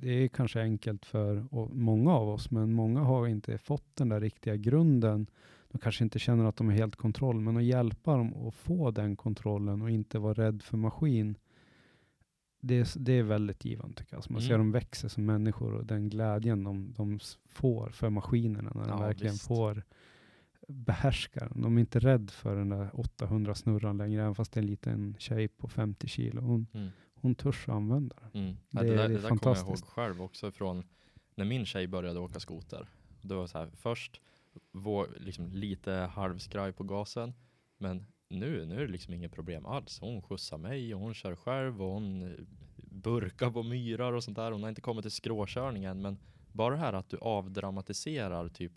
Det 0.00 0.10
är 0.10 0.28
kanske 0.28 0.60
enkelt 0.60 1.06
för 1.06 1.46
många 1.74 2.12
av 2.12 2.28
oss, 2.28 2.50
men 2.50 2.72
många 2.72 3.00
har 3.00 3.26
inte 3.26 3.58
fått 3.58 3.96
den 3.96 4.08
där 4.08 4.20
riktiga 4.20 4.56
grunden. 4.56 5.26
De 5.68 5.78
kanske 5.78 6.04
inte 6.04 6.18
känner 6.18 6.44
att 6.44 6.56
de 6.56 6.66
har 6.66 6.74
helt 6.74 6.96
kontroll, 6.96 7.40
men 7.40 7.56
att 7.56 7.64
hjälpa 7.64 8.16
dem 8.16 8.46
att 8.48 8.54
få 8.54 8.90
den 8.90 9.16
kontrollen 9.16 9.82
och 9.82 9.90
inte 9.90 10.18
vara 10.18 10.34
rädd 10.34 10.62
för 10.62 10.76
maskin. 10.76 11.36
Det 12.60 12.78
är, 12.78 12.98
det 12.98 13.12
är 13.12 13.22
väldigt 13.22 13.64
givande 13.64 13.96
tycker 13.96 14.12
jag. 14.14 14.18
Alltså 14.18 14.32
man 14.32 14.42
ser 14.42 14.48
Mm. 14.54 14.60
dem 14.60 14.72
växa 14.72 15.08
som 15.08 15.24
människor 15.26 15.74
och 15.74 15.86
den 15.86 16.08
glädjen 16.08 16.64
de, 16.64 16.92
de 16.96 17.18
får 17.48 17.88
för 17.90 18.10
maskinerna 18.10 18.72
när 18.74 18.82
de 18.82 18.90
Ja, 18.90 18.98
verkligen 18.98 19.32
visst. 19.32 19.46
får 19.46 19.82
behärska 20.68 21.40
den. 21.48 21.62
De 21.62 21.76
är 21.76 21.80
inte 21.80 21.98
rädd 21.98 22.30
för 22.30 22.56
den 22.56 22.68
där 22.68 22.90
800 23.00 23.54
snurran 23.54 23.96
längre, 23.96 24.22
även 24.22 24.34
fast 24.34 24.52
det 24.52 24.58
är 24.60 24.62
en 24.62 24.66
liten 24.66 25.16
tjej 25.18 25.48
på 25.48 25.68
50 25.68 26.08
kilo. 26.08 26.40
Hon, 26.40 26.66
Mm. 26.72 26.88
Hon 27.22 27.34
törs 27.34 27.68
använda 27.68 28.16
den. 28.32 28.42
Mm. 28.42 28.56
Det 28.70 28.80
Det, 28.80 28.86
det, 28.86 28.92
är- 28.92 28.96
där, 28.96 28.96
det 28.96 29.04
är 29.04 29.08
det 29.08 29.14
där 29.22 29.28
kommer 29.28 29.56
jag 29.56 29.66
ihåg 29.66 29.84
själv 29.84 30.22
också 30.22 30.50
från 30.50 30.84
när 31.34 31.44
min 31.44 31.66
tjej 31.66 31.86
började 31.86 32.20
åka 32.20 32.40
skoter. 32.40 32.88
Det 33.22 33.34
var 33.34 33.46
så 33.46 33.58
här, 33.58 33.70
först 33.74 34.20
var 34.72 35.08
liksom 35.18 35.52
lite 35.52 35.92
halvskraj 35.92 36.72
på 36.72 36.84
gasen, 36.84 37.32
men 37.78 38.06
nu, 38.28 38.66
nu 38.66 38.76
är 38.76 38.80
det 38.86 38.92
liksom 38.92 39.14
inget 39.14 39.32
problem 39.32 39.66
alls. 39.66 40.00
Hon 40.00 40.22
skjutsar 40.22 40.58
mig 40.58 40.94
och 40.94 41.00
hon 41.00 41.14
kör 41.14 41.36
själv 41.36 41.82
och 41.82 41.90
hon 41.92 42.22
eh, 42.22 42.38
burkar 42.76 43.50
på 43.50 43.62
myrar 43.62 44.12
och 44.12 44.24
sånt 44.24 44.36
där. 44.36 44.52
Hon 44.52 44.62
har 44.62 44.68
inte 44.68 44.80
kommit 44.80 45.02
till 45.02 45.10
skråkörningen, 45.10 46.02
men 46.02 46.18
bara 46.52 46.74
det 46.74 46.80
här 46.80 46.92
att 46.92 47.08
du 47.08 47.18
avdramatiserar 47.18 48.48
typ 48.48 48.72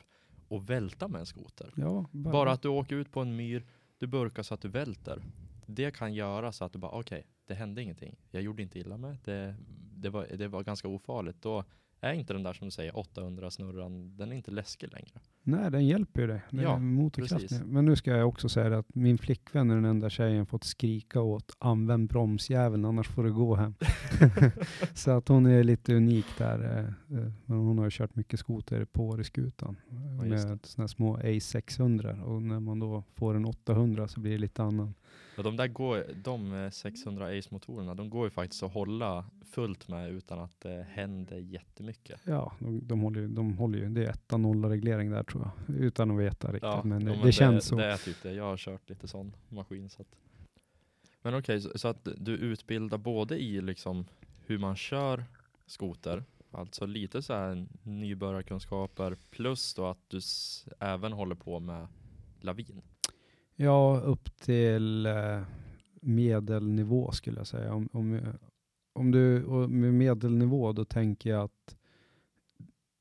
och 0.48 0.70
välta 0.70 1.08
med 1.08 1.20
en 1.20 1.26
skoter. 1.26 1.74
Ja, 1.76 2.06
Bara 2.12 2.52
att 2.52 2.62
du 2.62 2.68
åker 2.68 2.96
ut 2.96 3.12
på 3.12 3.22
en 3.22 3.36
myr, 3.36 3.66
du 3.98 4.08
burkar 4.08 4.44
så 4.44 4.54
att 4.54 4.62
du 4.62 4.68
välter. 4.68 5.24
Det 5.66 5.92
kan 5.96 6.14
göra 6.14 6.52
så 6.52 6.66
att 6.66 6.74
du 6.74 6.80
bara, 6.80 6.92
okej, 6.92 7.28
det 7.48 7.54
hände 7.54 7.82
ingenting. 7.82 8.16
Jag 8.32 8.42
gjorde 8.42 8.64
inte 8.64 8.80
illa 8.80 8.98
mig. 8.98 9.20
Det, 9.24 9.56
det, 9.96 10.10
var, 10.10 10.28
det 10.38 10.48
var 10.48 10.64
ganska 10.64 10.88
ofarligt. 10.88 11.42
Då 11.42 11.64
är 12.02 12.14
inte 12.14 12.34
den 12.34 12.44
där 12.44 12.54
som 12.54 12.68
du 12.68 12.72
säger 12.72 12.98
800 12.98 13.52
snurran, 13.52 14.18
den 14.18 14.32
är 14.32 14.36
inte 14.36 14.52
läskig 14.52 14.92
längre. 14.92 15.20
Nej, 15.44 15.72
den 15.72 15.86
hjälper 15.88 16.22
ju 16.22 16.28
dig. 16.28 16.42
Den 16.50 17.00
Ja, 17.04 17.10
precis. 17.10 17.62
Men 17.66 17.86
nu 17.86 17.96
ska 17.96 18.12
jag 18.12 18.28
också 18.28 18.50
säga 18.50 18.78
att 18.78 18.96
min 18.96 19.18
flickvän 19.18 19.72
är 19.72 19.76
den 19.76 19.86
enda 19.86 20.10
tjejen 20.10 20.46
fått 20.46 20.64
skrika 20.64 21.22
åt 21.22 21.52
använd 21.60 22.10
bromsjäveln 22.10 22.86
annars 22.86 23.08
får 23.08 23.24
du 23.24 23.34
gå 23.34 23.56
hem. 23.56 23.74
så 24.94 25.12
att 25.12 25.28
hon 25.28 25.46
är 25.46 25.64
lite 25.64 25.96
unik 25.96 26.26
där. 26.38 26.64
eh, 26.64 27.20
eh, 27.20 27.32
Men 27.46 27.58
hon 27.58 27.78
har 27.78 27.86
ju 27.86 27.92
kört 27.92 28.16
mycket 28.16 28.40
skoter 28.40 28.86
på 28.86 29.08
Åreskutan 29.08 29.76
Ja, 29.90 30.24
med 30.26 30.60
sådana 30.66 30.88
små 30.88 31.18
A600 31.18 32.22
och 32.22 32.42
när 32.42 32.60
man 32.60 32.80
då 32.80 33.04
får 33.14 33.36
en 33.36 33.46
800 33.46 34.08
så 34.08 34.20
blir 34.20 34.32
det 34.32 34.38
lite 34.38 34.64
annan. 34.64 34.94
Ja, 35.38 35.44
de 35.44 35.58
där 35.58 35.68
går, 35.68 36.04
de 36.24 36.54
eh, 36.54 36.70
600 36.70 37.26
Ace-motorerna, 37.28 37.96
de 37.96 38.10
går 38.10 38.26
ju 38.26 38.30
faktiskt 38.30 38.64
att 38.64 38.74
hålla 38.74 39.26
fullt 39.46 39.88
med 39.88 40.12
utan 40.12 40.40
att 40.40 40.62
det 40.62 40.86
händer 40.90 41.38
jättemycket. 41.38 42.22
Ja, 42.24 42.54
de, 42.60 42.88
de, 42.88 43.00
håller 43.00 43.22
ju, 43.22 43.28
de 43.28 43.58
håller 43.58 43.80
ju, 43.80 43.90
det 43.90 44.06
är 44.06 44.10
etta 44.10 44.38
nolla 44.38 44.70
reglering 44.70 45.12
där 45.12 45.24
tror 45.24 45.50
jag, 45.68 45.76
utan 45.76 46.12
att 46.12 46.20
veta 46.20 46.48
riktigt. 46.48 46.84
men, 46.84 47.02
jo, 47.02 47.08
det, 47.08 47.16
men 47.16 47.26
det 47.26 47.32
känns 47.32 47.66
så. 47.66 47.76
Det 47.76 47.86
är 47.86 47.98
typ 47.98 48.24
det. 48.24 48.34
Jag 48.34 48.44
har 48.44 48.58
kört 48.58 48.90
lite 48.90 49.08
sån 49.08 49.36
maskin. 49.50 49.90
Så 49.90 50.02
att. 50.02 50.08
Men 51.22 51.36
okej, 51.36 51.62
så, 51.62 51.80
så 51.80 51.88
att 51.88 52.08
du 52.18 52.32
utbildar 52.32 52.98
både 52.98 53.38
i 53.38 53.62
liksom 53.62 54.06
hur 54.46 54.58
man 54.58 54.76
kör 54.76 55.24
skoter, 55.66 56.24
alltså 56.52 56.86
lite 56.86 57.22
så 57.22 57.34
här 57.34 57.68
nybörjarkunskaper, 57.84 59.18
plus 59.30 59.74
då 59.74 59.86
att 59.86 60.10
du 60.10 60.20
även 60.80 61.14
håller 61.14 61.36
på 61.36 61.60
med 61.60 61.88
lavin. 62.42 62.82
Ja, 63.56 64.02
upp 64.04 64.38
till 64.38 65.06
eh, 65.06 65.42
medelnivå 66.02 67.12
skulle 67.12 67.38
jag 67.38 67.48
säga. 67.48 67.74
Om, 67.74 67.90
om, 67.94 68.22
om 68.94 69.12
du, 69.12 69.46
med 69.70 69.94
medelnivå 69.94 70.74
då 70.74 70.86
tänker 70.86 71.30
jag 71.30 71.44
att 71.44 71.78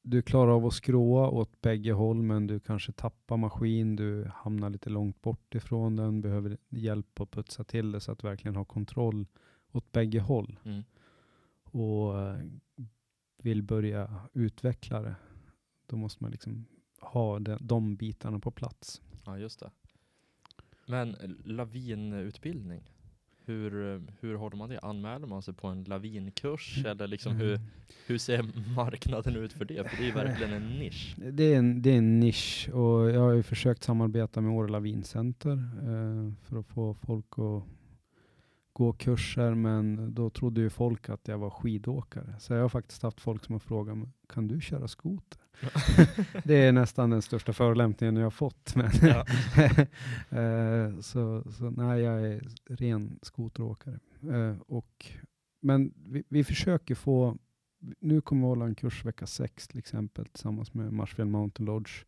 du 0.03 0.23
klarar 0.23 0.53
av 0.53 0.67
att 0.67 0.75
skråa 0.75 1.29
åt 1.29 1.61
bägge 1.61 1.93
håll, 1.93 2.23
men 2.23 2.47
du 2.47 2.61
kanske 2.61 2.93
tappar 2.93 3.37
maskin, 3.37 3.97
du 3.97 4.31
hamnar 4.35 4.71
lite 4.71 4.91
långt 4.91 5.23
bort 5.23 5.55
ifrån 5.55 5.97
den, 5.97 6.21
behöver 6.21 6.59
hjälp 6.69 7.21
att 7.21 7.31
putsa 7.31 7.65
till 7.65 7.93
det 7.93 8.01
så 8.01 8.13
att 8.13 8.19
du 8.19 8.29
verkligen 8.29 8.57
har 8.57 8.65
kontroll 8.65 9.27
åt 9.73 9.93
bägge 9.93 10.21
håll. 10.21 10.59
Mm. 10.65 10.83
Och 11.65 12.21
eh, 12.21 12.39
vill 13.43 13.63
börja 13.63 14.21
utveckla 14.33 15.03
det, 15.03 15.15
då 15.87 15.97
måste 15.97 16.25
man 16.25 16.31
liksom 16.31 16.67
ha 17.01 17.39
de, 17.39 17.59
de 17.61 17.97
bitarna 17.97 18.39
på 18.39 18.51
plats. 18.51 19.03
Ja, 19.27 19.39
just 19.39 19.61
det. 19.61 19.71
Men 20.87 21.15
eh, 21.15 21.31
lavinutbildning, 21.45 22.83
hur, 23.47 24.03
hur 24.21 24.35
håller 24.35 24.57
man 24.57 24.69
det? 24.69 24.79
Anmäler 24.81 25.27
man 25.27 25.43
sig 25.43 25.55
på 25.55 25.67
en 25.69 25.85
lavinkurs? 25.85 26.85
Eller 26.87 27.07
liksom 27.07 27.37
hur, 27.37 27.55
Mm. 27.55 27.67
hur 28.07 28.19
ser 28.19 28.45
marknaden 28.77 29.37
ut 29.37 29.53
för 29.53 29.65
det? 29.65 29.91
För 29.91 29.97
det 29.97 30.03
är 30.03 30.07
ju 30.07 30.13
verkligen 30.13 30.53
en 30.53 30.69
nisch. 30.79 31.17
Det 31.33 31.43
är, 31.45 31.59
en, 31.59 31.83
det 31.83 31.91
är 31.91 31.99
en 31.99 32.21
nisch 32.21 32.69
och 32.73 33.11
jag 33.11 33.21
har 33.21 33.33
ju 33.33 33.43
försökt 33.43 33.83
samarbeta 33.83 34.41
med 34.41 34.53
Åre 34.53 34.69
Lavincenter 34.69 35.53
eh, 35.83 36.33
för 36.43 36.59
att 36.59 36.67
få 36.67 36.95
folk 36.95 37.27
att 37.39 37.63
gå 38.73 38.93
kurser, 38.93 39.55
men 39.55 40.15
då 40.15 40.31
trodde 40.31 40.61
ju 40.61 40.71
folk 40.71 41.09
att 41.09 41.29
jag 41.29 41.39
var 41.39 41.51
skidåkare. 41.51 42.35
Så 42.39 42.53
jag 42.53 42.63
har 42.63 42.69
faktiskt 42.69 43.03
haft 43.03 43.21
folk 43.21 43.45
som 43.45 43.53
har 43.53 43.61
frågat 43.61 43.99
mig, 43.99 44.09
kan 44.29 44.49
du 44.49 44.61
köra 44.61 44.89
skoter? 44.89 45.41
det 46.45 46.55
är 46.55 46.73
nästan 46.73 47.11
den 47.11 47.23
största 47.23 47.53
förolämpningen 47.53 48.17
jag 48.17 48.25
har 48.25 48.31
fått. 48.31 48.77
Men 48.77 48.91
Ja. 49.03 49.25
eh, 50.39 51.01
så, 51.01 51.53
så 51.53 51.71
nej, 51.71 52.03
jag 52.03 52.27
är 52.27 52.43
ren 52.67 53.19
skoteråkare. 53.23 53.99
Eh, 54.23 54.57
och, 54.67 55.07
men 55.61 55.93
vi, 55.97 56.25
vi 56.29 56.45
försöker 56.45 56.95
få, 56.95 57.39
nu 58.01 58.21
kommer 58.21 58.43
vi 58.43 58.49
hålla 58.49 58.65
en 58.65 58.75
kurs 58.75 59.05
vecka 59.05 59.27
sex 59.27 59.69
till 59.69 59.79
exempel 59.79 60.27
tillsammans 60.27 60.75
med 60.75 60.93
Marsfjäll 60.93 61.29
Mountain 61.29 61.67
Lodge. 61.67 62.05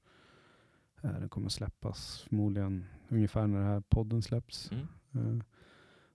Eh, 1.03 1.11
den 1.11 1.29
kommer 1.29 1.49
släppas 1.49 2.25
förmodligen 2.29 2.85
ungefär 3.09 3.47
när 3.47 3.59
den 3.59 3.67
här 3.67 3.81
podden 3.89 4.23
släpps. 4.23 4.71
Mm. 5.15 5.43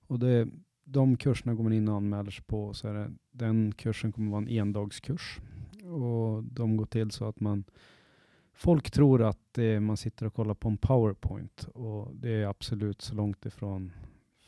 Och 0.08 0.20
det, 0.20 0.48
de 0.84 1.18
kurserna 1.18 1.54
går 1.54 1.64
man 1.64 1.74
in 1.74 1.88
och 1.88 1.96
anmäler 1.96 2.32
sig 2.32 2.44
på. 2.44 2.74
Så 2.74 2.88
är 2.88 2.94
det, 2.94 3.12
den 3.32 3.72
kursen 3.72 4.12
kommer 4.12 4.32
vara 4.32 4.42
en 4.42 4.50
endagskurs. 4.50 5.40
Och 5.92 6.44
de 6.44 6.78
går 6.78 6.86
till 6.86 7.12
så 7.12 7.26
att 7.26 7.40
man 7.40 7.64
Folk 8.54 8.92
tror 8.92 9.24
att 9.24 9.58
är, 9.58 9.80
man 9.80 9.98
sitter 9.98 10.26
och 10.26 10.34
kollar 10.34 10.54
på 10.54 10.70
en 10.70 10.78
powerpoint 10.78 11.68
och 11.74 12.16
det 12.16 12.30
är 12.30 12.46
absolut 12.46 13.02
så 13.02 13.16
långt 13.16 13.46
ifrån 13.46 13.92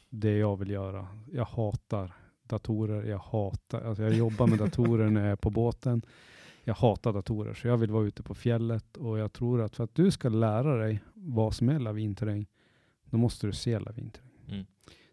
det 0.09 0.37
jag 0.37 0.57
vill 0.57 0.69
göra. 0.69 1.07
Jag 1.31 1.45
hatar 1.45 2.13
datorer, 2.43 3.03
jag 3.03 3.17
hatar, 3.17 3.81
alltså 3.81 4.03
jag 4.03 4.13
jobbar 4.13 4.47
med 4.47 4.59
datorer 4.59 5.09
när 5.09 5.21
jag 5.21 5.31
är 5.31 5.35
på 5.35 5.49
båten. 5.49 6.01
Jag 6.63 6.73
hatar 6.73 7.13
datorer, 7.13 7.53
så 7.53 7.67
jag 7.67 7.77
vill 7.77 7.91
vara 7.91 8.05
ute 8.05 8.23
på 8.23 8.33
fjället 8.33 8.97
och 8.97 9.19
jag 9.19 9.33
tror 9.33 9.61
att 9.61 9.75
för 9.75 9.83
att 9.83 9.95
du 9.95 10.11
ska 10.11 10.29
lära 10.29 10.77
dig 10.77 11.03
vad 11.13 11.55
som 11.55 11.69
är 11.69 11.79
lavinterräng, 11.79 12.47
då 13.05 13.17
måste 13.17 13.47
du 13.47 13.53
se 13.53 13.79
lavinterräng. 13.79 14.31
Mm. 14.47 14.65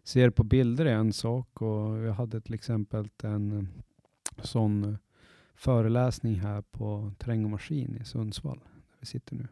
Ser 0.03 0.29
på 0.29 0.43
bilder 0.43 0.85
är 0.85 0.93
en 0.95 1.13
sak 1.13 1.61
och 1.61 1.97
jag 1.97 2.13
hade 2.13 2.41
till 2.41 2.53
exempel 2.53 3.09
en 3.23 3.57
eh, 3.57 3.63
sån 4.43 4.83
eh, 4.83 4.95
föreläsning 5.65 6.35
här 6.39 6.61
på 6.61 7.11
Terräng 7.17 7.43
och 7.45 7.51
Maskin 7.51 7.97
i 8.01 8.05
Sundsvall, 8.05 8.57
där 8.65 8.97
vi 8.99 9.05
sitter 9.05 9.35
nu. 9.35 9.47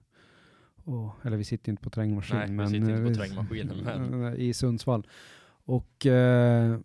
Och, 0.84 1.12
eller 1.26 1.38
vi 1.38 1.44
sitter 1.44 1.72
inte 1.72 1.84
på 1.84 1.90
Terräng 1.90 2.10
och 2.10 2.16
Maskin, 2.16 2.38
Nej, 2.38 2.48
vi 2.48 2.54
men 2.54 2.68
sitter 2.70 2.80
inte 2.80 2.94
eh, 2.94 3.04
på 3.04 3.10
vi- 3.10 3.16
terrängmaskinen, 3.16 3.78
men- 3.84 4.24
eh, 4.34 4.40
i 4.40 4.54
Sundsvall. 4.54 5.08
Och 5.66 6.06
eh, 6.06 6.80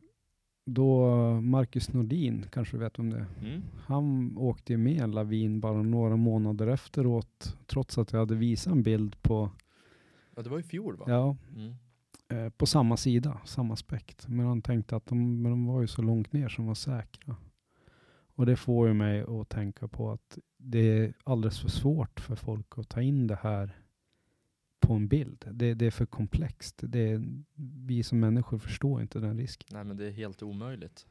då 0.66 1.10
Marcus 1.40 1.92
Nordin, 1.92 2.46
kanske 2.52 2.76
du 2.76 2.80
vet 2.80 2.98
om 2.98 3.10
det? 3.10 3.26
Mm. 3.40 3.62
Han 3.86 4.36
åkte 4.38 4.72
ju 4.72 4.76
med 4.76 5.00
en 5.02 5.10
lavin 5.10 5.60
bara 5.60 5.82
några 5.82 6.16
månader 6.16 6.66
efteråt, 6.66 7.56
trots 7.66 7.98
att 7.98 8.12
jag 8.12 8.18
hade 8.20 8.34
visat 8.34 8.72
en 8.72 8.82
bild 8.82 9.22
på, 9.22 9.50
Ja, 10.36 10.42
det 10.42 10.50
var 10.50 10.58
i 10.58 10.62
fjol 10.62 10.96
va? 10.96 11.04
ja, 11.08 11.36
Mm. 11.56 11.74
eh, 12.28 12.50
på 12.50 12.66
samma 12.66 12.96
sida, 12.96 13.40
samma 13.44 13.74
aspekt. 13.74 14.28
Men 14.28 14.46
han 14.46 14.62
tänkte 14.62 14.96
att 14.96 15.06
de, 15.06 15.42
men 15.42 15.50
de 15.52 15.66
var 15.66 15.80
ju 15.80 15.86
så 15.86 16.02
långt 16.02 16.32
ner 16.32 16.48
som 16.48 16.66
var 16.66 16.74
säkra. 16.74 17.36
Och 18.34 18.46
det 18.46 18.56
får 18.56 18.88
ju 18.88 18.94
mig 18.94 19.20
att 19.28 19.48
tänka 19.48 19.88
på 19.88 20.10
att 20.10 20.38
det 20.56 20.78
är 20.98 21.14
alldeles 21.24 21.60
för 21.60 21.68
svårt 21.68 22.20
för 22.20 22.34
folk 22.36 22.78
att 22.78 22.88
ta 22.88 23.02
in 23.02 23.26
det 23.26 23.38
här 23.42 23.78
på 24.80 24.92
en 24.94 25.08
bild. 25.08 25.44
Det, 25.52 25.74
det 25.74 25.86
är 25.86 25.90
för 25.90 26.06
komplext. 26.06 26.80
Det 26.82 26.98
är, 27.12 27.24
vi 27.86 28.02
som 28.02 28.20
människor 28.20 28.58
förstår 28.58 29.02
inte 29.02 29.18
den 29.18 29.38
risken. 29.38 29.68
Nej 29.72 29.84
men 29.84 29.96
det 29.96 30.06
är 30.06 30.10
helt 30.10 30.42
omöjligt. 30.42 31.06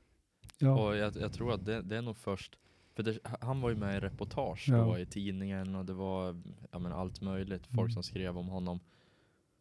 Ja, 0.57 0.87
Och 0.87 0.95
jag, 0.95 1.15
jag 1.15 1.33
tror 1.33 1.53
att 1.53 1.65
det, 1.65 1.81
det 1.81 1.97
är 1.97 2.01
nog 2.01 2.17
först, 2.17 2.59
för 2.95 3.03
det, 3.03 3.19
han 3.41 3.61
var 3.61 3.69
ju 3.69 3.75
med 3.75 3.97
i 3.97 3.99
reportage 3.99 4.65
Ja. 4.69 4.77
då 4.77 4.97
i 4.97 5.05
tidningen 5.05 5.75
och 5.75 5.85
det 5.85 5.93
var 5.93 6.41
ja, 6.71 6.79
men 6.79 6.91
allt 6.91 7.21
möjligt, 7.21 7.67
folk 7.67 7.79
Mm. 7.79 7.91
som 7.91 8.03
skrev 8.03 8.37
om 8.37 8.47
honom. 8.47 8.79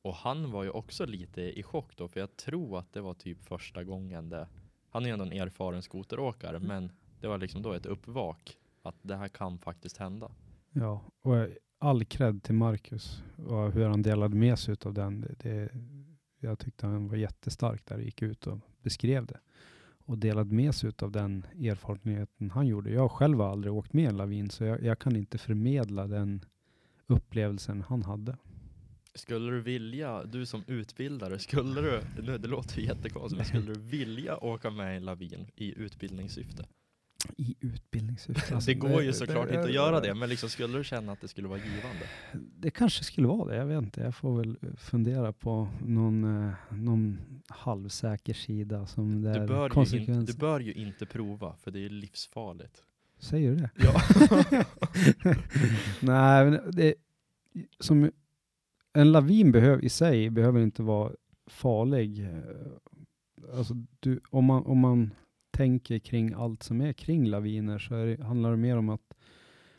Och 0.02 0.14
han 0.14 0.50
var 0.50 0.62
ju 0.62 0.70
också 0.70 1.06
lite 1.06 1.40
i 1.42 1.62
chock 1.62 1.96
då, 1.96 2.08
för 2.08 2.20
jag 2.20 2.36
tror 2.36 2.78
att 2.78 2.92
det 2.92 3.00
var 3.00 3.14
typ 3.14 3.42
första 3.44 3.84
gången 3.84 4.28
det, 4.28 4.48
han 4.90 5.02
är 5.02 5.06
ju 5.06 5.12
ändå 5.12 5.24
en 5.24 5.32
erfaren 5.32 5.82
skoteråkare, 5.82 6.56
Mm. 6.56 6.68
men 6.68 6.92
det 7.22 7.28
var 7.28 7.38
liksom 7.38 7.62
då 7.62 7.72
ett 7.72 7.86
uppvak 7.86 8.56
att 8.82 8.94
det 9.02 9.16
här 9.16 9.28
kan 9.28 9.58
faktiskt 9.58 9.96
hända. 9.96 10.30
ja. 10.72 11.04
Och 11.22 11.48
all 11.78 12.04
cred 12.04 12.42
till 12.42 12.54
Marcus 12.54 13.22
och 13.36 13.72
hur 13.72 13.88
han 13.88 14.02
delade 14.02 14.36
med 14.36 14.58
sig 14.58 14.76
av 14.84 14.94
den. 14.94 15.20
Det, 15.20 15.34
det, 15.38 15.68
jag 16.40 16.58
tyckte 16.58 16.86
han 16.86 17.08
var 17.08 17.16
jättestark 17.16 17.86
där 17.86 17.96
och 17.96 18.02
gick 18.02 18.22
ut 18.22 18.46
och 18.46 18.58
beskrev 18.82 19.26
det. 19.26 19.40
Och 20.04 20.18
delade 20.18 20.54
med 20.54 20.74
sig 20.74 20.92
av 20.98 21.12
den 21.12 21.46
erfarenheten 21.58 22.50
han 22.50 22.66
gjorde. 22.66 22.90
Jag 22.90 23.10
själv 23.10 23.40
har 23.40 23.50
aldrig 23.50 23.72
åkt 23.72 23.92
med 23.92 24.08
en 24.08 24.16
lavin 24.16 24.50
så 24.50 24.64
jag, 24.64 24.82
jag 24.82 24.98
kan 24.98 25.16
inte 25.16 25.38
förmedla 25.38 26.06
den 26.06 26.44
upplevelsen 27.06 27.82
han 27.88 28.02
hade. 28.02 28.36
Skulle 29.14 29.50
du 29.50 29.60
vilja, 29.60 30.24
du 30.24 30.46
som 30.46 30.64
utbildare, 30.66 31.38
skulle 31.38 31.80
du, 31.80 32.00
det 32.38 32.48
låter 32.48 32.80
jättekonstigt, 32.80 33.36
men 33.38 33.44
skulle 33.44 33.74
du 33.74 33.80
vilja 33.80 34.44
åka 34.44 34.70
med 34.70 34.94
i 34.94 34.96
en 34.96 35.04
lavin 35.04 35.46
i 35.56 35.78
utbildningssyfte? 35.78 36.64
I 37.36 37.54
utbildningssyfte. 37.60 38.58
det 38.66 38.74
går 38.74 39.02
ju 39.02 39.12
såklart 39.12 39.48
inte 39.48 39.60
att 39.62 39.72
göra 39.72 40.00
det, 40.00 40.14
men 40.14 40.28
liksom 40.28 40.48
skulle 40.48 40.78
du 40.78 40.84
känna 40.84 41.12
att 41.12 41.20
det 41.20 41.28
skulle 41.28 41.48
vara 41.48 41.58
givande? 41.58 42.06
Det 42.58 42.70
kanske 42.70 43.04
skulle 43.04 43.26
vara 43.26 43.50
det, 43.50 43.56
jag 43.56 43.66
vet 43.66 43.82
inte. 43.82 44.00
Jag 44.00 44.14
får 44.14 44.36
väl 44.38 44.56
fundera 44.78 45.32
på 45.32 45.68
någon, 45.86 46.46
eh, 46.46 46.52
någon 46.70 47.18
halvsäker 47.48 48.34
sida 48.34 48.86
som 48.86 49.22
det 49.22 49.32
Du 49.40 49.46
bör, 49.46 49.64
ju 49.64 49.70
konsekvens. 49.70 50.08
inte, 50.20 50.32
du 50.32 50.38
bör 50.38 50.60
ju 50.60 50.72
inte 50.72 51.06
prova, 51.06 51.56
för 51.56 51.70
det 51.70 51.84
är 51.84 51.90
livsfarligt. 51.90 52.82
Säger 53.18 53.50
du 53.50 53.56
det? 53.56 53.70
Ja. 53.74 54.02
Nej, 56.00 56.44
men 56.50 56.60
det, 56.72 56.94
som, 57.80 58.10
en 58.92 59.12
lavin 59.12 59.52
behöver, 59.52 59.84
i 59.84 59.88
sig 59.88 60.30
behöver 60.30 60.60
inte 60.60 60.82
vara 60.82 61.12
farlig. 61.46 62.20
Eh, 62.24 62.38
Alltså 63.56 63.74
du, 64.00 64.20
om, 64.30 64.44
man, 64.44 64.64
om 64.66 64.78
man 64.78 65.10
tänker 65.62 65.98
kring 65.98 66.32
allt 66.32 66.62
som 66.62 66.80
är 66.80 66.92
kring 66.92 67.26
laviner 67.26 67.78
så 67.78 67.94
det, 67.94 68.22
handlar 68.22 68.50
det 68.50 68.56
mer 68.56 68.76
om 68.76 68.88
att 68.88 69.14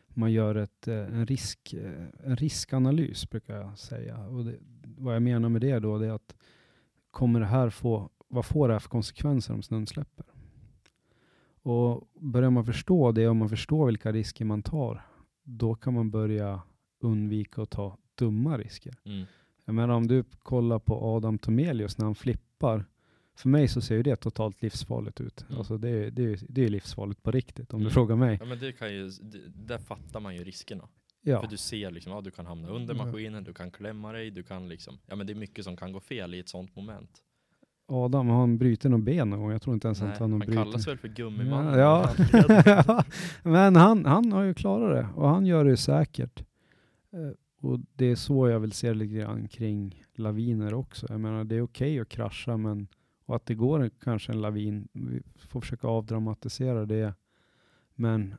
man 0.08 0.32
gör 0.32 0.56
ett, 0.56 0.88
eh, 0.88 0.96
en, 0.96 1.26
risk, 1.26 1.74
eh, 1.74 2.06
en 2.24 2.36
riskanalys, 2.36 3.30
brukar 3.30 3.56
jag 3.56 3.78
säga. 3.78 4.17
Och 4.17 4.46
det, 4.46 4.56
vad 4.98 5.15
jag 5.15 5.22
menar 5.22 5.50
med 5.50 5.62
det 5.62 5.80
då, 5.80 5.98
det 5.98 6.08
är 6.08 6.12
att 6.12 6.36
kommer 7.12 7.39
det 7.39 7.46
här 7.46 7.69
få, 7.69 8.10
vad 8.28 8.46
får 8.46 8.67
det 8.67 8.74
här 8.74 8.80
för 8.80 8.89
konsekvenser 8.89 9.54
om 9.54 9.62
snön 9.62 9.88
släpper? 9.88 10.26
Och 11.62 12.10
börjar 12.13 12.50
man 12.50 12.65
förstå 12.65 13.12
det 13.12 13.28
och 13.28 13.36
man 13.36 13.50
förstår 13.50 13.86
vilka 13.86 14.12
risker 14.12 14.46
man 14.46 14.63
tar, 14.63 15.02
då 15.43 15.76
kan 15.76 15.93
man 15.93 16.12
börja 16.12 16.62
undvika 17.00 17.62
att 17.62 17.69
ta 17.69 17.98
dumma 18.15 18.58
risker. 18.58 18.93
Mm. 19.06 19.26
Jag 19.65 19.76
menar 19.76 19.93
om 19.93 20.08
du 20.08 20.24
kollar 20.24 20.80
på 20.80 21.15
Adam 21.15 21.38
Tomelius 21.38 21.98
när 21.98 22.06
han 22.06 22.15
flippar, 22.15 22.86
för 23.36 23.50
mig 23.50 23.67
så 23.67 23.82
ser 23.82 23.96
ju 23.96 24.04
det 24.04 24.15
totalt 24.15 24.62
livsfarligt 24.62 25.22
ut. 25.22 25.46
Mm. 25.48 25.58
Alltså 25.58 25.78
det, 25.78 25.89
är- 25.89 26.12
det, 26.12 26.24
är- 26.24 26.39
det 26.50 26.65
är 26.65 26.69
livsfarligt 26.69 27.24
på 27.24 27.32
riktigt 27.32 27.74
om 27.74 27.80
Mm. 27.80 27.88
du 27.89 27.93
frågar 27.93 28.15
mig. 28.15 28.38
Ja 28.41 28.46
men 28.46 28.60
det 28.60 28.72
kan 28.72 28.93
ju, 28.93 29.10
det, 29.10 29.39
där 29.67 29.78
fattar 29.78 30.19
man 30.19 30.36
ju 30.36 30.43
riskerna. 30.43 30.88
Ja, 31.26 31.41
För 31.41 31.48
du 31.48 31.58
ser 31.58 31.91
liksom, 31.91 32.12
ja 32.12 32.22
du 32.22 32.32
kan 32.32 32.46
hamna 32.46 32.67
under 32.69 32.93
maskinen, 32.96 33.43
du 33.43 33.54
kan 33.54 33.72
klämma 33.72 34.12
dig, 34.12 34.32
du 34.32 34.43
kan 34.43 34.69
liksom, 34.69 34.98
ja 35.08 35.15
men 35.15 35.28
det 35.28 35.34
är 35.34 35.36
mycket 35.36 35.63
som 35.65 35.76
kan 35.78 35.91
gå 35.91 36.00
fel 36.00 36.34
i 36.34 36.39
ett 36.39 36.50
sånt 36.50 36.76
moment. 36.76 37.10
Adam, 37.88 38.28
har 38.28 38.39
han 38.39 38.58
brutit 38.58 38.91
någon 38.91 39.04
ben 39.04 39.30
någon 39.30 39.39
gång? 39.39 39.52
Jag 39.52 39.62
tror 39.62 39.74
inte 39.74 39.88
ens 39.88 40.02
Nej, 40.02 40.12
att 40.12 40.17
han 40.19 40.32
har 40.32 40.39
han 40.39 40.48
brutit. 40.48 40.56
kallas 40.63 40.88
väl 40.88 40.98
för 40.98 41.08
gummimannen. 41.08 41.80
Ja, 41.80 42.13
ja. 42.65 43.04
men 43.43 43.76
han, 43.76 44.06
han 44.06 44.32
har 44.32 44.43
ju 44.43 44.54
klarat 44.54 44.96
det 44.98 45.22
och 45.22 45.30
han 45.30 45.46
gör 45.46 45.65
det 45.65 45.78
säkert. 45.78 46.39
Eh, 47.13 47.67
Och 47.69 47.80
det 47.93 48.06
är 48.06 48.15
så 48.15 48.48
jag 48.50 48.60
vill 48.60 48.72
se 48.72 48.93
lite 48.93 49.13
grann 49.13 49.48
kring 49.48 50.04
laviner 50.15 50.74
också. 50.74 51.06
Jag 51.10 51.19
menar 51.19 51.43
det 51.43 51.56
är 51.56 51.62
okej 51.62 52.00
att 52.00 52.10
krascha 52.10 52.58
men 52.58 52.88
och 53.34 53.38
att 53.38 53.46
det 53.46 53.56
går 53.56 53.89
kanske 54.04 54.32
en 54.32 54.41
lavin, 54.41 54.88
vi 54.91 55.22
får 55.36 55.62
försöka 55.62 55.88
avdramatisera 55.88 56.86
det. 56.86 57.13
Men 57.96 58.36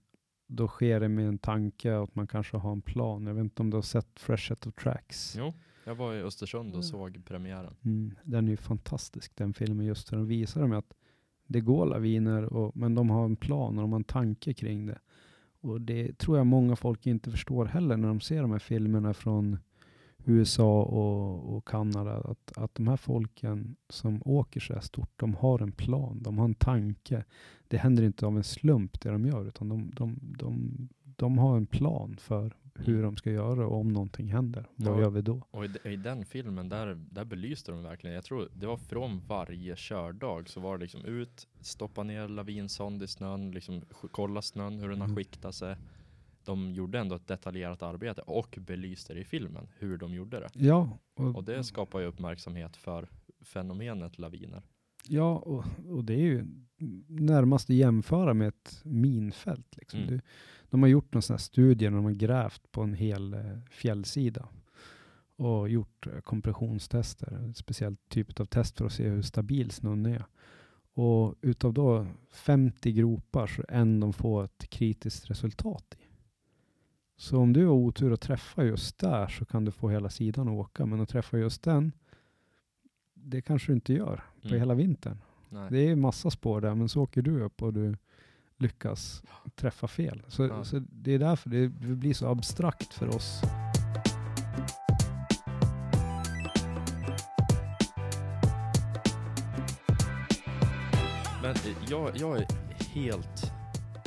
då 0.47 0.69
sker 0.69 1.01
det 1.01 1.09
med 1.09 1.29
en 1.29 1.39
tanke 1.39 1.97
att 1.97 2.15
man 2.15 2.27
kanske 2.27 2.57
har 2.57 2.73
en 2.73 2.83
plan. 2.83 3.27
Jag 3.27 3.35
vet 3.35 3.43
inte 3.45 3.63
om 3.63 3.71
du 3.71 3.77
har 3.77 3.83
sett 3.83 4.21
Fresh 4.21 4.49
Set 4.49 4.67
of 4.67 4.75
Tracks? 4.75 5.35
Jo, 5.39 5.53
jag 5.85 5.95
var 5.95 6.15
i 6.15 6.23
Östersund 6.23 6.69
Mm. 6.69 6.79
och 6.79 6.85
såg 6.85 7.23
premiären. 7.25 7.75
Mm, 7.85 8.15
den 8.25 8.47
är 8.47 8.51
ju 8.51 8.57
fantastisk 8.57 9.37
den 9.37 9.55
filmen 9.55 9.87
just 9.87 10.09
för 10.09 10.17
den 10.17 10.27
visar 10.27 10.61
dem 10.61 10.73
att 10.73 10.95
det 11.47 11.61
går 11.61 11.87
laviner 11.87 12.45
och, 12.45 12.77
men 12.77 12.95
de 12.95 13.11
har 13.11 13.25
en 13.25 13.37
plan 13.37 13.77
och 13.77 13.83
de 13.83 13.93
har 13.93 13.99
en 13.99 14.05
tanke 14.05 14.55
kring 14.55 14.87
det. 14.87 14.99
och 15.61 15.81
det 15.81 16.19
tror 16.19 16.37
jag 16.37 16.47
många 16.47 16.77
folk 16.77 17.07
inte 17.07 17.31
förstår 17.31 17.65
heller 17.65 17.97
när 17.97 18.09
de 18.09 18.21
ser 18.21 18.43
de 18.43 18.51
här 18.51 18.59
filmerna 18.59 19.15
från 19.15 19.59
USA 20.25 20.83
och, 20.83 21.57
och 21.57 21.69
Kanada. 21.69 22.17
Att, 22.17 22.53
att 22.57 22.75
de 22.75 22.89
här 22.89 22.97
folken 22.97 23.77
som 23.89 24.23
åker 24.25 24.61
så 24.61 24.75
här 24.75 24.81
stort, 24.81 25.11
de 25.17 25.35
har 25.35 25.63
en 25.63 25.73
plan, 25.73 26.19
de 26.23 26.39
har 26.39 26.45
en 26.45 26.55
tanke. 26.55 27.25
Det 27.69 27.77
händer 27.77 28.03
inte 28.03 28.27
av 28.27 28.37
en 28.37 28.45
slump 28.45 29.01
det 29.01 29.11
de 29.11 29.27
gör, 29.27 29.47
utan 29.47 29.69
de, 29.69 29.91
de, 29.95 30.19
de, 30.39 30.89
de 31.17 31.39
har 31.39 31.57
en 31.57 31.67
plan 31.67 32.17
för 32.21 32.57
hur 32.75 33.03
de 33.03 33.17
ska 33.17 33.31
göra 33.31 33.67
och 33.67 33.81
om 33.81 33.89
någonting 33.89 34.33
händer, 34.33 34.67
vad 34.77 34.97
Ja. 34.97 35.01
gör 35.01 35.11
vi 35.11 35.23
då? 35.23 35.43
Och 35.51 35.65
i, 35.65 35.71
i 35.85 35.97
den 35.97 36.25
filmen, 36.25 36.69
där, 36.69 36.99
där 37.11 37.25
belyste 37.25 37.73
de 37.73 37.83
verkligen, 37.83 38.15
jag 38.15 38.25
tror 38.25 38.49
det 38.55 38.67
var 38.67 38.77
från 38.77 39.21
varje 39.29 39.77
kördag 39.77 40.49
så 40.49 40.61
var 40.61 40.79
det 40.79 40.83
liksom 40.83 41.05
ut, 41.05 41.47
stoppa 41.61 42.03
ner 42.03 42.29
lavinsond 42.29 43.03
i 43.03 43.07
snön, 43.07 43.51
liksom 43.51 43.83
kolla 44.11 44.43
snön, 44.43 44.79
hur 44.79 44.89
den 44.89 45.01
har 45.01 45.07
Mm. 45.07 45.17
skiktat 45.17 45.55
sig. 45.55 45.77
De 46.45 46.75
gjorde 46.75 46.99
ändå 46.99 47.15
ett 47.15 47.27
detaljerat 47.27 47.83
arbete 47.83 48.23
och 48.23 48.59
belyste 48.61 49.15
det 49.15 49.21
i 49.21 49.25
filmen, 49.25 49.69
hur 49.79 49.99
de 49.99 50.15
gjorde 50.15 50.41
det. 50.41 50.49
Ja, 50.55 50.99
och, 51.15 51.37
Och 51.37 51.45
det 51.45 51.65
skapar 51.65 52.01
ju 52.01 52.07
uppmärksamhet 52.07 52.77
för 52.77 53.09
fenomenet 53.41 54.19
laviner. 54.19 54.63
ja, 55.09 55.37
och, 55.39 55.65
och 55.89 56.05
det 56.05 56.15
är 56.15 56.19
ju 56.19 56.47
närmast 57.09 57.71
att 57.71 57.77
jämföra 57.77 58.35
med 58.35 58.49
ett 58.49 58.81
minfält. 58.85 59.77
Liksom. 59.77 60.01
Mm. 60.01 60.11
Du, 60.11 60.21
de 60.71 60.83
har 60.83 60.89
gjort 60.89 61.13
någon 61.15 61.23
sån 61.23 61.35
här 61.35 61.39
studie 61.39 61.91
när 61.91 61.97
de 61.97 62.05
har 62.05 62.13
grävt 62.13 62.73
på 62.73 62.83
en 62.83 62.95
hel 62.95 63.35
eh, 63.35 63.59
fjällsida 63.71 64.49
och 65.37 65.69
gjort 65.69 66.07
eh, 66.07 66.21
kompressionstester, 66.21 67.33
en 67.33 67.55
speciell 67.55 67.97
typ 68.09 68.41
av 68.41 68.45
test 68.45 68.79
för 68.79 68.87
att 68.87 68.93
se 68.93 69.09
hur 69.09 69.23
stabil 69.23 69.71
snön 69.71 70.07
är. 70.07 70.25
Och 70.95 71.35
utav 71.41 71.75
då 71.75 72.07
50 72.33 72.93
gropar 72.93 73.47
så 73.47 73.63
är 73.69 73.81
en 73.81 74.01
de 74.01 74.13
får 74.13 74.45
ett 74.45 74.71
kritiskt 74.71 75.31
resultat 75.31 75.97
i. 75.99 76.04
Så 77.17 77.39
om 77.39 77.53
du 77.53 77.67
har 77.67 77.73
otur 77.75 78.13
att 78.13 78.21
träffa 78.21 78.65
just 78.65 78.99
där 78.99 79.27
så 79.29 79.45
kan 79.45 79.65
du 79.65 79.71
få 79.71 79.89
hela 79.89 80.11
sidan 80.11 80.49
att 80.49 80.55
åka, 80.55 80.87
men 80.87 81.01
att 81.01 81.09
träffa 81.09 81.39
just 81.39 81.63
den, 81.63 81.93
det 83.15 83.43
kanske 83.43 83.73
du 83.73 83.75
inte 83.75 83.93
gör 83.93 84.17
på 84.43 84.49
Mm. 84.49 84.59
hela 84.61 84.75
vintern. 84.75 85.19
Nej. 85.49 85.69
Det 85.71 85.79
är 85.89 85.97
massa 85.97 86.31
spår 86.31 86.61
där, 86.61 86.75
men 86.75 86.89
så 86.89 87.03
åker 87.03 87.23
du 87.23 87.41
upp 87.43 87.63
och 87.63 87.73
du 87.73 87.97
lyckas 88.57 89.23
träffa 89.55 89.89
fel. 89.89 90.23
Så, 90.29 90.43
Ja. 90.47 90.65
så 90.65 90.83
det 90.91 91.13
är 91.13 91.19
därför 91.19 91.51
det, 91.51 91.69
blir 91.69 92.15
så 92.15 92.27
abstrakt 92.29 92.95
för 92.95 93.09
oss. 93.17 93.41
Men 101.43 101.55
jag, 101.91 102.17
jag 102.17 102.37
är 102.39 102.47
helt, 102.95 103.53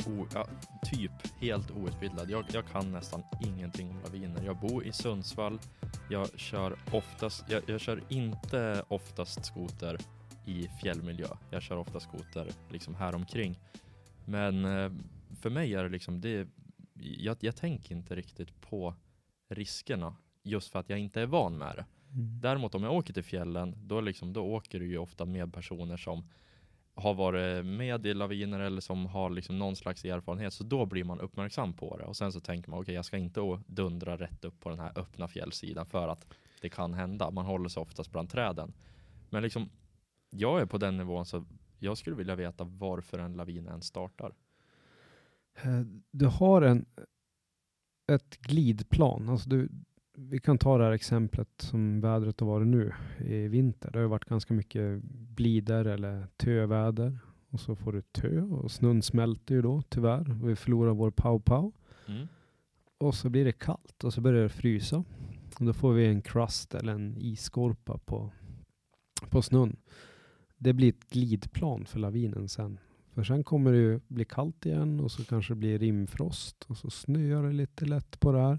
o, 0.06 0.26
ja, 0.34 0.47
typ 0.90 1.12
helt 1.40 1.70
outbildad. 1.70 2.30
Jag, 2.30 2.44
jag 2.52 2.66
kan 2.66 2.92
nästan 2.92 3.22
ingenting 3.44 3.90
om 3.90 4.00
laviner. 4.02 4.42
Jag 4.44 4.56
bor 4.56 4.84
i 4.84 4.92
Sundsvall. 4.92 5.58
Jag 6.10 6.38
kör 6.38 6.76
oftast, 6.92 7.44
jag, 7.48 7.62
jag 7.66 7.80
kör 7.80 8.02
inte 8.08 8.84
oftast 8.88 9.44
skoter 9.44 9.98
i 10.46 10.68
fjällmiljö. 10.82 11.28
Jag 11.50 11.62
kör 11.62 11.76
ofta 11.76 12.00
skoter 12.00 12.48
liksom 12.70 12.94
här 12.94 13.14
omkring. 13.14 13.58
Men 14.24 14.64
eh, 14.64 14.92
för 15.40 15.50
mig 15.50 15.74
är 15.74 15.82
det 15.82 15.88
liksom, 15.88 16.20
det, 16.20 16.48
jag, 16.94 17.36
jag 17.40 17.56
tänker 17.56 17.94
inte 17.94 18.14
riktigt 18.14 18.60
på 18.60 18.94
riskerna 19.48 20.16
just 20.42 20.72
för 20.72 20.78
att 20.78 20.90
jag 20.90 20.98
inte 20.98 21.20
är 21.20 21.26
van 21.26 21.58
med 21.58 21.76
det. 21.76 21.84
Däremot 22.40 22.74
om 22.74 22.82
jag 22.82 22.92
åker 22.92 23.14
till 23.14 23.22
fjällen, 23.22 23.74
då, 23.76 24.00
liksom, 24.00 24.32
då 24.32 24.44
åker 24.44 24.80
du 24.80 24.86
ju 24.86 24.98
ofta 24.98 25.24
med 25.24 25.52
personer 25.52 25.96
som 25.96 26.28
har 26.98 27.14
varit 27.14 27.66
med 27.66 28.06
i 28.06 28.14
laviner 28.14 28.60
eller 28.60 28.80
som 28.80 29.06
har 29.06 29.30
liksom 29.30 29.58
någon 29.58 29.76
slags 29.76 30.04
erfarenhet. 30.04 30.52
Så 30.52 30.64
då 30.64 30.86
blir 30.86 31.04
man 31.04 31.20
uppmärksam 31.20 31.72
på 31.72 31.96
det. 31.96 32.04
Och 32.04 32.16
sen 32.16 32.32
så 32.32 32.40
tänker 32.40 32.70
man, 32.70 32.80
okej 32.80 32.94
jag 32.94 33.04
ska 33.04 33.16
inte 33.16 33.60
dundra 33.66 34.16
rätt 34.16 34.44
upp 34.44 34.60
på 34.60 34.68
den 34.68 34.78
här 34.78 34.98
öppna 34.98 35.28
fjällsidan 35.28 35.86
för 35.86 36.08
att 36.08 36.26
det 36.60 36.68
kan 36.68 36.94
hända. 36.94 37.30
Man 37.30 37.46
håller 37.46 37.68
sig 37.68 37.80
oftast 37.80 38.12
bland 38.12 38.30
träden. 38.30 38.72
Men 39.30 39.42
liksom, 39.42 39.70
jag 40.30 40.60
är 40.60 40.66
på 40.66 40.78
den 40.78 40.96
nivån 40.96 41.26
så 41.26 41.44
jag 41.78 41.98
skulle 41.98 42.16
vilja 42.16 42.34
veta 42.34 42.64
varför 42.64 43.18
en 43.18 43.32
lavin 43.32 43.66
ens 43.66 43.86
startar. 43.86 44.34
Eh, 45.62 45.80
du 46.10 46.26
har 46.26 46.62
en, 46.62 46.86
ett 48.12 48.36
glidplan. 48.40 49.28
Alltså 49.28 49.48
du, 49.48 49.68
vi 50.20 50.38
kan 50.38 50.58
ta 50.58 50.78
det 50.78 50.84
här 50.84 50.92
exemplet 50.92 51.48
som 51.56 52.00
vädret 52.00 52.40
har 52.40 52.46
varit 52.46 52.66
nu 52.66 52.92
i 53.18 53.48
vinter. 53.48 53.90
Det 53.90 53.98
har 53.98 54.02
ju 54.02 54.08
varit 54.08 54.24
ganska 54.24 54.54
mycket 54.54 55.02
blider 55.12 55.84
eller 55.84 56.26
töväder. 56.36 57.18
Och 57.50 57.60
så 57.60 57.76
får 57.76 57.92
du 57.92 58.02
tö 58.02 58.40
och 58.40 58.70
snön 58.70 59.02
smälter 59.02 59.54
ju 59.54 59.62
då 59.62 59.82
tyvärr. 59.88 60.42
Och 60.42 60.48
vi 60.48 60.56
förlorar 60.56 60.92
vår 60.92 61.10
pow-pow. 61.10 61.72
Mm. 62.06 62.28
Och 62.98 63.14
så 63.14 63.30
blir 63.30 63.44
det 63.44 63.52
kallt 63.52 64.04
och 64.04 64.14
så 64.14 64.20
börjar 64.20 64.42
det 64.42 64.48
frysa. 64.48 65.04
Och 65.58 65.66
då 65.66 65.72
får 65.72 65.92
vi 65.92 66.06
en 66.06 66.22
crust 66.22 66.74
eller 66.74 66.92
en 66.92 67.16
isskorpa 67.18 67.98
på, 67.98 68.30
på 69.30 69.42
snön. 69.42 69.76
Det 70.56 70.72
blir 70.72 70.88
ett 70.88 71.10
glidplan 71.10 71.86
för 71.86 71.98
lavinen 71.98 72.48
sen. 72.48 72.78
För 73.14 73.22
sen 73.22 73.44
kommer 73.44 73.72
det 73.72 73.78
ju 73.78 74.00
bli 74.08 74.24
kallt 74.24 74.66
igen 74.66 75.00
och 75.00 75.10
så 75.12 75.24
kanske 75.24 75.52
det 75.54 75.58
blir 75.58 75.78
rimfrost 75.78 76.64
och 76.68 76.76
så 76.76 76.90
snöar 76.90 77.42
det 77.42 77.52
lite 77.52 77.84
lätt 77.84 78.20
på 78.20 78.32
det 78.32 78.40
här. 78.40 78.58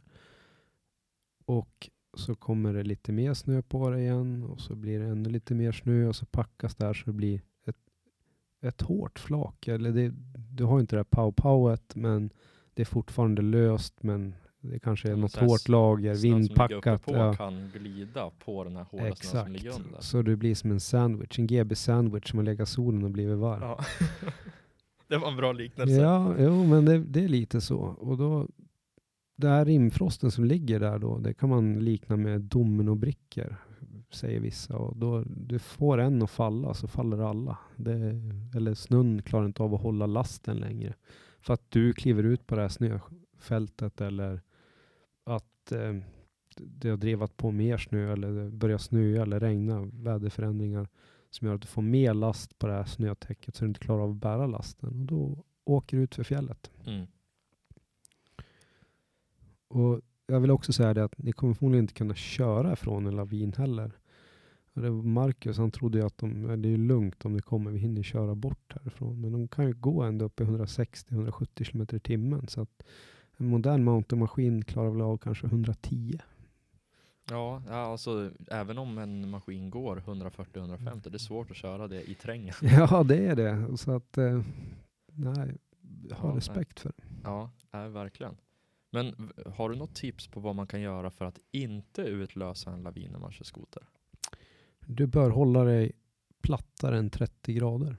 Och 1.49 1.89
så 2.13 2.35
kommer 2.35 2.73
det 2.73 2.83
lite 2.83 3.11
mer 3.11 3.33
snö 3.33 3.61
på 3.61 3.89
det 3.89 3.99
igen 3.99 4.43
och 4.43 4.61
så 4.61 4.75
blir 4.75 4.99
det 4.99 5.05
ännu 5.05 5.29
lite 5.29 5.55
mer 5.55 5.71
snö 5.71 6.07
och 6.07 6.15
så 6.15 6.25
packas 6.25 6.75
det 6.75 6.85
här 6.85 6.93
så 6.93 7.05
det 7.05 7.13
blir 7.13 7.41
ett, 7.65 7.77
ett 8.61 8.81
hårt 8.81 9.19
flak. 9.19 9.67
Eller 9.67 9.91
det, 9.91 10.11
du 10.51 10.63
har 10.63 10.79
inte 10.79 10.95
det 10.95 10.99
här 10.99 11.23
pow-powet 11.23 11.95
men 11.95 12.29
det 12.73 12.81
är 12.81 12.85
fortfarande 12.85 13.41
löst 13.41 14.03
men 14.03 14.35
det 14.61 14.79
kanske 14.79 15.11
är 15.11 15.15
något 15.15 15.35
hårt 15.35 15.67
lager, 15.67 16.15
som 16.15 16.21
vindpackat. 16.21 17.05
på 17.05 17.15
ja. 17.15 17.33
kan 17.33 17.71
glida 17.73 18.31
på 18.45 18.63
den 18.63 18.75
här 18.75 18.83
hårda 18.83 19.15
snön 19.15 19.43
som 19.43 19.53
ligger 19.53 19.69
Exakt, 19.69 19.85
under. 19.85 20.01
så 20.01 20.21
det 20.21 20.35
blir 20.35 20.55
som 20.55 20.71
en 20.71 20.79
sandwich, 20.79 21.39
en 21.39 21.47
GB 21.47 21.75
sandwich 21.75 22.29
som 22.29 22.39
har 22.39 22.43
legat 22.43 22.69
i 22.69 22.71
solen 22.71 23.03
och 23.03 23.11
blivit 23.11 23.37
varm. 23.37 23.61
Ja. 23.61 23.79
det 25.07 25.17
var 25.17 25.27
en 25.27 25.37
bra 25.37 25.51
liknelse. 25.51 25.93
Ja, 25.93 26.35
jo, 26.39 26.63
men 26.63 26.85
det, 26.85 26.97
det 26.97 27.23
är 27.23 27.27
lite 27.27 27.61
så. 27.61 27.77
Och 27.79 28.17
då, 28.17 28.47
det 29.39 29.49
här 29.49 29.65
rimfrosten 29.65 30.31
som 30.31 30.45
ligger 30.45 30.79
där 30.79 30.99
då, 30.99 31.17
det 31.17 31.33
kan 31.33 31.49
man 31.49 31.79
likna 31.79 32.17
med 32.17 32.41
dominobrickor, 32.41 33.55
säger 34.11 34.39
vissa. 34.39 34.77
Och 34.77 34.97
då, 34.97 35.23
du 35.27 35.59
får 35.59 35.97
en 35.97 36.21
att 36.21 36.29
falla 36.29 36.73
så 36.73 36.87
faller 36.87 37.29
alla. 37.29 37.57
Det, 37.75 38.21
eller 38.55 38.73
snön 38.73 39.21
klarar 39.21 39.45
inte 39.45 39.63
av 39.63 39.73
att 39.73 39.81
hålla 39.81 40.05
lasten 40.05 40.57
längre. 40.57 40.93
För 41.41 41.53
att 41.53 41.71
du 41.71 41.93
kliver 41.93 42.23
ut 42.23 42.47
på 42.47 42.55
det 42.55 42.61
här 42.61 42.69
snöfältet 42.69 44.01
eller 44.01 44.41
att 45.25 45.71
eh, 45.71 45.95
det 46.57 46.89
har 46.89 46.97
drevat 46.97 47.37
på 47.37 47.51
mer 47.51 47.77
snö 47.77 48.13
eller 48.13 48.31
det 48.31 48.51
börjar 48.51 48.77
snöa 48.77 49.21
eller 49.21 49.39
regna, 49.39 49.89
väderförändringar 49.93 50.87
som 51.29 51.47
gör 51.47 51.55
att 51.55 51.61
du 51.61 51.67
får 51.67 51.81
mer 51.81 52.13
last 52.13 52.59
på 52.59 52.67
det 52.67 52.73
här 52.73 52.83
snötäcket 52.83 53.55
så 53.55 53.63
du 53.63 53.67
inte 53.67 53.79
klarar 53.79 54.03
av 54.03 54.11
att 54.11 54.15
bära 54.15 54.47
lasten. 54.47 54.89
Och 54.89 55.05
då 55.05 55.43
åker 55.65 55.97
du 55.97 56.03
ut 56.03 56.15
för 56.15 56.23
fjället. 56.23 56.71
Mm. 56.85 57.07
Och 59.69 60.01
jag 60.27 60.39
vill 60.39 60.51
också 60.51 60.73
säga 60.73 60.93
det 60.93 61.03
att 61.03 61.17
ni 61.17 61.31
kommer 61.31 61.53
förmodligen 61.53 61.83
inte 61.83 61.93
kunna 61.93 62.15
köra 62.15 62.75
från 62.75 63.07
en 63.07 63.15
lavin 63.15 63.53
heller. 63.57 63.91
Marcus, 65.03 65.57
han 65.57 65.71
trodde 65.71 65.97
ju 65.97 66.05
att 66.05 66.17
de, 66.17 66.61
det 66.61 66.69
är 66.69 66.77
lugnt 66.77 67.25
om 67.25 67.33
det 67.33 67.41
kommer, 67.41 67.71
vi 67.71 67.79
hinner 67.79 68.03
köra 68.03 68.35
bort 68.35 68.73
härifrån. 68.73 69.21
Men 69.21 69.31
de 69.31 69.47
kan 69.47 69.67
ju 69.67 69.73
gå 69.73 70.03
ända 70.03 70.25
upp 70.25 70.41
i 70.41 70.43
160-170 70.43 71.63
km 71.63 71.87
i 71.91 71.99
timmen. 71.99 72.47
Så 72.47 72.61
att 72.61 72.83
en 73.37 73.47
modern 73.47 73.83
mountainmaskin 73.83 74.63
klarar 74.63 74.89
väl 74.89 75.01
av 75.01 75.17
kanske 75.17 75.47
110. 75.47 76.19
Ja, 77.29 77.61
alltså 77.69 78.31
även 78.47 78.77
om 78.77 78.97
en 78.97 79.29
maskin 79.29 79.69
går 79.69 80.03
140-150, 80.05 81.09
det 81.09 81.15
är 81.15 81.17
svårt 81.17 81.51
att 81.51 81.57
köra 81.57 81.87
det 81.87 82.09
i 82.09 82.15
terrängen. 82.15 82.53
Ja, 82.61 83.03
det 83.03 83.25
är 83.25 83.35
det. 83.35 83.77
Så 83.77 83.91
att, 83.91 84.17
eh, 84.17 84.41
nej, 85.13 85.57
ha 86.11 86.29
Ja, 86.29 86.37
respekt 86.37 86.79
för 86.79 86.89
det. 86.89 87.03
Ja, 87.23 87.51
ja, 87.71 87.87
verkligen. 87.87 88.37
Men 88.91 89.31
har 89.55 89.69
du 89.69 89.75
något 89.75 89.95
tips 89.95 90.27
på 90.27 90.39
vad 90.39 90.55
man 90.55 90.67
kan 90.67 90.81
göra 90.81 91.11
för 91.11 91.25
att 91.25 91.39
inte 91.51 92.01
utlösa 92.01 92.71
en 92.71 92.83
lavin 92.83 93.11
när 93.11 93.19
man 93.19 93.31
kör 93.31 93.45
skoter? 93.45 93.83
Du 94.85 95.07
bör 95.07 95.29
hålla 95.29 95.63
dig 95.63 95.91
plattare 96.41 96.97
än 96.97 97.09
30 97.09 97.53
grader. 97.53 97.97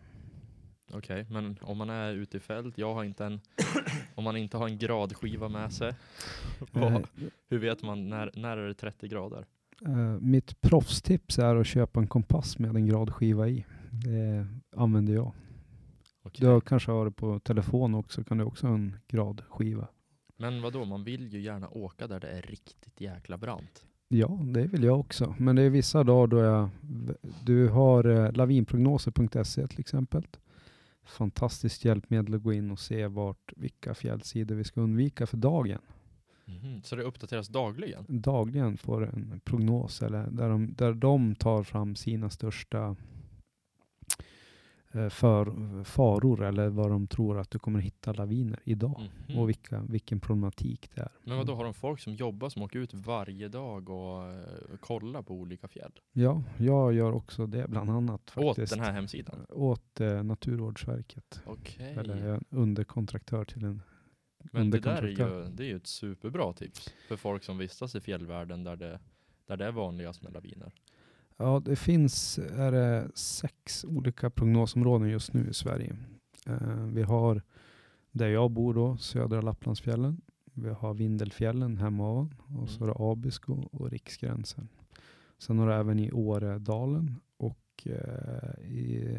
Okej, 0.92 1.26
men 1.30 1.58
om 1.62 1.78
man 1.78 1.90
är 1.90 2.12
ute 2.12 2.36
i 2.36 2.40
fält, 2.40 2.78
jag 2.78 2.94
har 2.94 3.04
inte 3.04 3.24
en, 3.24 3.40
om 4.14 4.24
man 4.24 4.36
inte 4.36 4.56
har 4.56 4.68
en 4.68 4.78
gradskiva 4.78 5.48
med 5.48 5.72
sig, 5.72 5.94
vad, 6.72 6.92
Eh, 6.92 7.00
hur 7.48 7.58
vet 7.58 7.82
man 7.82 8.08
när, 8.08 8.30
när 8.34 8.56
är 8.56 8.68
det 8.68 8.74
30 8.74 9.08
grader? 9.08 9.44
eh, 9.86 10.20
mitt 10.20 10.60
proffstips 10.60 11.38
är 11.38 11.56
att 11.56 11.66
köpa 11.66 12.00
en 12.00 12.06
kompass 12.06 12.58
med 12.58 12.76
en 12.76 12.86
gradskiva 12.86 13.48
i. 13.48 13.64
Det 13.90 14.46
använder 14.76 15.14
jag. 15.14 15.32
Okej. 16.22 16.40
Du 16.40 16.46
har 16.46 16.60
kanske 16.60 16.90
har 16.90 17.04
det 17.04 17.10
på 17.10 17.38
telefon 17.40 17.94
också, 17.94 18.24
kan 18.24 18.38
du 18.38 18.44
också 18.44 18.66
ha 18.66 18.74
en 18.74 18.96
gradskiva. 19.08 19.88
Men 20.40 20.62
vad 20.62 20.72
då? 20.72 20.84
man 20.84 21.04
vill 21.04 21.32
ju 21.32 21.40
gärna 21.40 21.68
åka 21.68 22.06
där 22.06 22.20
det 22.20 22.28
är 22.28 22.42
riktigt 22.42 23.00
jäkla 23.00 23.36
brant. 23.38 23.84
Ja, 24.08 24.40
det 24.42 24.66
vill 24.66 24.84
jag 24.84 25.00
också. 25.00 25.34
Men 25.38 25.56
det 25.56 25.62
är 25.62 25.70
vissa 25.70 26.04
dagar 26.04 26.26
då 26.26 26.38
jag, 26.38 26.68
du 27.44 27.68
har 27.68 28.04
eh, 28.04 28.32
lavinprognoser.se 28.32 29.66
till 29.66 29.80
exempel. 29.80 30.26
fantastiskt 31.04 31.84
hjälpmedel 31.84 32.34
att 32.34 32.42
gå 32.42 32.52
in 32.52 32.70
och 32.70 32.78
se 32.78 33.06
vart, 33.06 33.52
vilka 33.56 33.94
fjällsidor 33.94 34.54
vi 34.54 34.64
ska 34.64 34.80
undvika 34.80 35.26
för 35.26 35.36
dagen. 35.36 35.80
Mhm. 36.44 36.82
Så 36.82 36.96
det 36.96 37.02
uppdateras 37.02 37.48
dagligen? 37.48 38.04
Dagligen 38.08 38.76
får 38.76 39.06
en 39.06 39.40
prognos, 39.44 40.02
eller 40.02 40.30
där 40.30 40.48
de, 40.48 40.74
där 40.74 40.94
de 40.94 41.34
tar 41.34 41.62
fram 41.62 41.96
sina 41.96 42.30
största 42.30 42.96
för, 45.10 45.84
faror, 45.84 46.42
eller 46.44 46.68
vad 46.68 46.90
de 46.90 47.06
tror 47.06 47.38
att 47.38 47.50
du 47.50 47.58
kommer 47.58 47.80
hitta 47.80 48.12
laviner 48.12 48.60
idag. 48.64 49.08
Mhm. 49.28 49.38
Och 49.38 49.48
vilka, 49.48 49.80
vilken 49.80 50.20
problematik 50.20 50.90
det 50.94 51.00
är. 51.00 51.08
Men 51.24 51.36
vad 51.36 51.46
då 51.46 51.54
har 51.54 51.64
de 51.64 51.74
folk 51.74 52.00
som 52.00 52.14
jobbar 52.14 52.48
som 52.48 52.62
åker 52.62 52.78
ut 52.78 52.94
varje 52.94 53.48
dag 53.48 53.90
och 53.90 54.24
eh, 54.28 54.76
kollar 54.80 55.22
på 55.22 55.34
olika 55.34 55.68
fjäll? 55.68 55.92
Ja, 56.12 56.42
jag 56.58 56.92
gör 56.92 57.12
också 57.12 57.46
det 57.46 57.68
bland 57.68 57.90
annat 57.90 58.32
Åt 58.36 58.46
faktiskt. 58.46 58.72
den 58.72 58.84
här 58.84 58.92
hemsidan? 58.92 59.46
Åt 59.48 60.00
eh, 60.00 60.22
Naturvårdsverket. 60.22 61.42
Okej. 61.46 61.94
Eller 61.94 62.26
jag 62.26 62.42
underkontraktör 62.50 63.44
till 63.44 63.64
en 63.64 63.82
Men 64.52 64.70
det 64.70 64.78
där 64.78 65.02
är 65.02 65.08
ju, 65.08 65.50
det 65.50 65.64
är 65.64 65.68
ju 65.68 65.76
ett 65.76 65.86
superbra 65.86 66.52
tips 66.52 66.94
för 67.08 67.16
folk 67.16 67.44
som 67.44 67.58
vistas 67.58 67.94
i 67.94 68.00
fjällvärlden 68.00 68.64
där 68.64 68.76
det, 68.76 69.00
där 69.46 69.56
det 69.56 69.66
är 69.66 69.72
vanligast 69.72 70.22
med 70.22 70.32
laviner. 70.32 70.72
Ja, 71.40 71.60
det 71.64 71.76
finns 71.76 72.38
är 72.38 72.72
det 72.72 73.10
sex 73.14 73.84
olika 73.84 74.30
prognosområden 74.30 75.08
just 75.08 75.32
nu 75.32 75.48
i 75.50 75.54
Sverige. 75.54 75.96
Eh, 76.46 76.84
vi 76.84 77.02
har 77.02 77.42
där 78.10 78.28
jag 78.28 78.50
bor 78.50 78.74
då, 78.74 78.96
södra 78.96 79.40
Lapplandsfjällen. 79.40 80.20
Vi 80.54 80.68
har 80.68 80.94
Vindelfjällen, 80.94 81.76
Hemavan. 81.76 82.34
Och 82.62 82.68
så 82.68 82.84
är 82.84 82.88
det 82.88 82.94
Abisko 82.98 83.68
och 83.72 83.90
Riksgränsen. 83.90 84.68
Sen 85.38 85.58
har 85.58 85.66
du 85.66 85.74
även 85.74 85.98
i 85.98 86.12
Åredalen 86.12 87.16
och 87.36 87.86
eh, 87.86 88.64
i 88.70 89.18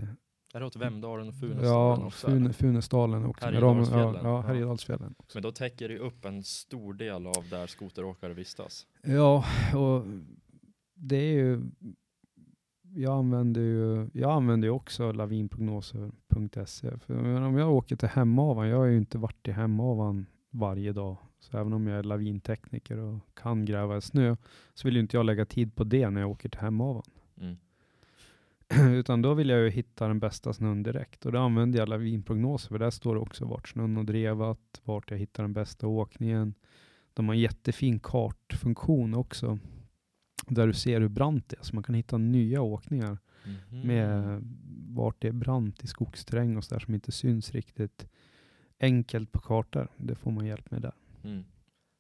Är 0.54 0.60
det 0.60 0.66
åt 0.66 0.76
Vemdalen 0.76 1.28
och 1.28 1.36
Funäsdalen 1.36 2.00
ja, 2.00 2.06
också? 2.06 2.54
Funäsdalen 2.54 3.22
med 3.22 3.36
Härjedalsfjällen. 3.42 4.16
Ja, 4.16 4.22
ja. 4.24 4.42
Härjedalsfjällen. 4.42 5.16
Också. 5.18 5.38
Men 5.38 5.44
då 5.44 5.52
täcker 5.52 5.90
det 5.90 5.98
upp 5.98 6.26
en 6.26 6.44
stor 6.44 6.94
del 6.94 7.28
av 7.28 7.50
där 7.50 7.68
skoteråkare 7.68 8.34
vistas. 8.34 8.88
Ja, 9.02 9.46
och 9.76 10.06
det 10.96 11.16
är 11.16 11.34
ju... 11.34 11.62
Jag 12.94 13.14
använder 13.14 13.62
ju 13.62 14.10
jag 14.14 14.32
använder 14.32 14.68
ju 14.68 14.72
också 14.72 15.12
lavinprognoser.se. 15.12 16.98
För 16.98 17.42
om 17.42 17.58
jag 17.58 17.72
åker 17.72 17.96
till 17.96 18.08
Hemavan, 18.08 18.68
jag 18.68 18.78
har 18.78 18.86
ju 18.86 18.98
inte 18.98 19.18
varit 19.18 19.48
i 19.48 19.52
Hemavan 19.52 20.26
varje 20.50 20.94
dag. 20.94 21.18
Så 21.40 21.58
även 21.58 21.74
om 21.74 21.88
jag 21.88 22.00
är 22.00 22.04
lavintekniker 22.04 22.98
och 22.98 23.20
kan 23.34 23.66
gräva 23.66 23.98
i 23.98 24.02
snö, 24.02 24.36
så 24.74 24.88
vill 24.88 24.96
ju 24.96 25.02
inte 25.02 25.18
jag 25.18 25.26
lägga 25.26 25.46
tid 25.46 25.76
på 25.76 25.84
det 25.84 26.10
när 26.10 26.22
jag 26.22 26.30
åker 26.30 26.50
till 26.50 26.60
Hemavan. 26.60 27.04
Mm. 27.42 27.58
Utan 28.96 29.22
då 29.22 29.34
vill 29.34 29.50
jag 29.50 29.60
ju 29.60 29.70
hitta 29.70 30.08
den 30.08 30.20
bästa 30.20 30.54
snön 30.54 30.84
direkt. 30.84 31.26
Och 31.26 31.32
då 31.32 31.40
använder 31.40 31.80
jag 31.80 31.90
lavinprognoser, 31.90 32.70
för 32.70 32.80
där 32.80 32.90
står 32.90 33.16
det 33.16 33.22
också 33.22 33.46
vart 33.46 33.68
snön 33.70 33.98
har 33.98 34.04
drevat, 34.04 34.82
vart 34.84 35.12
jag 35.12 35.18
hittar 35.18 35.44
den 35.44 35.54
bästa 35.54 35.88
åkningen. 35.88 36.54
De 37.14 37.28
har 37.28 37.36
en 37.36 37.42
jättefin 37.42 38.00
kartfunktion 38.00 39.14
också, 39.14 39.60
där 40.48 40.68
du 40.68 40.74
ser 40.74 41.02
hur 41.02 41.08
brant 41.08 41.50
det 41.50 41.58
är, 41.60 41.64
så 41.64 41.76
man 41.76 41.84
kan 41.84 41.96
hitta 41.96 42.18
nya 42.18 42.62
åkningar 42.62 43.18
Mhm. 43.46 43.88
med 43.88 44.42
vart 44.90 45.22
det 45.22 45.28
är 45.28 45.32
brant 45.32 45.84
i 45.84 45.88
skogsterräng 45.88 46.58
och 46.58 46.64
så 46.64 46.76
där 46.76 46.80
som 46.80 46.94
inte 46.94 47.12
syns 47.12 47.52
riktigt 47.52 48.08
enkelt 48.80 49.32
på 49.32 49.40
kartor. 49.40 49.88
Det 49.98 50.16
får 50.16 50.32
man 50.32 50.46
hjälp 50.46 50.72
med 50.72 50.82
där. 50.82 50.94
Mm. 51.24 51.44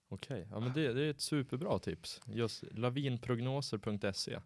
Okej, 0.09 0.47
ja 0.51 0.59
men 0.59 0.73
det, 0.73 0.93
det 0.93 1.01
är 1.05 1.09
ett 1.09 1.21
superbra 1.21 1.79
tips. 1.79 2.21
Just 2.25 2.63
lavinprognoser.se 2.71 4.39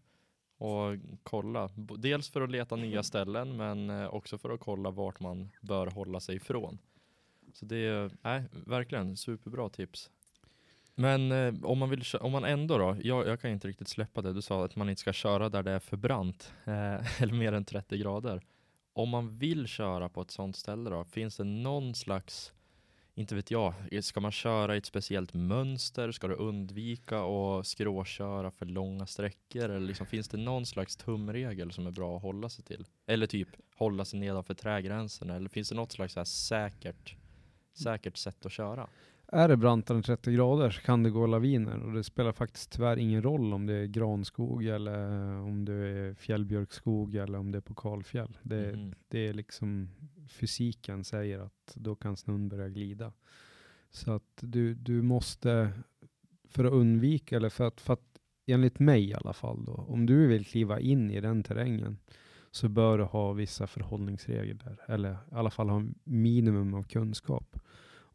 och 0.58 0.96
kolla, 1.24 1.70
dels 1.98 2.30
för 2.30 2.42
att 2.42 2.52
leta 2.52 2.76
nya 2.76 3.04
ställen 3.04 3.58
men 3.58 3.90
eh, 3.90 4.08
också 4.14 4.38
för 4.38 4.50
att 4.50 4.60
kolla 4.60 4.92
vart 4.92 5.20
man 5.20 5.50
bör 5.62 5.88
hålla 5.88 6.20
sig 6.20 6.36
ifrån. 6.36 6.78
Så 7.54 7.66
det 7.66 7.78
är, 7.78 8.12
nej, 8.22 8.44
verkligen 8.66 9.18
superbra 9.18 9.70
tips. 9.70 10.12
Men 10.96 11.32
eh, 11.32 11.54
om, 11.64 11.78
man 11.78 11.90
vill, 11.90 12.04
om 12.20 12.32
man 12.32 12.46
ändå 12.46 12.78
då, 12.78 12.98
jag, 13.04 13.28
jag 13.28 13.42
kan 13.42 13.52
inte 13.52 13.68
riktigt 13.68 13.88
släppa 13.88 14.22
det, 14.22 14.34
du 14.34 14.42
sa 14.42 14.66
att 14.66 14.76
man 14.76 14.90
inte 14.90 15.00
ska 15.00 15.14
köra 15.14 15.50
där 15.50 15.64
det 15.64 15.72
är 15.72 15.80
för 15.80 15.98
brant, 15.98 16.54
eh, 16.66 17.22
eller 17.22 17.34
mer 17.34 17.54
än 17.54 17.66
30 17.66 17.98
grader. 17.98 18.42
Om 18.94 19.10
man 19.10 19.38
vill 19.38 19.68
köra 19.68 20.10
på 20.10 20.22
ett 20.22 20.32
sånt 20.32 20.56
ställe 20.56 20.90
då, 20.90 21.04
finns 21.04 21.38
det 21.38 21.44
någon 21.44 21.96
slags 21.96 22.54
inte 23.18 23.36
vet 23.36 23.52
jag, 23.52 23.74
eh, 23.92 24.02
ska 24.02 24.20
man 24.20 24.32
köra 24.32 24.76
i 24.76 24.78
ett 24.78 24.86
speciellt 24.86 25.34
mönster? 25.34 26.12
Ska 26.12 26.28
du 26.28 26.34
undvika 26.36 27.20
att 27.20 27.68
skråköra 27.68 28.52
för 28.52 28.66
långa 28.66 29.06
sträckor? 29.08 29.64
Eller 29.64 29.88
liksom, 29.88 30.06
finns 30.06 30.28
det 30.28 30.38
någon 30.38 30.66
slags 30.66 30.98
tumregel 30.98 31.72
som 31.72 31.88
är 31.88 31.92
bra 31.92 32.16
att 32.16 32.22
hålla 32.22 32.50
sig 32.50 32.66
till? 32.66 32.88
Eller 33.06 33.28
typ 33.28 33.48
hålla 33.76 34.06
sig 34.06 34.20
nedanför 34.20 34.54
trägränserna? 34.54 35.36
Eller 35.36 35.50
finns 35.50 35.70
det 35.70 35.76
något 35.76 35.92
slags 35.92 36.14
så 36.14 36.20
här 36.20 36.26
säkert, 36.26 37.16
säkert 37.74 38.18
sätt 38.18 38.46
att 38.46 38.52
köra? 38.52 38.88
Är 39.28 39.48
det 39.48 39.58
brantare 39.58 39.98
än 39.98 40.04
30 40.04 40.32
grader 40.32 40.70
så 40.70 40.82
kan 40.82 41.04
det 41.04 41.10
gå 41.10 41.28
laviner 41.28 41.84
och 41.84 41.94
det 41.94 42.04
spelar 42.04 42.32
faktiskt 42.32 42.72
tyvärr 42.72 42.98
ingen 42.98 43.22
roll 43.24 43.54
om 43.54 43.66
det 43.66 43.74
är 43.74 43.86
granskog 43.86 44.66
eller 44.66 45.10
om 45.40 45.66
det 45.66 45.74
är 45.74 46.14
fjällbjörkskog 46.14 47.16
eller 47.16 47.38
om 47.38 47.52
det 47.52 47.58
är 47.58 47.62
på 47.62 47.76
kalfjäll. 47.76 48.38
Det, 48.42 48.74
Mhm. 48.78 48.94
det 49.08 49.28
är 49.28 49.34
liksom 49.34 49.90
fysiken 50.30 51.04
säger 51.04 51.40
att 51.40 51.74
då 51.76 51.96
kan 51.96 52.18
snön 52.18 52.50
börja 52.50 52.70
glida. 52.70 53.14
Så 53.90 54.12
att 54.12 54.38
du, 54.42 54.74
du 54.74 55.02
måste, 55.02 55.72
för 56.50 56.66
att 56.66 56.74
undvika, 56.74 57.36
eller 57.36 57.50
för 57.50 57.68
att, 57.68 57.82
för 57.82 57.94
att 57.94 58.20
enligt 58.48 58.80
mig 58.80 59.10
i 59.10 59.14
alla 59.14 59.34
fall 59.34 59.66
då, 59.66 59.74
om 59.74 60.06
du 60.06 60.28
vill 60.28 60.46
kliva 60.46 60.80
in 60.80 61.12
i 61.12 61.22
den 61.22 61.44
terrängen 61.44 61.98
så 62.52 62.70
bör 62.70 62.98
du 62.98 63.04
ha 63.04 63.34
vissa 63.34 63.68
förhållningsregler, 63.68 64.78
eller 64.88 65.12
i 65.12 65.16
alla 65.32 65.50
fall 65.50 65.70
ha 65.70 65.84
minimum 66.04 66.74
av 66.74 66.84
kunskap. 66.84 67.60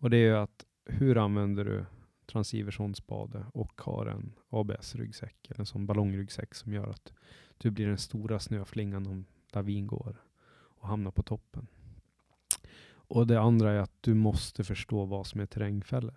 Och 0.01 0.11
det 0.11 0.17
är 0.17 0.29
ju 0.31 0.37
att 0.37 0.67
hur 0.85 1.19
använder 1.19 1.65
du 1.65 1.85
transciversonsspade 2.27 3.47
och 3.53 3.81
har 3.81 4.07
en 4.07 4.33
ABS-ryggsäck, 4.49 5.37
eller 5.49 5.61
en 5.61 5.67
sån 5.67 5.87
ballongryggsäck 5.87 6.55
som 6.55 6.73
gör 6.73 6.91
att 6.91 7.13
du 7.59 7.71
blir 7.71 7.87
den 7.87 7.99
stora 7.99 8.39
snöflingan 8.39 9.07
om 9.07 9.25
lavin 9.53 9.87
går 9.87 10.23
och 10.53 10.89
hamnar 10.89 11.11
på 11.11 11.23
toppen. 11.23 11.67
Och 12.93 13.27
det 13.27 13.41
andra 13.41 13.73
är 13.73 13.79
att 13.79 13.97
du 14.01 14.15
måste 14.15 14.65
förstå 14.65 15.05
vad 15.05 15.27
som 15.27 15.41
är 15.41 15.47
terrängfällor. 15.47 16.15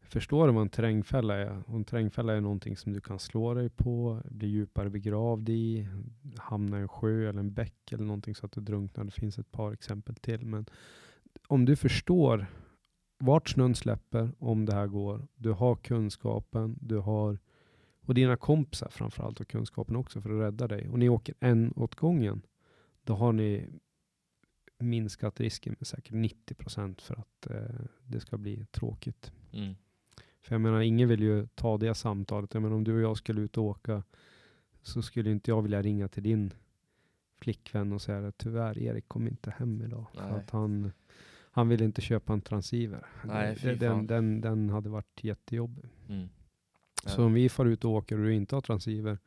Förstår 0.00 0.46
du 0.46 0.52
vad 0.52 0.62
en 0.62 0.68
terrängfälla 0.68 1.36
är? 1.36 1.62
Och 1.66 1.74
en 1.74 1.84
terrängfälla 1.84 2.32
är 2.32 2.40
någonting 2.40 2.76
som 2.76 2.92
du 2.92 3.00
kan 3.00 3.18
slå 3.18 3.54
dig 3.54 3.68
på, 3.68 4.22
bli 4.24 4.48
djupare 4.48 4.90
begravd 4.90 5.48
i, 5.48 5.88
hamna 6.36 6.78
i 6.78 6.82
en 6.82 6.88
sjö 6.88 7.28
eller 7.28 7.40
en 7.40 7.54
bäck 7.54 7.92
eller 7.92 8.04
någonting 8.04 8.34
så 8.34 8.46
att 8.46 8.52
du 8.52 8.60
drunknar. 8.60 9.04
Det 9.04 9.10
finns 9.10 9.38
ett 9.38 9.52
par 9.52 9.72
exempel 9.72 10.14
till. 10.14 10.46
Men 10.46 10.66
om 11.46 11.64
du 11.64 11.76
förstår 11.76 12.46
vart 13.18 13.48
snön 13.48 13.74
släpper, 13.74 14.32
om 14.38 14.66
det 14.66 14.74
här 14.74 14.86
går, 14.86 15.28
du 15.36 15.52
har 15.52 15.76
kunskapen, 15.76 16.78
du 16.80 16.98
har 16.98 17.38
och 18.08 18.14
dina 18.14 18.36
kompisar 18.36 18.88
framförallt 18.88 19.38
har 19.38 19.44
kunskapen 19.44 19.96
också 19.96 20.20
för 20.20 20.30
att 20.30 20.40
rädda 20.40 20.68
dig. 20.68 20.88
Och 20.88 20.98
ni 20.98 21.08
åker 21.08 21.34
en 21.40 21.72
åt 21.76 21.94
gången, 21.94 22.42
då 23.04 23.14
har 23.14 23.32
ni 23.32 23.68
minskat 24.78 25.40
risken 25.40 25.76
med 25.78 25.86
säkert 25.86 26.12
90 26.12 26.54
procent 26.54 27.02
för 27.02 27.14
att 27.14 27.50
eh, 27.50 27.84
det 28.04 28.20
ska 28.20 28.38
bli 28.38 28.66
tråkigt. 28.70 29.32
Mm. 29.52 29.74
För 30.42 30.54
jag 30.54 30.60
menar, 30.60 30.80
ingen 30.80 31.08
vill 31.08 31.20
ju 31.20 31.46
ta 31.46 31.78
det 31.78 31.94
samtalet. 31.94 32.54
Jag 32.54 32.62
menar, 32.62 32.76
om 32.76 32.84
du 32.84 32.94
och 32.94 33.00
jag 33.00 33.16
skulle 33.16 33.40
ut 33.40 33.58
och 33.58 33.64
åka 33.64 34.02
så 34.82 35.02
skulle 35.02 35.30
inte 35.30 35.50
jag 35.50 35.62
vilja 35.62 35.82
ringa 35.82 36.08
till 36.08 36.22
din 36.22 36.54
flickvän 37.40 37.92
och 37.92 38.02
säga 38.02 38.28
att 38.28 38.38
tyvärr 38.38 38.78
Erik 38.78 39.08
kom 39.08 39.28
inte 39.28 39.50
hem 39.50 39.82
idag. 39.82 40.06
För 40.14 40.22
Nej. 40.22 40.32
att 40.32 40.50
han, 40.50 40.92
han 41.58 41.68
vill 41.68 41.82
inte 41.82 42.00
köpa 42.00 42.32
en 42.32 42.40
transceiver. 42.40 43.06
Nej, 43.24 43.56
den, 43.62 43.78
fan. 43.78 44.06
den, 44.06 44.40
den 44.40 44.70
hade 44.70 44.88
varit 44.88 45.24
jättejobbig. 45.24 45.84
Mm. 46.08 46.28
Så 47.06 47.24
om 47.24 47.32
vi 47.32 47.48
far 47.48 47.66
ut 47.66 47.84
och 47.84 47.90
åker 47.90 48.18
och 48.18 48.24
du 48.24 48.34
inte 48.34 48.56
har 48.56 48.60
transceiver, 48.60 49.18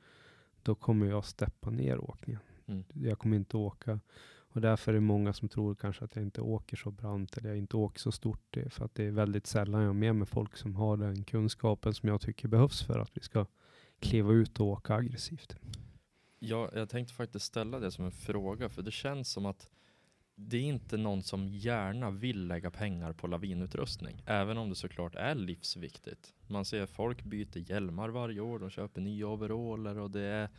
då 0.63 0.75
kommer 0.75 1.05
jag 1.05 1.25
steppa 1.25 1.69
ner 1.69 2.09
åkningen. 2.09 2.41
Mm. 2.67 2.83
Jag 2.93 3.19
kommer 3.19 3.35
inte 3.35 3.57
åka. 3.57 3.99
Och 4.53 4.61
därför 4.61 4.91
är 4.91 4.93
det 4.93 5.01
många 5.01 5.33
som 5.33 5.49
tror 5.49 5.75
kanske 5.75 6.05
att 6.05 6.15
jag 6.15 6.25
inte 6.25 6.41
åker 6.41 6.77
så 6.77 6.91
brant 6.91 7.37
eller 7.37 7.49
jag 7.49 7.57
inte 7.57 7.77
åker 7.77 7.99
så 7.99 8.11
stort. 8.11 8.57
För 8.69 8.85
att 8.85 8.95
det 8.95 9.03
är 9.03 9.11
väldigt 9.11 9.47
sällan 9.47 9.81
jag 9.81 9.89
är 9.89 9.93
med 9.93 10.15
med 10.15 10.29
folk 10.29 10.57
som 10.57 10.75
har 10.75 10.97
den 10.97 11.23
kunskapen 11.23 11.93
som 11.93 12.09
jag 12.09 12.21
tycker 12.21 12.47
behövs 12.47 12.83
för 12.83 12.99
att 12.99 13.11
vi 13.13 13.21
ska 13.21 13.45
kliva 13.99 14.31
ut 14.31 14.59
och 14.59 14.67
åka 14.67 14.93
aggressivt. 14.93 15.55
Ja, 16.39 16.69
jag 16.73 16.89
tänkte 16.89 17.13
faktiskt 17.13 17.45
ställa 17.45 17.79
det 17.79 17.91
som 17.91 18.05
en 18.05 18.11
fråga, 18.11 18.69
för 18.69 18.81
det 18.81 18.91
känns 18.91 19.31
som 19.31 19.45
att 19.45 19.69
det 20.47 20.57
är 20.57 20.61
inte 20.61 20.97
någon 20.97 21.23
som 21.23 21.47
gärna 21.47 22.11
vill 22.11 22.47
lägga 22.47 22.71
pengar 22.71 23.13
på 23.13 23.27
lavinutrustning, 23.27 24.23
även 24.25 24.57
om 24.57 24.69
det 24.69 24.75
såklart 24.75 25.15
är 25.15 25.35
livsviktigt. 25.35 26.33
Man 26.47 26.65
ser 26.65 26.85
folk 26.85 27.23
byter 27.23 27.71
hjälmar 27.71 28.09
varje 28.09 28.41
år, 28.41 28.59
de 28.59 28.69
köper 28.69 29.01
nya 29.01 29.27
overaller 29.27 29.97
och 29.97 30.11
det 30.11 30.21
är 30.21 30.49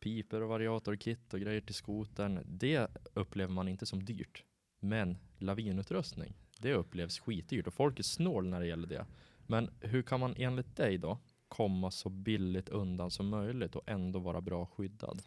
piper 0.00 0.42
och 0.42 0.48
variatorkit 0.48 1.34
och 1.34 1.40
grejer 1.40 1.60
till 1.60 1.74
skotern. 1.74 2.40
Det 2.46 2.88
upplever 3.14 3.52
man 3.52 3.68
inte 3.68 3.86
som 3.86 4.04
dyrt. 4.04 4.44
Men 4.80 5.18
lavinutrustning, 5.38 6.34
det 6.58 6.74
upplevs 6.74 7.18
skitdyrt 7.18 7.66
och 7.66 7.74
folk 7.74 7.98
är 7.98 8.02
snål 8.02 8.48
när 8.48 8.60
det 8.60 8.66
gäller 8.66 8.88
det. 8.88 9.06
Men 9.46 9.70
hur 9.80 10.02
kan 10.02 10.20
man 10.20 10.34
enligt 10.36 10.76
dig 10.76 10.98
då 10.98 11.18
komma 11.48 11.90
så 11.90 12.08
billigt 12.08 12.68
undan 12.68 13.10
som 13.10 13.28
möjligt 13.28 13.76
och 13.76 13.88
ändå 13.88 14.18
vara 14.18 14.40
bra 14.40 14.66
skyddad? 14.66 15.22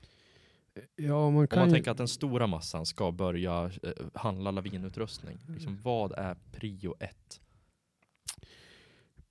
Ja, 0.95 1.29
man 1.29 1.41
Om 1.41 1.47
kan 1.47 1.59
man 1.59 1.67
ju, 1.67 1.73
tänker 1.73 1.91
att 1.91 1.97
den 1.97 2.07
stora 2.07 2.47
massan 2.47 2.85
ska 2.85 3.11
börja 3.11 3.71
eh, 3.83 3.91
handla 4.13 4.51
lavinutrustning. 4.51 5.37
Liksom, 5.47 5.77
vad 5.83 6.11
är 6.11 6.37
prio 6.51 6.95
ett? 6.99 7.41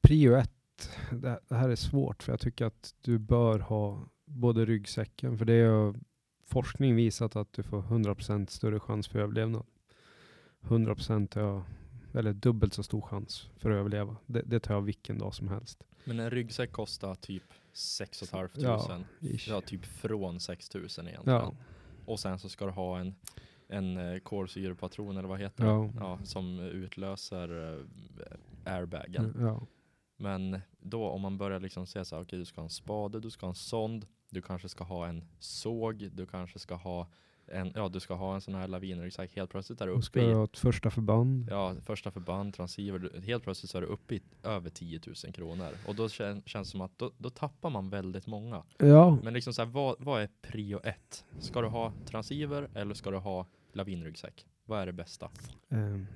prio 0.01 0.34
ett, 0.34 0.91
det, 1.11 1.41
det 1.49 1.55
här 1.55 1.68
är 1.68 1.76
svårt 1.76 2.22
för 2.22 2.32
jag 2.32 2.41
tycker 2.41 2.64
att 2.64 2.95
du 3.01 3.18
bör 3.18 3.59
ha 3.59 4.09
både 4.24 4.64
ryggsäcken, 4.64 5.38
för 5.38 5.45
det 5.45 5.53
är 5.53 5.95
forskning 6.47 6.95
visat 6.95 7.36
att 7.36 7.53
du 7.53 7.62
får 7.62 7.82
100% 7.82 8.47
större 8.47 8.80
chans 8.80 9.09
för 9.09 9.18
överlevnad. 9.18 9.66
100% 10.61 11.38
är 11.38 11.62
eller 12.14 12.32
dubbelt 12.32 12.74
så 12.74 12.82
stor 12.82 13.01
chans 13.01 13.51
för 13.57 13.70
att 13.70 13.76
överleva. 13.76 14.16
Det, 14.26 14.43
det 14.43 14.61
tar 14.61 14.74
jag 14.74 14.82
vilken 14.82 15.18
dag 15.18 15.34
som 15.34 15.49
helst. 15.49 15.84
Men 16.05 16.20
en 16.20 16.30
ryggsäck 16.30 16.72
kostar 16.72 17.14
typ 17.14 17.45
6 17.73 18.18
500. 18.31 18.51
Ja, 18.55 19.01
Ja, 19.49 19.61
typ 19.61 19.85
från 19.85 20.41
6 20.41 20.75
000 20.75 20.85
egentligen. 20.85 21.23
Ja, 21.27 21.55
Och 22.07 22.21
sen 22.21 22.39
så 22.39 22.49
ska 22.49 22.64
du 22.64 22.71
ha 22.71 22.99
en, 22.99 23.14
en 23.68 23.97
eh, 23.97 24.18
kolsyrepatron 24.18 25.16
eller 25.16 25.29
vad 25.29 25.41
heter 25.41 25.64
Ja. 25.64 25.91
det? 25.95 26.01
Ja, 26.01 26.18
som 26.25 26.59
utlöser 26.61 27.79
eh, 28.66 28.75
airbagen. 28.75 29.35
ja, 29.41 29.66
Men 30.16 30.61
då 30.81 31.09
om 31.09 31.21
man 31.21 31.39
börjar 31.39 31.61
liksom 31.61 31.87
säga 31.87 32.05
så 32.05 32.16
här, 32.16 32.23
okej 32.23 32.39
du 32.39 32.45
ska 32.45 32.61
ha 32.61 32.64
en 32.64 32.71
spade, 32.71 33.21
du 33.21 33.31
ska 33.31 33.47
ha 33.47 33.51
en 33.51 33.55
sond, 33.55 34.07
du 34.31 34.43
kanske 34.43 34.68
ska 34.68 34.85
ha 34.85 35.07
en 35.07 35.25
såg, 35.39 36.11
du 36.12 36.27
kanske 36.27 36.59
ska 36.59 36.75
ha 36.75 37.09
en, 37.51 37.73
ja 37.75 37.89
du 37.89 38.01
ska 38.01 38.15
ha 38.15 38.35
en 38.35 38.41
sån 38.41 38.55
här 38.55 38.69
lavinryggsäck. 38.69 39.37
Helt 39.37 39.51
plötsligt 39.51 39.81
är 39.81 39.87
du 39.87 39.93
uppe 39.93 40.03
ska 40.03 40.21
i, 40.21 40.33
ha 40.33 40.45
ett 40.45 40.59
första 40.59 40.91
förband. 40.91 41.47
ja 41.51 41.75
första 41.83 42.11
förband, 42.11 42.55
transceiver, 42.55 43.21
helt 43.25 43.45
plötsligt 43.45 43.71
så 43.71 43.79
är 43.79 43.83
du 43.83 43.89
uppe 43.89 44.15
i 44.15 44.23
över 44.43 44.71
10 44.71 45.01
000 45.25 45.33
kronor. 45.33 45.69
Och 45.87 45.95
då 45.95 46.09
kän, 46.09 46.43
känns 46.47 46.69
det 46.69 46.73
som 46.73 46.81
att 46.81 46.99
då, 46.99 47.13
då 47.19 47.31
tappar 47.31 47.71
man 47.71 47.91
väldigt 47.91 48.27
många. 48.27 48.63
Ja, 48.79 49.19
Men 49.23 49.35
liksom 49.35 49.53
så 49.53 49.63
här, 49.63 49.69
vad, 49.71 49.97
vad 49.99 50.23
är 50.23 50.29
prio 50.43 50.81
ett? 50.85 51.25
Ska 51.39 51.61
du 51.61 51.69
ha 51.69 51.93
transceiver 52.07 52.69
eller 52.75 52.95
ska 52.95 53.11
du 53.11 53.17
ha 53.17 53.47
lavinryggsäck? 53.73 54.47
Vad 54.65 54.81
är 54.81 54.87
det 54.87 54.93
bästa? 54.93 55.31
Ehm, 55.69 56.07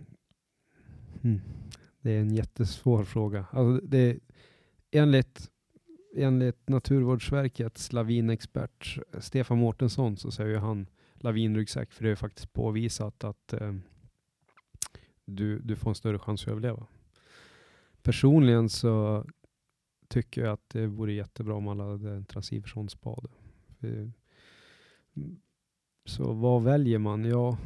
hmm. 1.23 1.41
Det 2.01 2.11
är 2.11 2.21
en 2.21 2.35
jättesvår 2.35 3.05
fråga. 3.05 3.47
Alltså 3.51 3.87
det 3.87 3.99
är, 3.99 4.21
enligt, 4.91 5.51
enligt 6.17 6.69
Naturvårdsverkets 6.69 7.93
lavinexpert 7.93 8.99
Stefan 9.19 9.59
Mårtensson 9.59 10.17
så 10.17 10.31
säger 10.31 10.59
han 10.59 10.87
lavinryggsäck 11.25 11.93
för 11.93 12.05
det 12.05 12.11
är 12.11 12.17
faktiskt 12.17 12.53
påvisat 12.53 13.25
att 13.25 13.53
eh, 13.53 13.75
du, 15.25 15.59
du 15.59 15.77
får 15.77 15.91
en 15.91 15.95
större 15.95 16.19
chans 16.19 16.43
att 16.43 16.49
överleva. 16.49 16.87
Personligen 18.03 18.69
så 18.69 19.25
tycker 20.09 20.45
jag 20.45 20.53
att 20.53 20.69
det 20.69 20.87
vore 20.87 21.13
jättebra 21.13 21.55
om 21.55 21.69
alla 21.69 21.85
hade 21.85 22.11
en 22.11 22.25
transceiverson-spade. 22.25 23.29
Eh, 23.81 24.09
så 26.05 26.33
vad 26.33 26.63
väljer 26.63 26.99
man? 26.99 27.25
Ja, 27.25 27.59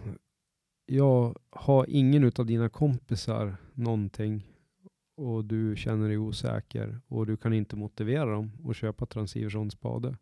jag 0.86 1.38
har 1.50 1.86
ingen 1.88 2.24
utav 2.24 2.46
dina 2.46 2.68
kompisar 2.68 3.56
någonting 3.74 4.46
och 5.16 5.44
du 5.44 5.76
känner 5.76 6.08
dig 6.08 6.18
osäker 6.18 7.00
och 7.08 7.26
du 7.26 7.36
kan 7.36 7.52
inte 7.52 7.76
motivera 7.76 8.30
dem 8.30 8.52
att 8.64 8.76
köpa 8.76 9.06
transceiverson 9.06 9.70
spade. 9.70 10.16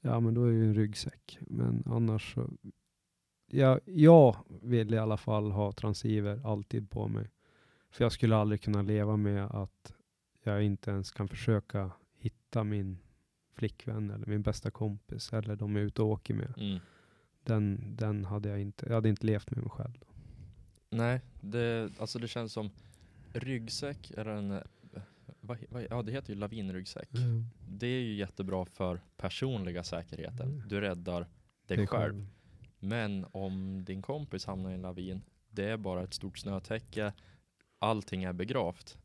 Ja, 0.00 0.20
men 0.20 0.34
då 0.34 0.44
är 0.44 0.50
det 0.50 0.56
ju 0.56 0.64
en 0.64 0.74
ryggsäck. 0.74 1.38
Men 1.40 1.82
annars 1.86 2.34
så, 2.34 2.50
ja, 3.46 3.80
jag 3.84 4.36
vill 4.62 4.94
i 4.94 4.98
alla 4.98 5.16
fall 5.16 5.50
ha 5.50 5.72
transceiver 5.72 6.40
alltid 6.44 6.90
på 6.90 7.08
mig. 7.08 7.30
För 7.90 8.04
jag 8.04 8.12
skulle 8.12 8.36
aldrig 8.36 8.62
kunna 8.62 8.82
leva 8.82 9.16
med 9.16 9.44
att 9.44 9.94
jag 10.42 10.62
inte 10.62 10.90
ens 10.90 11.10
kan 11.10 11.28
försöka 11.28 11.90
hitta 12.18 12.64
min 12.64 12.98
flickvän 13.54 14.10
eller 14.10 14.26
min 14.26 14.42
bästa 14.42 14.70
kompis 14.70 15.32
eller 15.32 15.56
de 15.56 15.76
jag 15.76 15.82
är 15.82 15.86
ute 15.86 16.02
och 16.02 16.08
åker 16.08 16.34
med. 16.34 16.54
Mm. 16.56 16.78
Den, 17.44 17.96
den 17.96 18.24
hade 18.24 18.48
jag 18.48 18.60
inte, 18.60 18.86
jag 18.86 18.94
hade 18.94 19.08
inte 19.08 19.26
levt 19.26 19.50
med 19.50 19.60
mig 19.60 19.70
själv. 19.70 20.04
Nej, 20.90 21.20
det, 21.40 21.92
alltså 21.98 22.18
det 22.18 22.28
känns 22.28 22.52
som 22.52 22.70
ryggsäck 23.32 24.10
är 24.16 24.24
en, 24.24 24.60
vad, 25.40 25.58
vad, 25.68 25.86
ja 25.90 26.02
det 26.02 26.12
heter 26.12 26.32
ju 26.32 26.38
lavinryggsäck. 26.38 27.08
Det 27.68 27.86
är 27.86 28.00
ju 28.00 28.14
jättebra 28.14 28.64
för 28.64 29.00
personliga 29.16 29.84
säkerheten. 29.84 30.48
Mm. 30.48 30.68
Du 30.68 30.80
räddar 30.80 31.26
dig 31.66 31.76
Det 31.76 31.86
själv. 31.86 32.26
Men 32.78 33.26
om 33.32 33.84
din 33.84 34.02
kompis 34.02 34.46
hamnar 34.46 34.70
i 34.70 34.74
en 34.74 34.82
lavin, 34.82 35.22
det 35.48 35.64
är 35.64 35.76
bara 35.76 36.02
ett 36.02 36.14
stort 36.14 36.38
snötäcke, 36.38 37.12
allting 37.78 38.24
är 38.24 38.32
begravt. 38.32 38.98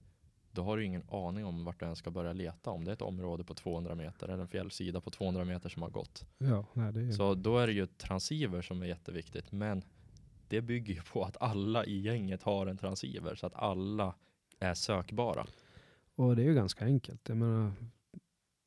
Då 0.51 0.63
har 0.63 0.77
du 0.77 0.86
ingen 0.86 1.03
aning 1.09 1.45
om 1.45 1.65
vart 1.65 1.79
du 1.79 1.86
ens 1.86 1.99
ska 1.99 2.11
börja 2.11 2.33
leta. 2.33 2.69
Om 2.69 2.86
det 2.86 2.91
är 2.91 2.93
ett 2.93 3.01
område 3.01 3.43
på 3.43 3.53
200 3.53 3.95
meter 3.95 4.27
eller 4.27 4.41
en 4.41 4.47
fjällsida 4.47 5.01
på 5.01 5.09
200 5.09 5.45
meter 5.45 5.69
som 5.69 5.81
har 5.81 5.89
gått. 5.89 6.25
Ja, 6.38 6.65
nej, 6.73 6.93
det 6.93 7.01
är, 7.01 7.11
Så 7.11 7.33
då 7.33 7.57
är 7.57 7.67
det 7.67 7.73
ju 7.73 7.86
transceiver 7.86 8.61
som 8.61 8.81
är 8.81 8.86
jätteviktigt. 8.86 9.51
Men 9.51 9.83
det 10.47 10.61
bygger 10.61 10.93
ju 10.93 11.01
på 11.01 11.23
att 11.23 11.38
alla 11.41 11.86
i 11.86 11.99
gänget 11.99 12.43
har 12.43 12.67
en 12.67 12.77
transceiver 12.77 13.36
så 13.36 13.47
att 13.47 13.55
alla 13.55 14.15
är 14.59 14.73
sökbara. 14.73 15.45
Och 16.16 16.36
det 16.36 16.41
är 16.41 16.45
ju 16.45 16.53
ganska 16.53 16.86
enkelt. 16.86 17.30
Jag 17.30 17.38
menar, 17.38 17.72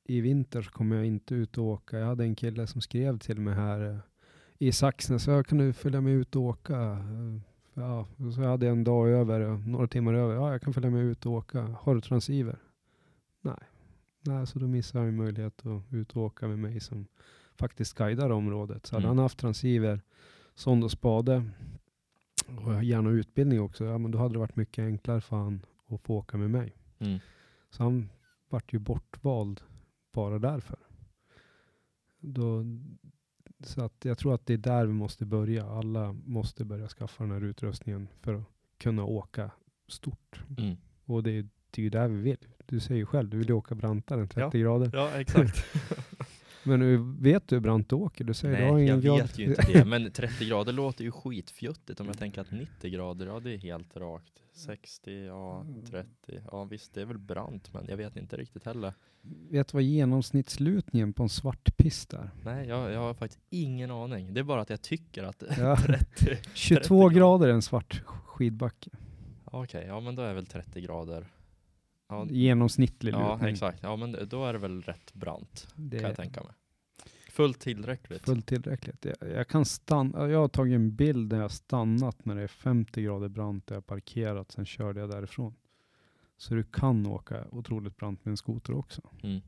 I 0.04 0.20
vinter 0.20 0.62
så 0.62 0.70
kommer 0.70 0.96
jag 0.96 1.06
inte 1.06 1.34
ut 1.34 1.58
och 1.58 1.64
åka. 1.64 1.98
Jag 1.98 2.06
hade 2.06 2.24
en 2.24 2.34
kille 2.34 2.66
som 2.66 2.80
skrev 2.80 3.18
till 3.18 3.40
mig 3.40 3.54
här 3.54 3.90
eh, 3.90 3.98
i 4.58 4.72
Saxnäs. 4.72 5.22
Så 5.22 5.42
kan 5.44 5.58
du 5.58 5.72
följa 5.72 6.00
med 6.00 6.12
ut 6.12 6.36
och 6.36 6.42
åka? 6.42 6.76
Eh, 6.80 7.40
Ja, 7.74 8.06
så 8.34 8.42
hade 8.42 8.66
jag 8.66 8.72
en 8.72 8.84
dag 8.84 9.08
över, 9.08 9.40
eh, 9.40 9.58
några 9.66 9.86
timmar 9.86 10.14
över. 10.14 10.34
Ja, 10.34 10.52
jag 10.52 10.62
kan 10.62 10.72
följa 10.74 10.90
med 10.90 11.04
ut 11.04 11.26
och 11.26 11.32
åka. 11.32 11.62
Har 11.80 11.94
du 11.94 12.00
transceiver? 12.00 12.58
Nej. 13.40 13.58
Nej, 14.20 14.46
så 14.46 14.58
då 14.58 14.66
missar 14.66 15.00
han 15.00 15.16
möjlighet 15.16 15.66
att 15.66 15.92
ut 15.92 16.16
och 16.16 16.22
åka 16.22 16.48
med 16.48 16.58
mig 16.58 16.80
som 16.80 17.06
faktiskt 17.58 17.94
guidar 17.98 18.30
området. 18.30 18.86
Så 18.86 18.96
hade 18.96 19.06
Mm. 19.06 19.16
han 19.16 19.22
haft 19.24 19.38
transceiver, 19.38 20.00
sond 20.54 20.84
och 20.84 20.90
spade 20.90 21.44
och 22.64 22.84
gärna 22.84 23.10
utbildning 23.10 23.60
också, 23.60 23.84
ja 23.84 23.98
men 23.98 24.10
då 24.10 24.18
hade 24.18 24.34
det 24.34 24.38
varit 24.38 24.56
mycket 24.56 24.82
enklare 24.82 25.20
för 25.20 25.36
han 25.36 25.66
att 25.88 26.00
få 26.00 26.14
åka 26.14 26.36
med 26.36 26.50
mig. 26.50 26.72
Mm. 26.98 27.18
Så 27.70 27.82
han 27.82 28.10
vart 28.48 28.72
ju 28.72 28.78
bortvald 28.78 29.60
bara 30.12 30.38
därför. 30.38 30.78
Då, 32.20 32.64
så 33.60 33.84
att 33.84 34.04
jag 34.04 34.18
tror 34.18 34.34
att 34.34 34.46
det 34.46 34.52
är 34.52 34.58
där 34.58 34.86
vi 34.86 34.92
måste 34.92 35.26
börja. 35.26 35.66
Alla 35.66 36.12
måste 36.12 36.64
börja 36.64 36.88
skaffa 36.88 37.24
den 37.24 37.32
här 37.32 37.44
utrustningen 37.44 38.08
för 38.20 38.34
att 38.34 38.44
kunna 38.78 39.04
åka 39.04 39.50
stort. 39.88 40.42
Mm. 40.58 40.76
Och 41.04 41.22
det 41.22 41.30
är 41.30 41.44
ju 41.76 41.90
där 41.90 42.08
vi 42.08 42.20
vill. 42.20 42.46
Du 42.66 42.80
säger 42.80 42.98
ju 42.98 43.06
själv, 43.06 43.28
du 43.28 43.38
vill 43.38 43.48
ju 43.48 43.54
åka 43.54 43.74
brantare 43.74 44.20
än 44.20 44.28
30 44.28 44.58
grader. 44.60 44.90
Ja, 44.92 45.10
exakt. 45.10 45.64
Men 46.68 46.80
nu 46.80 46.96
vet 47.20 47.48
du 47.48 47.56
hur 47.56 47.60
brant 47.60 47.88
du 47.88 47.96
åker? 47.96 48.24
Du 48.24 48.34
säger 48.34 48.72
Nej, 48.72 48.84
jag 48.86 49.02
grad. 49.02 49.20
vet 49.20 49.38
ju 49.38 49.44
inte 49.44 49.72
det. 49.72 49.84
Men 49.84 50.10
30 50.12 50.48
grader 50.48 50.72
låter 50.72 51.04
ju 51.04 51.10
skitfjuttigt 51.10 52.00
om 52.00 52.06
jag 52.06 52.18
tänker 52.18 52.40
att 52.40 52.50
90 52.50 52.90
grader, 52.90 53.26
ja 53.26 53.40
det 53.40 53.54
är 53.54 53.58
helt 53.58 53.96
rakt. 53.96 54.32
60, 54.52 55.24
ja 55.26 55.66
30, 55.90 56.08
ja 56.52 56.64
visst 56.64 56.94
det 56.94 57.00
är 57.00 57.04
väl 57.04 57.18
brant 57.18 57.72
men 57.74 57.86
jag 57.88 57.96
vet 57.96 58.16
inte 58.16 58.36
riktigt 58.36 58.64
heller. 58.64 58.94
Vet 59.50 59.68
du 59.68 59.76
vad 59.76 59.82
genomsnittslutningen 59.82 61.12
på 61.12 61.22
en 61.22 61.28
svart 61.28 61.76
pist 61.76 62.12
är? 62.12 62.30
Nej, 62.44 62.68
jag, 62.68 62.92
jag 62.92 63.00
har 63.00 63.14
faktiskt 63.14 63.40
ingen 63.50 63.90
aning. 63.90 64.34
Det 64.34 64.40
är 64.40 64.44
bara 64.44 64.60
att 64.60 64.70
jag 64.70 64.82
tycker 64.82 65.22
att 65.24 65.42
Ja. 65.58 65.76
30, 66.18 66.36
22 66.54 66.98
grader. 67.08 67.14
grader 67.16 67.48
är 67.48 67.52
en 67.52 67.62
svart 67.62 68.02
skidbacke. 68.04 68.90
okej, 69.44 69.84
ja 69.88 70.00
men 70.00 70.14
då 70.14 70.22
är 70.22 70.34
väl 70.34 70.46
30 70.46 70.80
grader. 70.80 71.26
Ja, 72.08 72.26
Genomsnittlig 72.30 73.12
ja 73.12 73.32
lutning. 73.32 73.52
exakt, 73.52 73.82
ja 73.82 73.96
men 73.96 74.16
då 74.28 74.44
är 74.44 74.52
det 74.52 74.58
väl 74.58 74.82
rätt 74.82 75.14
brant 75.14 75.68
Det 75.74 75.98
kan 75.98 76.08
jag 76.08 76.16
tänka 76.16 76.42
mig. 76.42 76.52
Fullt 77.30 77.60
tillräckligt. 77.60 78.24
fullt 78.24 78.46
tillräckligt. 78.46 79.04
Jag, 79.04 79.30
jag, 79.30 79.48
kan 79.48 79.64
stanna, 79.64 80.28
jag 80.28 80.38
har 80.38 80.48
tagit 80.48 80.74
en 80.74 80.94
bild 80.96 81.32
när 81.32 81.40
jag 81.40 81.50
stannat 81.50 82.24
när 82.24 82.34
det 82.36 82.42
är 82.42 82.46
50 82.48 83.02
grader 83.02 83.28
brant 83.28 83.66
där 83.66 83.76
jag 83.76 83.86
parkerat, 83.86 84.52
sen 84.52 84.66
körde 84.66 85.00
jag 85.00 85.10
därifrån. 85.10 85.54
Så 86.36 86.54
du 86.54 86.62
kan 86.62 87.06
åka 87.06 87.44
otroligt 87.50 87.96
brant 87.96 88.24
med 88.24 88.30
en 88.32 88.36
skoter 88.36 88.74
också. 88.74 89.02
Mm. 89.22 89.40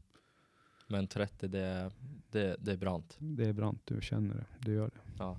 Men 0.86 1.06
30 1.06 1.48
det 1.48 1.60
är, 1.60 1.92
det, 2.30 2.56
det 2.60 2.72
är 2.72 2.76
brant. 2.76 3.16
Det 3.18 3.44
är 3.48 3.52
brant, 3.52 3.82
du 3.84 4.00
känner 4.02 4.34
det. 4.34 4.46
Du 4.58 4.72
gör 4.72 4.90
det. 4.94 5.00
Ja 5.18 5.36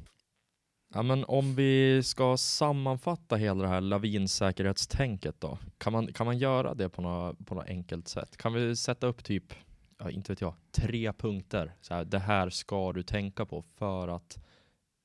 ja, 0.93 1.01
men 1.01 1.25
om 1.25 1.55
vi 1.55 2.03
ska 2.03 2.37
sammanfatta 2.37 3.35
hela 3.35 3.61
det 3.61 3.67
här 3.67 3.81
lavinsäkerhetstänket 3.81 5.35
då. 5.39 5.57
Kan 5.77 5.93
man, 5.93 6.13
kan 6.13 6.25
man 6.25 6.37
göra 6.37 6.73
det 6.73 6.89
på 6.89 7.01
något, 7.01 7.45
på 7.45 7.55
något 7.55 7.67
enkelt 7.67 8.07
sätt? 8.07 8.37
Kan 8.37 8.53
vi 8.53 8.75
sätta 8.75 9.07
upp 9.07 9.23
typ, 9.23 9.53
ja, 9.97 10.09
inte 10.09 10.31
vet 10.31 10.41
jag, 10.41 10.53
tre 10.71 11.13
punkter? 11.13 11.75
Så 11.81 11.93
här, 11.93 12.05
det 12.05 12.19
här 12.19 12.49
ska 12.49 12.93
du 12.93 13.03
tänka 13.03 13.45
på 13.45 13.61
för 13.61 14.07
att 14.07 14.39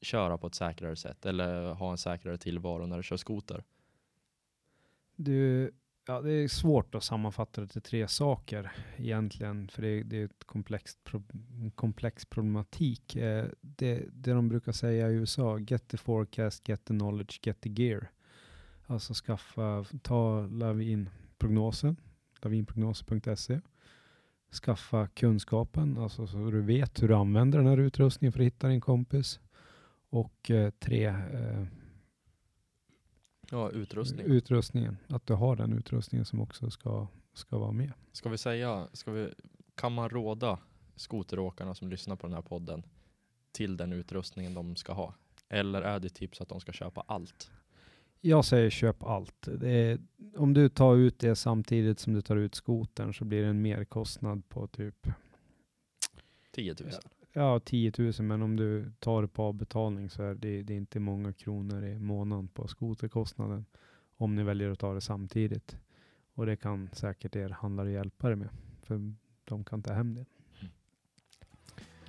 köra 0.03 0.39
på 0.39 0.47
ett 0.47 0.55
säkrare 0.55 0.97
sätt 0.97 1.27
eller 1.27 1.75
ha 1.75 1.91
en 1.91 1.99
säkrare 1.99 2.39
tillvaro 2.39 2.87
när 2.87 2.97
du 2.97 3.03
kör 3.03 3.17
skoter. 3.17 3.65
Du, 5.17 5.73
ja, 6.07 6.21
det 6.21 6.33
är 6.33 6.49
svårt 6.49 6.95
att 6.95 7.05
sammanfatta 7.05 7.61
det 7.61 7.67
till 7.67 7.83
tre 7.83 8.09
saker 8.09 8.73
egentligen, 8.97 9.69
för 9.69 9.83
det, 9.83 10.03
det 10.03 10.21
är 10.21 10.25
ett 10.25 10.45
komplext 10.45 11.05
pro, 11.05 11.23
en 11.63 11.71
komplex 11.71 12.25
problematik. 12.25 13.17
Eh, 13.17 13.45
det, 13.61 14.05
det 14.13 14.33
de 14.33 14.49
brukar 14.49 14.73
säga 14.73 15.11
i 15.11 15.15
USA, 15.15 15.59
get 15.59 15.89
the 15.89 15.97
forecast, 15.97 16.69
get 16.69 16.85
the 16.85 16.95
knowledge, 16.95 17.41
get 17.43 17.61
the 17.61 17.71
gear. 17.71 18.11
Alltså 18.87 19.15
skaffa, 19.15 19.85
ta 20.03 20.47
lavinprognosen, 20.47 21.97
lavinprognoser.se. 22.43 23.61
skaffa 24.63 25.07
kunskapen, 25.07 25.99
alltså 25.99 26.27
så 26.27 26.51
du 26.51 26.61
vet 26.61 27.03
hur 27.03 27.09
du 27.09 27.15
använder 27.15 27.59
den 27.59 27.69
här 27.69 27.79
utrustningen 27.79 28.33
för 28.33 28.41
att 28.41 28.47
hitta 28.47 28.69
din 28.69 28.81
kompis. 28.81 29.41
Och 30.11 30.51
eh, 30.51 30.71
tre, 30.71 31.07
eh, 31.07 31.65
Ja, 33.51 33.71
utrustning. 33.71 34.27
utrustningen. 34.27 34.97
Att 35.09 35.27
du 35.27 35.35
har 35.35 35.57
den 35.57 35.73
utrustningen 35.73 36.25
som 36.25 36.41
också 36.41 36.71
ska, 36.71 37.07
ska 37.33 37.59
vara 37.59 37.73
med. 37.73 37.93
Ska 38.13 38.29
vi 38.29 38.39
säga, 38.39 38.89
ska 38.93 39.11
vi, 39.13 39.35
kan 39.75 39.93
man 39.93 40.09
råda 40.09 40.59
skoteråkarna 40.97 41.75
som 41.75 41.89
lyssnar 41.89 42.17
på 42.17 42.27
den 42.27 42.35
här 42.35 42.43
podden 42.43 42.83
till 43.53 43.77
den 43.77 43.93
utrustningen 43.93 44.55
de 44.55 44.77
ska 44.77 44.93
ha? 44.93 45.15
Eller 45.49 45.83
är 45.83 46.01
det 46.01 46.09
tips 46.09 46.41
att 46.41 46.49
de 46.49 46.61
ska 46.61 46.73
köpa 46.73 47.05
allt? 47.07 47.51
Jag 48.21 48.45
säger 48.45 48.71
köp 48.71 49.03
allt. 49.03 49.49
Är, 49.49 50.01
om 50.37 50.55
du 50.55 50.69
tar 50.69 50.97
ut 50.97 51.19
det 51.19 51.37
samtidigt 51.37 52.01
som 52.01 52.15
du 52.15 52.23
tar 52.23 52.37
ut 52.37 52.55
skotern 52.55 53.15
så 53.15 53.25
blir 53.25 53.43
det 53.43 53.49
en 53.49 53.63
merkostnad 53.63 54.49
på 54.49 54.67
typ 54.67 55.07
10 56.51 56.75
000? 56.81 56.93
Ja, 57.37 57.61
10 57.61 57.93
000. 57.99 58.13
Men 58.21 58.43
om 58.43 58.57
du 58.57 58.93
tar 58.99 59.23
det 59.23 59.29
på 59.29 59.43
avbetalning 59.43 60.11
så 60.11 60.23
är 60.23 60.35
det, 60.35 60.63
det 60.63 60.73
är 60.73 60.77
inte 60.77 61.01
många 61.01 61.33
kronor 61.33 61.85
i 61.85 61.99
månaden 61.99 62.49
på 62.49 62.69
skoterkostnaden. 62.69 63.67
Om 64.17 64.35
ni 64.35 64.43
väljer 64.43 64.71
att 64.71 64.79
ta 64.79 64.95
det 64.95 65.01
samtidigt. 65.01 65.77
Och 66.35 66.47
det 66.47 66.57
kan 66.57 66.89
säkert 66.93 67.37
er 67.37 67.49
handlare 67.49 67.91
hjälpa 67.91 68.31
er 68.31 68.35
med. 68.35 68.49
För 68.83 69.15
de 69.45 69.65
kan 69.65 69.83
ta 69.83 69.93
hem 69.93 70.15
det. 70.15 70.25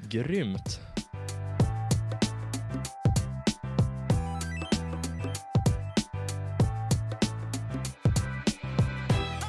Grymt! 0.10 0.80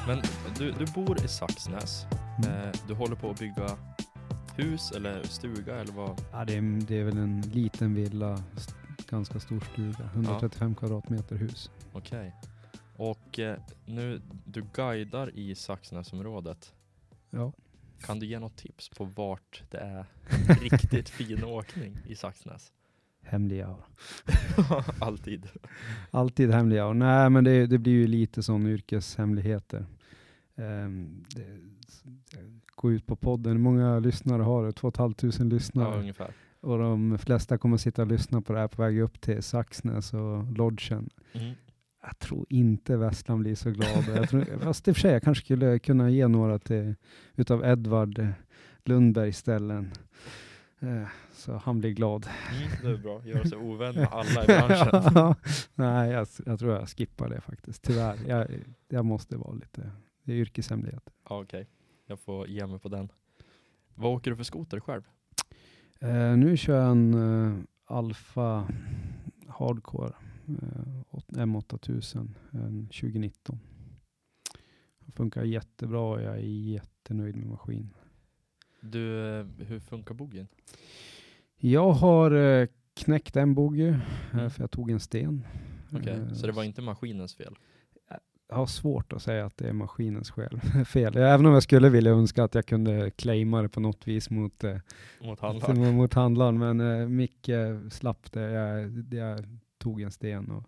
Men 0.07 0.21
du, 0.57 0.71
du 0.71 0.85
bor 0.93 1.25
i 1.25 1.27
Saxnäs. 1.27 2.05
Eh, 2.47 2.79
du 2.87 2.93
håller 2.93 3.15
på 3.15 3.29
att 3.29 3.39
bygga 3.39 3.77
hus 4.59 4.91
eller 4.91 5.23
stuga 5.23 5.75
eller 5.75 5.93
vad? 5.93 6.21
Ja, 6.31 6.45
det, 6.45 6.55
är, 6.55 6.87
det 6.87 6.99
är 6.99 7.03
väl 7.03 7.17
en 7.17 7.41
liten 7.41 7.93
villa, 7.93 8.43
ganska 9.09 9.39
stor 9.39 9.59
stuga. 9.59 10.09
135 10.13 10.75
kvadratmeter 10.75 11.35
hus. 11.35 11.71
Okej. 11.93 12.35
Och 12.95 13.39
eh, 13.39 13.57
nu, 13.85 14.21
du 14.45 14.65
guidar 14.73 15.29
i 15.35 15.55
Saxnäsområdet. 15.55 16.73
Ja. 17.29 17.53
Kan 18.01 18.19
du 18.19 18.25
ge 18.25 18.39
något 18.39 18.57
tips 18.57 18.89
på 18.89 19.03
vart 19.05 19.63
det 19.71 19.77
är 19.77 20.05
riktigt 20.61 21.09
fin 21.09 21.43
åkning 21.43 21.97
i 22.07 22.15
Saxnäs? 22.15 22.71
Hemlig 23.21 23.61
aura. 23.61 23.83
Alltid. 24.99 25.47
Alltid 26.11 26.51
hemlig 26.51 26.77
aura. 26.77 26.93
Nej, 26.93 27.29
men 27.29 27.43
det, 27.43 27.67
det 27.67 27.77
blir 27.77 27.93
ju 27.93 28.07
lite 28.07 28.43
sån 28.43 28.67
yrkeshemligheter. 28.67 29.85
Um, 30.59 31.23
det, 31.35 31.45
gå 32.75 32.91
ut 32.91 33.05
på 33.05 33.15
podden. 33.15 33.51
Hur 33.51 33.59
många 33.59 33.99
lyssnare 33.99 34.41
har 34.43 34.65
du? 34.65 34.71
2 34.71 34.91
500 34.91 35.15
Ja, 35.37 35.43
lyssnare. 35.43 35.99
ungefär. 35.99 36.33
Och 36.61 36.77
de 36.79 37.17
flesta 37.17 37.57
kommer 37.57 37.77
sitta 37.77 38.01
och 38.01 38.07
lyssna 38.07 38.41
på 38.41 38.53
det 38.53 38.59
här 38.59 38.67
på 38.67 38.81
väg 38.81 38.99
upp 38.99 39.21
till 39.21 39.43
Saxnäs 39.43 40.13
och 40.13 40.57
Lodgen. 40.57 41.09
Mm. 41.33 41.53
Jag 42.03 42.19
tror 42.19 42.45
inte 42.49 42.97
Vestland 42.97 43.41
blir 43.41 43.55
så 43.55 43.71
glad. 43.71 44.03
Jag 44.15 44.29
tror, 44.29 44.59
fast 44.59 44.87
i 44.87 44.91
och 44.91 44.95
för 44.95 45.01
sig, 45.01 45.11
jag 45.11 45.23
kanske 45.23 45.45
skulle 45.45 45.79
kunna 45.79 46.09
ge 46.09 46.27
några 46.27 46.59
till, 46.59 46.95
utav 47.35 47.65
Edvard 47.65 48.27
Lundbergs 48.85 49.37
ställen. 49.37 49.91
Eh, 50.79 51.07
så 51.33 51.57
han 51.57 51.79
blir 51.79 51.91
glad. 51.91 52.27
Mm, 52.51 52.69
det 52.83 52.99
är 52.99 53.03
bra. 53.03 53.21
Göra 53.25 53.43
sig 53.43 53.57
ovän 53.57 53.95
med 53.95 54.07
alla 54.11 54.43
i 54.43 54.47
branschen. 54.67 55.35
Nej, 55.75 56.11
jag, 56.11 56.27
jag 56.45 56.59
tror 56.59 56.73
jag 56.73 56.89
skippar 56.89 57.29
det 57.29 57.41
faktiskt. 57.41 57.81
Tyvärr. 57.83 58.15
Jag, 58.27 58.47
jag 58.89 59.05
måste 59.05 59.37
vara 59.37 59.53
lite, 59.53 59.91
det 60.29 60.35
är 60.35 60.37
yrkeshemlighet. 60.37 61.09
Ja, 61.29 61.41
Okej, 61.41 61.67
jag 62.05 62.19
får 62.19 62.47
ge 62.47 62.67
mig 62.67 62.79
på 62.79 62.89
den. 62.89 63.11
Vad 63.95 64.11
åker 64.15 64.31
du 64.31 64.37
för 64.37 64.43
skoter 64.43 64.79
själv? 64.79 65.01
Eh, 65.99 66.37
nu 66.37 66.57
kör 66.57 66.81
jag 66.81 66.91
en 66.91 67.13
eh, 67.13 67.59
Alfa 67.85 68.67
Hardcore 69.47 70.13
eh, 70.47 71.01
åt- 71.11 71.27
M8000, 71.31 72.29
en 72.51 72.85
2019. 72.87 73.59
Den 74.99 75.11
funkar 75.11 75.43
jättebra 75.43 76.01
och 76.01 76.21
jag 76.21 76.35
är 76.35 76.39
jättenöjd 76.47 77.35
med 77.35 77.47
maskinen. 77.47 77.93
Du, 78.81 79.35
eh, 79.39 79.45
hur 79.57 79.79
funkar 79.79 80.13
boggen? 80.15 80.47
Jag 81.57 81.91
har 81.91 82.31
eh, 82.31 82.67
knäckt 82.93 83.35
en 83.35 83.53
bogey 83.53 83.87
eh, 83.87 83.99
Mm. 84.33 84.49
för 84.49 84.63
jag 84.63 84.71
tog 84.71 84.91
en 84.91 84.99
sten. 84.99 85.45
Okej, 85.93 86.13
Eh, 86.13 86.33
så 86.33 86.47
det 86.47 86.53
var 86.53 86.63
inte 86.63 86.81
maskinens 86.81 87.35
fel? 87.35 87.55
Har 88.51 88.65
svårt 88.65 89.13
att 89.13 89.21
säga 89.21 89.45
att 89.45 89.57
det 89.57 89.69
är 89.69 89.73
maskinens 89.73 90.31
skäl, 90.31 90.59
fel. 90.85 91.17
Även 91.17 91.45
om 91.45 91.53
jag 91.53 91.63
skulle 91.63 91.89
vilja 91.89 92.11
önska 92.11 92.43
att 92.43 92.55
jag 92.55 92.65
kunde 92.65 93.11
claima 93.11 93.61
det 93.61 93.69
på 93.69 93.79
något 93.79 94.07
vis 94.07 94.29
mot, 94.29 94.63
eh, 94.63 94.77
Mot 95.21 95.39
handlaren? 95.39 95.95
mot, 95.95 96.13
handlaren. 96.13 96.57
Men 96.59 96.79
eh, 96.81 97.07
Micke 97.07 97.49
slapp 97.91 98.31
det. 98.31 98.41
Jag, 98.41 99.05
jag 99.13 99.45
tog 99.77 100.01
en 100.01 100.11
sten 100.11 100.51
och 100.51 100.63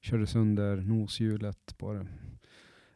körde 0.00 0.26
sönder 0.26 0.76
noshjulet 0.76 1.74
på 1.78 1.92
det. 1.92 2.06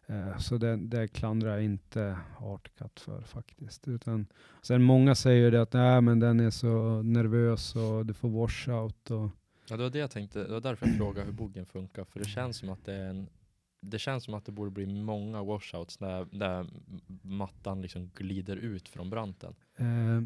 Eh, 0.07 0.39
så 0.39 0.59
det, 0.59 0.77
det 0.77 1.09
klandrar 1.09 1.51
jag 1.51 1.65
inte 1.65 2.19
Artcat 2.39 3.01
för 3.01 3.23
faktiskt. 3.23 3.89
Utan, 3.89 4.27
sen 4.63 4.83
många 4.83 5.15
säger 5.15 5.51
det 5.51 5.63
att 5.63 5.73
Nej, 5.73 6.01
men 6.01 6.21
den 6.21 6.41
är 6.41 6.51
så 6.51 7.03
nervös 7.03 7.77
och 7.77 8.07
du 8.07 8.15
får 8.15 8.29
washout. 8.29 9.11
Och, 9.11 9.31
Ja, 9.69 9.77
det 9.77 9.83
var 9.83 9.91
det 9.91 9.99
jag 9.99 10.11
tänkte. 10.11 10.39
Det 10.45 10.53
var 10.53 10.61
därför 10.61 10.87
jag 10.87 10.97
frågade 10.97 11.27
hur 11.27 11.33
boggen 11.33 11.67
funkar. 11.67 12.05
För 12.05 12.19
det 12.19 12.25
känns 12.25 12.57
som 12.57 12.69
att 12.69 12.85
det 12.85 12.93
är 12.95 13.09
en 13.11 13.27
det 13.91 13.99
känns 13.99 14.25
som 14.25 14.35
att 14.35 14.45
det 14.45 14.53
borde 14.53 14.71
bli 14.71 14.87
många 14.87 15.43
washouts 15.43 15.97
där, 15.97 16.27
där 16.33 16.67
mattan 17.23 17.83
liksom 17.83 18.11
glider 18.15 18.57
ut 18.57 18.89
från 18.89 19.11
branten. 19.11 19.55
Eh, 19.77 20.21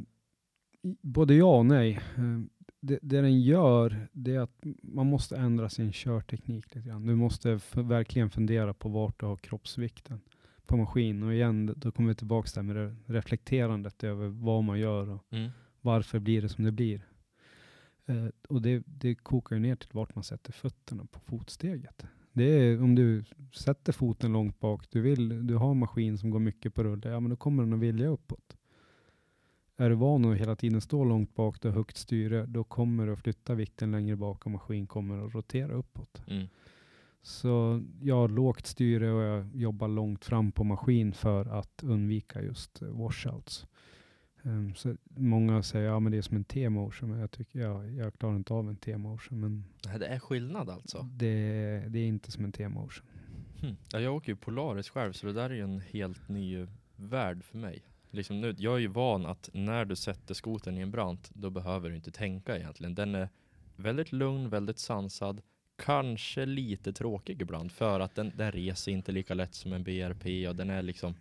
både 1.02 1.34
ja 1.34 1.58
och 1.58 1.66
nej. 1.66 1.92
Eh, 2.16 2.40
det, 2.80 2.98
det 3.02 3.20
den 3.20 3.40
gör, 3.40 4.08
det 4.12 4.34
är 4.34 4.40
att 4.40 4.64
man 4.82 5.06
måste 5.06 5.36
ändra 5.36 5.68
sin 5.68 5.92
körteknik 5.92 6.74
lite 6.74 6.88
grann. 6.88 7.06
Du 7.06 7.14
måste 7.14 7.60
verkligen 7.74 8.30
fundera 8.30 8.74
på 8.74 8.88
vart 8.88 9.20
du 9.20 9.26
har 9.26 9.36
kroppsvikten 9.36 10.20
på 10.66 10.76
maskin. 10.76 11.22
Och 11.22 11.34
igen, 11.34 11.74
då 11.76 11.92
kommer 11.92 12.08
vi 12.08 12.14
tillbaka 12.14 12.48
här 12.56 12.62
med 12.62 12.76
det 12.76 12.96
reflekterandet 13.06 14.04
över 14.04 14.26
vad 14.28 14.64
man 14.64 14.78
gör 14.80 15.08
och 15.08 15.24
Mm. 15.30 15.50
varför 15.80 16.18
blir 16.18 16.42
det 16.42 16.48
som 16.48 16.64
det 16.64 16.72
blir. 16.72 17.02
Eh, 18.06 18.26
och 18.48 18.62
det, 18.62 18.82
det 18.86 19.14
kokar 19.14 19.56
ju 19.56 19.62
ner 19.62 19.76
till 19.76 19.88
vart 19.92 20.14
man 20.14 20.24
sätter 20.24 20.52
fötterna 20.52 21.06
på 21.06 21.20
fotsteget. 21.20 22.04
Det 22.38 22.44
är 22.44 22.82
om 22.82 22.94
du 22.94 23.24
sätter 23.52 23.92
foten 23.92 24.32
långt 24.32 24.60
bak, 24.60 24.90
du, 24.90 25.00
vill, 25.00 25.46
du 25.46 25.54
har 25.54 25.70
en 25.70 25.78
maskin 25.78 26.18
som 26.18 26.30
går 26.30 26.38
mycket 26.38 26.74
på 26.74 26.84
rulle, 26.84 27.08
ja 27.08 27.20
men 27.20 27.30
då 27.30 27.36
kommer 27.36 27.62
den 27.62 27.72
att 27.72 27.80
vilja 27.80 28.08
uppåt. 28.08 28.56
Är 29.76 29.90
du 29.90 29.96
van 29.96 30.24
att 30.24 30.38
hela 30.38 30.56
tiden 30.56 30.80
stå 30.80 31.04
långt 31.04 31.34
bak, 31.34 31.60
du 31.60 31.68
har 31.68 31.74
högt 31.74 31.96
styre, 31.96 32.46
då 32.46 32.64
kommer 32.64 33.06
du 33.06 33.12
att 33.12 33.18
flytta 33.18 33.54
vikten 33.54 33.90
längre 33.90 34.16
bak 34.16 34.44
och 34.44 34.50
maskin 34.50 34.86
kommer 34.86 35.26
att 35.26 35.34
rotera 35.34 35.72
uppåt. 35.72 36.22
Mm. 36.26 36.46
Så 37.22 37.82
jag 38.00 38.14
har 38.14 38.28
lågt 38.28 38.66
styre 38.66 39.12
och 39.12 39.22
jag 39.22 39.56
jobbar 39.56 39.88
långt 39.88 40.24
fram 40.24 40.52
på 40.52 40.64
maskin 40.64 41.12
för 41.12 41.46
att 41.46 41.82
undvika 41.82 42.42
just 42.42 42.82
washouts. 42.82 43.66
Um, 44.48 44.74
så 44.74 44.96
många 45.16 45.62
säger 45.62 45.86
ja 45.86 46.00
men 46.00 46.12
det 46.12 46.18
är 46.18 46.22
som 46.22 46.36
en 46.36 46.44
T-motion, 46.44 47.10
men 47.10 47.20
jag 47.20 47.30
tycker 47.30 47.58
jag, 47.58 47.92
jag 47.92 48.14
klarar 48.14 48.36
inte 48.36 48.54
av 48.54 48.68
en 48.68 48.76
T-motion. 48.76 49.40
Men 49.40 49.64
Det 49.98 50.06
är 50.06 50.18
skillnad 50.18 50.70
alltså? 50.70 51.02
det, 51.12 51.84
det 51.88 51.98
är 51.98 52.06
inte 52.06 52.30
som 52.30 52.44
en 52.44 52.52
T-motion. 52.52 53.06
Hmm. 53.60 53.76
Ja, 53.92 54.00
jag 54.00 54.16
åker 54.16 54.32
ju 54.32 54.36
Polaris 54.36 54.88
själv, 54.88 55.12
så 55.12 55.26
det 55.26 55.32
där 55.32 55.50
är 55.50 55.54
ju 55.54 55.64
en 55.64 55.80
helt 55.80 56.28
ny 56.28 56.66
värld 56.96 57.44
för 57.44 57.58
mig. 57.58 57.82
Liksom 58.10 58.40
nu, 58.40 58.54
jag 58.58 58.74
är 58.74 58.78
ju 58.78 58.86
van 58.86 59.26
att 59.26 59.50
när 59.52 59.84
du 59.84 59.96
sätter 59.96 60.34
skoten 60.34 60.78
i 60.78 60.80
en 60.80 60.90
brant, 60.90 61.30
då 61.34 61.50
behöver 61.50 61.90
du 61.90 61.96
inte 61.96 62.10
tänka 62.10 62.56
egentligen. 62.56 62.94
Den 62.94 63.14
är 63.14 63.28
väldigt 63.76 64.12
lugn, 64.12 64.48
väldigt 64.48 64.78
sansad, 64.78 65.40
kanske 65.76 66.46
lite 66.46 66.92
tråkig 66.92 67.42
ibland, 67.42 67.72
för 67.72 68.00
att 68.00 68.14
den, 68.14 68.32
den 68.34 68.52
reser 68.52 68.92
inte 68.92 69.12
lika 69.12 69.34
lätt 69.34 69.54
som 69.54 69.72
en 69.72 69.84
BRP 69.84 70.48
och 70.48 70.56
den 70.56 70.70
är 70.70 70.82
liksom, 70.82 71.14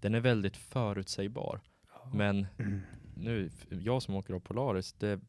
den 0.00 0.14
är 0.14 0.20
väldigt 0.20 0.56
förutsägbar. 0.56 1.60
Men 2.12 2.46
nu, 3.16 3.50
jag 3.68 4.02
som 4.02 4.14
åker 4.14 4.34
av 4.34 4.40
Polaris, 4.40 4.92
det, 4.92 5.20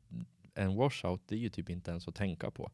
en 0.54 0.76
washout, 0.76 1.22
det 1.28 1.36
är 1.36 1.40
ju 1.40 1.50
typ 1.50 1.70
inte 1.70 1.92
ens 1.92 2.08
att 2.08 2.16
tänka 2.16 2.52
på. 2.52 2.72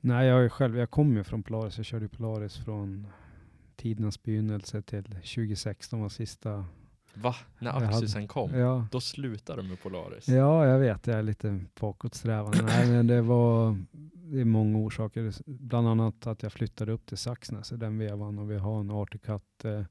Nej, 0.00 0.26
jag 0.26 0.44
är 0.44 0.48
själv, 0.48 0.78
jag 0.78 0.90
kommer 0.90 1.16
ju 1.16 1.24
från 1.24 1.42
Polaris. 1.42 1.76
Jag 1.76 1.86
körde 1.86 2.08
Polaris 2.08 2.56
från 2.56 3.06
tidernas 3.76 4.22
begynnelse 4.22 4.82
till 4.82 5.04
2016 5.04 6.00
var 6.00 6.08
sista. 6.08 6.64
Va? 7.14 7.34
När 7.58 7.72
Jag 7.80 7.80
hade- 7.80 8.26
kom, 8.26 8.54
Ja, 8.58 8.86
då 8.92 9.00
slutade 9.00 9.62
de 9.62 9.68
med 9.68 9.82
Polaris. 9.82 10.28
ja, 10.28 10.66
jag 10.66 10.78
vet, 10.78 11.06
jag 11.06 11.18
är 11.18 11.22
lite 11.22 11.60
bakåtsträvande. 11.80 12.62
Nej, 12.62 12.90
men 12.90 13.06
det 13.06 13.22
var 13.22 13.78
det 14.14 14.40
är 14.40 14.44
många 14.44 14.78
orsaker. 14.78 15.32
Bland 15.46 15.88
annat 15.88 16.26
att 16.26 16.42
jag 16.42 16.52
flyttade 16.52 16.92
upp 16.92 17.06
till 17.06 17.16
Saxnäs 17.16 17.72
i 17.72 17.76
den 17.76 17.98
vevan 17.98 18.38
och 18.38 18.50
vi 18.50 18.56
har 18.58 18.80
en 18.80 18.90
Articat 18.90 19.64
eh, 19.64 19.82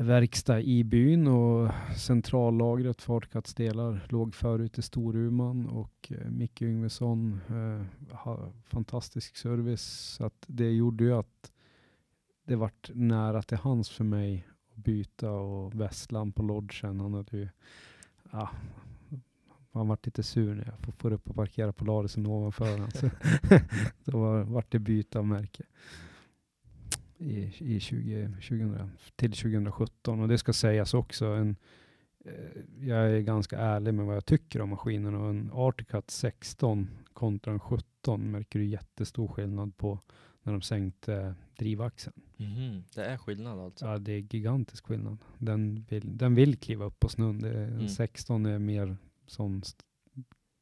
verkstad 0.00 0.60
i 0.60 0.84
byn 0.84 1.26
och 1.26 1.70
centrallagret 1.96 3.02
för 3.02 3.56
delar 3.56 4.06
låg 4.08 4.34
förut 4.34 4.78
i 4.78 4.82
Storuman 4.82 5.66
och 5.66 6.12
eh, 6.12 6.30
Micke 6.30 6.62
Yngvesson 6.62 7.40
eh, 7.48 8.14
har 8.16 8.52
fantastisk 8.66 9.36
service. 9.36 10.14
Så 10.16 10.24
att 10.24 10.44
det 10.46 10.70
gjorde 10.70 11.04
ju 11.04 11.12
att 11.12 11.52
det 12.44 12.56
vart 12.56 12.90
nära 12.94 13.42
till 13.42 13.58
hands 13.58 13.90
för 13.90 14.04
mig 14.04 14.46
att 14.70 14.76
byta 14.76 15.30
och 15.30 15.80
Vesslan 15.80 16.32
på 16.32 16.42
lodgen, 16.42 17.00
han 17.00 17.14
hade 17.14 17.36
ju, 17.36 17.48
ja, 18.30 18.50
han 19.72 19.88
vart 19.88 20.06
lite 20.06 20.22
sur 20.22 20.54
när 20.54 20.74
jag 20.84 20.94
får 20.94 21.12
upp 21.12 21.30
och 21.30 21.36
parkera 21.36 21.72
Polarisen 21.72 22.26
ovanför 22.26 22.72
honom. 22.72 22.90
Så 22.90 23.10
då 24.04 24.18
var, 24.18 24.42
vart 24.42 24.72
det 24.72 24.78
byte 24.78 25.18
av 25.18 25.26
märke 25.26 25.64
i, 27.18 27.52
i 27.76 27.80
20, 27.80 28.26
2000, 28.48 28.90
till 29.16 29.32
2017. 29.32 30.20
Och 30.20 30.28
det 30.28 30.38
ska 30.38 30.52
sägas 30.52 30.94
också, 30.94 31.26
en, 31.26 31.56
eh, 32.24 32.32
jag 32.88 33.10
är 33.10 33.20
ganska 33.20 33.58
ärlig 33.58 33.94
med 33.94 34.06
vad 34.06 34.16
jag 34.16 34.24
tycker 34.26 34.60
om 34.60 34.68
maskinen 34.68 35.14
och 35.14 35.30
en 35.30 35.50
Articat 35.52 36.10
16 36.10 36.88
kontra 37.12 37.52
en 37.52 37.60
17 37.60 38.30
märker 38.30 38.58
du 38.58 38.64
jättestor 38.64 39.28
skillnad 39.28 39.76
på 39.76 39.98
när 40.42 40.52
de 40.52 40.62
sänkte 40.62 41.34
drivaxeln. 41.58 42.16
Mhm, 42.36 42.84
Det 42.94 43.04
är 43.04 43.16
skillnad 43.16 43.58
alltså? 43.58 43.86
Ja, 43.86 43.98
det 43.98 44.12
är 44.12 44.34
gigantisk 44.34 44.86
skillnad. 44.86 45.18
Den 45.38 45.84
vill, 45.88 46.16
den 46.18 46.34
vill 46.34 46.56
kliva 46.56 46.84
upp 46.84 47.00
på 47.00 47.08
snön. 47.08 47.40
Det, 47.40 47.58
Mm. 47.64 47.78
En 47.80 47.88
16 47.88 48.46
är 48.46 48.58
mer 48.58 48.96
st- 49.26 49.84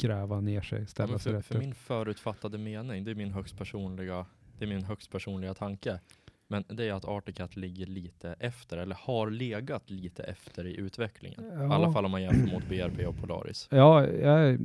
gräva 0.01 0.41
ner 0.41 0.61
sig, 0.61 0.81
Ja, 0.81 0.87
ställa 0.87 1.19
sig 1.19 1.33
för, 1.33 1.39
rätt 1.39 1.47
för 1.47 1.55
upp. 1.55 1.61
min 1.61 1.75
förutfattade 1.75 2.59
mening, 2.59 3.05
det 3.05 3.11
är 3.11 3.15
min 3.15 3.31
högst 3.33 3.59
personliga, 3.59 4.27
det 4.59 4.65
är 4.65 4.69
min 4.69 4.85
högst 4.85 5.11
personliga 5.11 5.55
tanke. 5.55 6.01
Men 6.49 6.65
det 6.69 6.89
är 6.89 6.93
att 6.93 7.05
Articat 7.05 7.57
ligger 7.57 7.87
lite 7.87 8.33
efter, 8.41 8.77
eller 8.77 8.97
har 9.01 9.31
legat 9.31 9.91
lite 9.91 10.23
efter 10.23 10.67
i 10.67 10.77
utvecklingen. 10.77 11.45
I 11.45 11.49
Ja. 11.55 11.75
alla 11.75 11.93
fall 11.93 12.05
om 12.05 12.11
man 12.11 12.23
jämför 12.23 12.53
mot 12.55 12.69
BRP 12.69 13.07
och 13.07 13.17
Polaris. 13.17 13.69
Ja, 13.71 14.07
jag 14.07 14.59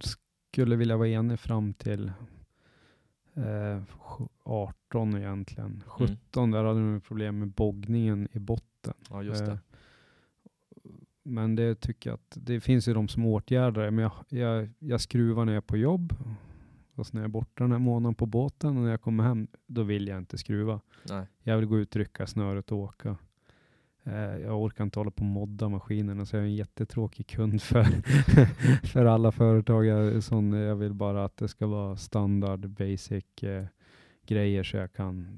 skulle 0.00 0.76
vilja 0.76 0.96
vara 0.96 1.08
enig 1.08 1.40
fram 1.40 1.74
till 1.74 2.12
eh, 3.34 3.82
sju- 3.98 4.28
18 4.42 5.16
egentligen. 5.16 5.82
17, 5.86 6.50
där 6.50 6.64
hade 6.64 6.80
de 6.80 7.00
problem 7.00 7.38
med 7.38 7.48
boggningen 7.48 8.28
i 8.32 8.38
botten. 8.38 8.94
Ja, 9.10 9.22
just 9.22 9.42
Eh, 9.42 9.48
det. 9.48 9.58
Men 11.22 11.56
det 11.56 11.74
tycker 11.80 12.10
jag 12.10 12.14
att 12.14 12.36
det 12.46 12.60
finns 12.60 12.88
ju 12.88 12.94
de 12.94 13.08
som 13.08 13.26
åtgärdar 13.26 13.84
det. 13.84 13.90
Men 13.90 14.02
jag, 14.02 14.12
jag, 14.28 14.68
jag 14.78 15.00
skruvar 15.00 15.44
när 15.44 15.52
jag 15.52 15.62
är 15.62 15.66
på 15.66 15.76
jobb. 15.76 16.14
Så 17.04 17.10
när 17.16 17.20
jag 17.20 17.28
är 17.28 17.32
borta 17.32 17.64
den 17.64 17.72
här 17.72 17.78
månaden 17.78 18.14
på 18.14 18.26
båten 18.26 18.76
och 18.76 18.82
när 18.82 18.90
jag 18.90 19.00
kommer 19.00 19.24
hem, 19.24 19.48
då 19.66 19.82
vill 19.82 20.08
jag 20.08 20.18
inte 20.18 20.38
skruva. 20.38 20.80
Nej. 21.08 21.26
Jag 21.42 21.56
vill 21.56 21.66
gå 21.66 21.78
ut, 21.78 21.96
rycka 21.96 22.26
snöret 22.26 22.72
och 22.72 22.78
åka. 22.78 23.16
Eh, 24.04 24.14
jag 24.38 24.62
orkar 24.62 24.84
inte 24.84 25.00
hålla 25.00 25.10
på 25.10 25.20
och 25.22 25.26
modda 25.26 25.68
maskinerna, 25.68 26.26
så 26.26 26.36
jag 26.36 26.42
är 26.42 26.46
en 26.46 26.54
jättetråkig 26.54 27.26
kund 27.26 27.62
för, 27.62 27.84
för 28.86 29.04
alla 29.04 29.32
företag. 29.32 29.84
Jag, 29.86 30.22
sån, 30.22 30.52
jag 30.52 30.76
vill 30.76 30.94
bara 30.94 31.24
att 31.24 31.36
det 31.36 31.48
ska 31.48 31.66
vara 31.66 31.96
standard, 31.96 32.68
basic 32.70 33.42
eh, 33.42 33.64
grejer 34.26 34.62
så 34.62 34.76
jag 34.76 34.92
kan 34.92 35.28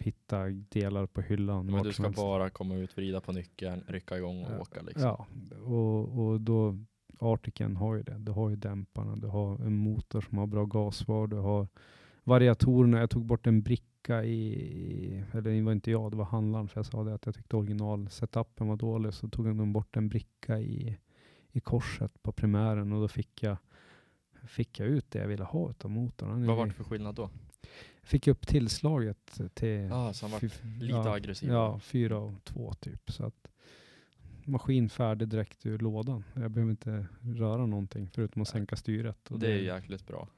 hitta 0.00 0.44
delar 0.48 1.06
på 1.06 1.20
hyllan. 1.20 1.66
Men 1.66 1.82
du 1.82 1.92
ska 1.92 2.10
bara 2.10 2.50
komma 2.50 2.74
ut, 2.74 2.96
vrida 2.96 3.20
på 3.20 3.32
nyckeln, 3.32 3.82
rycka 3.86 4.16
igång 4.16 4.44
och 4.44 4.52
Ja. 4.52 4.58
åka 4.60 4.82
liksom. 4.82 5.02
Ja, 5.02 5.26
och, 5.64 6.18
och 6.26 6.40
då 6.40 6.78
Articen 7.18 7.76
har 7.76 7.94
ju 7.94 8.02
det. 8.02 8.18
Du 8.18 8.32
har 8.32 8.50
ju 8.50 8.56
dämparna, 8.56 9.16
du 9.16 9.26
har 9.26 9.58
en 9.66 9.76
motor 9.76 10.20
som 10.20 10.38
har 10.38 10.46
bra 10.46 10.64
gasvar, 10.64 11.26
du 11.26 11.36
har 11.36 11.68
variatorerna. 12.24 13.00
Jag 13.00 13.10
tog 13.10 13.24
bort 13.24 13.46
en 13.46 13.62
bricka 13.62 14.24
i, 14.24 15.24
eller 15.32 15.42
det 15.42 15.62
var 15.62 15.72
inte 15.72 15.90
jag, 15.90 16.10
det 16.10 16.16
var 16.16 16.24
handlaren, 16.24 16.68
för 16.68 16.78
jag 16.78 16.86
sa 16.86 17.04
det 17.04 17.14
att 17.14 17.26
jag 17.26 17.34
tyckte 17.34 17.56
original-setupen 17.56 18.68
var 18.68 18.76
dålig, 18.76 19.14
så 19.14 19.28
tog 19.28 19.46
de 19.46 19.72
bort 19.72 19.96
en 19.96 20.08
bricka 20.08 20.58
i, 20.58 20.98
i 21.52 21.60
korset 21.60 22.22
på 22.22 22.32
primären 22.32 22.92
och 22.92 23.00
då 23.00 23.08
fick 23.08 23.42
jag, 23.42 23.56
fick 24.46 24.80
jag 24.80 24.88
ut 24.88 25.10
det 25.10 25.18
jag 25.18 25.28
ville 25.28 25.44
ha 25.44 25.70
utav 25.70 25.90
motorn. 25.90 26.46
Vad 26.46 26.56
var 26.56 26.66
det 26.66 26.72
för 26.72 26.84
skillnad 26.84 27.14
då? 27.14 27.30
Fick 28.02 28.28
upp 28.28 28.46
tillslaget 28.46 29.40
till 29.54 29.68
Ja, 29.68 30.12
så 30.12 30.26
han 30.26 30.32
var 30.32 30.40
lite 30.80 30.96
ja, 30.96 31.14
aggressiv. 31.14 31.50
Ja, 31.50 31.78
fyra 31.78 32.18
och 32.18 32.44
två 32.44 32.72
typ. 32.72 33.10
Så 33.10 33.24
att 33.24 33.48
maskin 34.46 34.88
färdig 34.88 35.28
direkt 35.28 35.66
ur 35.66 35.78
lådan. 35.78 36.24
Jag 36.34 36.50
behöver 36.50 36.70
inte 36.70 37.06
röra 37.20 37.66
någonting 37.66 38.10
förutom 38.14 38.42
att 38.42 38.48
sänka 38.48 38.76
styret. 38.76 39.18
Det 39.28 39.52
är 39.52 39.58
jäkligt 39.58 40.06
bra. 40.06 40.28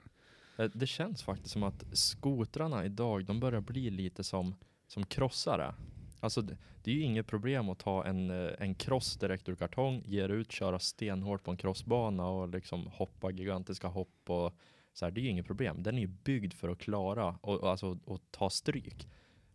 Eh, 0.58 0.70
Det 0.74 0.86
känns 0.86 1.22
faktiskt 1.22 1.52
som 1.52 1.62
att 1.62 1.84
skotrarna 1.92 2.84
idag, 2.84 3.24
de 3.24 3.40
börjar 3.40 3.60
bli 3.60 3.90
lite 3.90 4.24
som, 4.24 4.54
som 4.86 5.06
krossare. 5.06 5.74
Alltså 6.20 6.42
det, 6.42 6.56
det 6.82 6.90
är 6.90 6.94
ju 6.94 7.02
inget 7.02 7.26
problem 7.26 7.68
att 7.68 7.78
ta 7.78 8.04
en, 8.04 8.30
eh, 8.30 8.50
en 8.58 8.74
cross 8.74 9.16
direkt 9.16 9.48
ur 9.48 9.54
kartong, 9.54 10.02
ge 10.06 10.26
ut, 10.26 10.52
köra 10.52 10.78
stenhårt 10.78 11.44
på 11.44 11.50
en 11.50 11.56
crossbana 11.56 12.26
och 12.26 12.48
liksom 12.48 12.86
hoppa 12.86 13.30
gigantiska 13.30 13.88
hopp 13.88 14.30
och 14.30 14.54
så 14.92 15.04
här, 15.04 15.12
det 15.12 15.20
är 15.20 15.22
ju 15.22 15.28
inget 15.30 15.46
problem. 15.46 15.82
Den 15.82 15.96
är 15.96 16.00
ju 16.00 16.06
byggd 16.06 16.52
för 16.52 16.68
att 16.68 16.78
klara 16.78 17.38
och, 17.40 17.60
och 17.60 17.70
alltså 17.70 17.98
och 18.04 18.20
ta 18.30 18.50
stryk. 18.50 19.08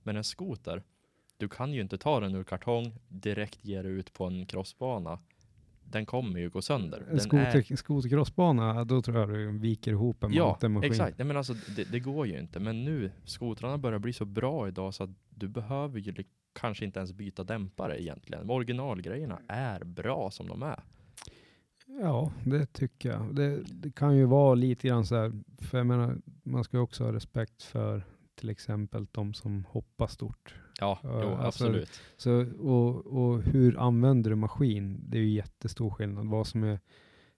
Men 0.04 0.18
en 0.18 0.24
skoter, 0.24 0.84
du 1.38 1.48
kan 1.50 1.74
ju 1.74 1.82
inte 1.82 1.98
ta 1.98 2.20
den 2.20 2.36
ur 2.36 2.44
kartong, 2.44 2.94
direkt 3.08 3.66
ge 3.66 3.82
det 3.82 3.90
ut 3.90 4.14
på 4.14 4.26
en 4.26 4.46
crossbana. 4.46 5.20
Den 5.84 6.06
kommer 6.06 6.40
ju 6.40 6.50
gå 6.50 6.62
sönder. 6.62 6.98
En 7.00 7.06
Den 7.06 7.16
är- 7.16 7.20
skoter, 7.52 7.76
skotercrossbana, 7.76 8.84
då 8.86 9.02
tror 9.02 9.20
jag 9.20 9.30
du 9.30 9.58
viker 9.58 9.92
ihop 9.92 10.24
en 10.24 10.34
Ja, 10.34 10.46
mountainmaskin. 10.46 10.92
exakt. 10.92 11.18
Nej, 11.18 11.28
men 11.28 11.38
alltså, 11.38 11.54
det, 11.76 11.84
det 11.92 12.00
går 12.00 12.28
ju 12.28 12.40
inte. 12.40 12.60
Men 12.60 12.84
nu, 12.86 13.12
skotrarna 13.26 13.78
börjar 13.78 14.00
bli 14.00 14.14
så 14.14 14.26
bra 14.26 14.68
idag 14.68 14.94
så 14.94 15.04
att 15.04 15.10
du 15.30 15.48
behöver 15.48 16.00
ju 16.00 16.14
kanske 16.54 16.86
inte 16.86 17.00
ens 17.00 17.14
byta 17.14 17.44
dämpare 17.44 18.02
egentligen. 18.04 18.50
Originalgrejerna 18.50 19.40
är 19.48 19.84
bra 19.84 20.32
som 20.32 20.48
de 20.48 20.64
är. 20.64 20.84
Ja, 22.02 22.32
det 22.46 22.66
tycker 22.74 23.10
jag. 23.10 23.36
Det, 23.36 23.62
det 23.64 23.92
kan 23.96 24.18
ju 24.18 24.26
vara 24.26 24.56
lite 24.56 24.88
grann 24.88 25.06
så 25.06 25.16
här, 25.16 25.32
för 25.62 25.78
jag 25.78 25.88
menar, 25.88 26.18
man 26.44 26.64
ska 26.64 26.78
ju 26.78 26.84
också 26.84 27.04
ha 27.04 27.14
respekt 27.14 27.64
för 27.64 28.04
till 28.36 28.50
exempel 28.50 29.08
de 29.12 29.34
som 29.34 29.66
hoppar 29.70 30.08
stort. 30.08 30.56
Ja, 30.80 31.00
jo, 31.04 31.10
alltså, 31.10 31.44
absolut. 31.48 32.02
Så, 32.18 32.32
och, 32.60 33.06
och 33.06 33.42
hur 33.44 33.80
använder 33.80 34.30
du 34.30 34.36
maskin? 34.36 35.00
Det 35.10 35.18
är 35.18 35.22
ju 35.22 35.30
jättestor 35.30 35.90
skillnad. 35.90 36.28
Vad 36.28 36.48
som 36.48 36.64
är 36.64 36.80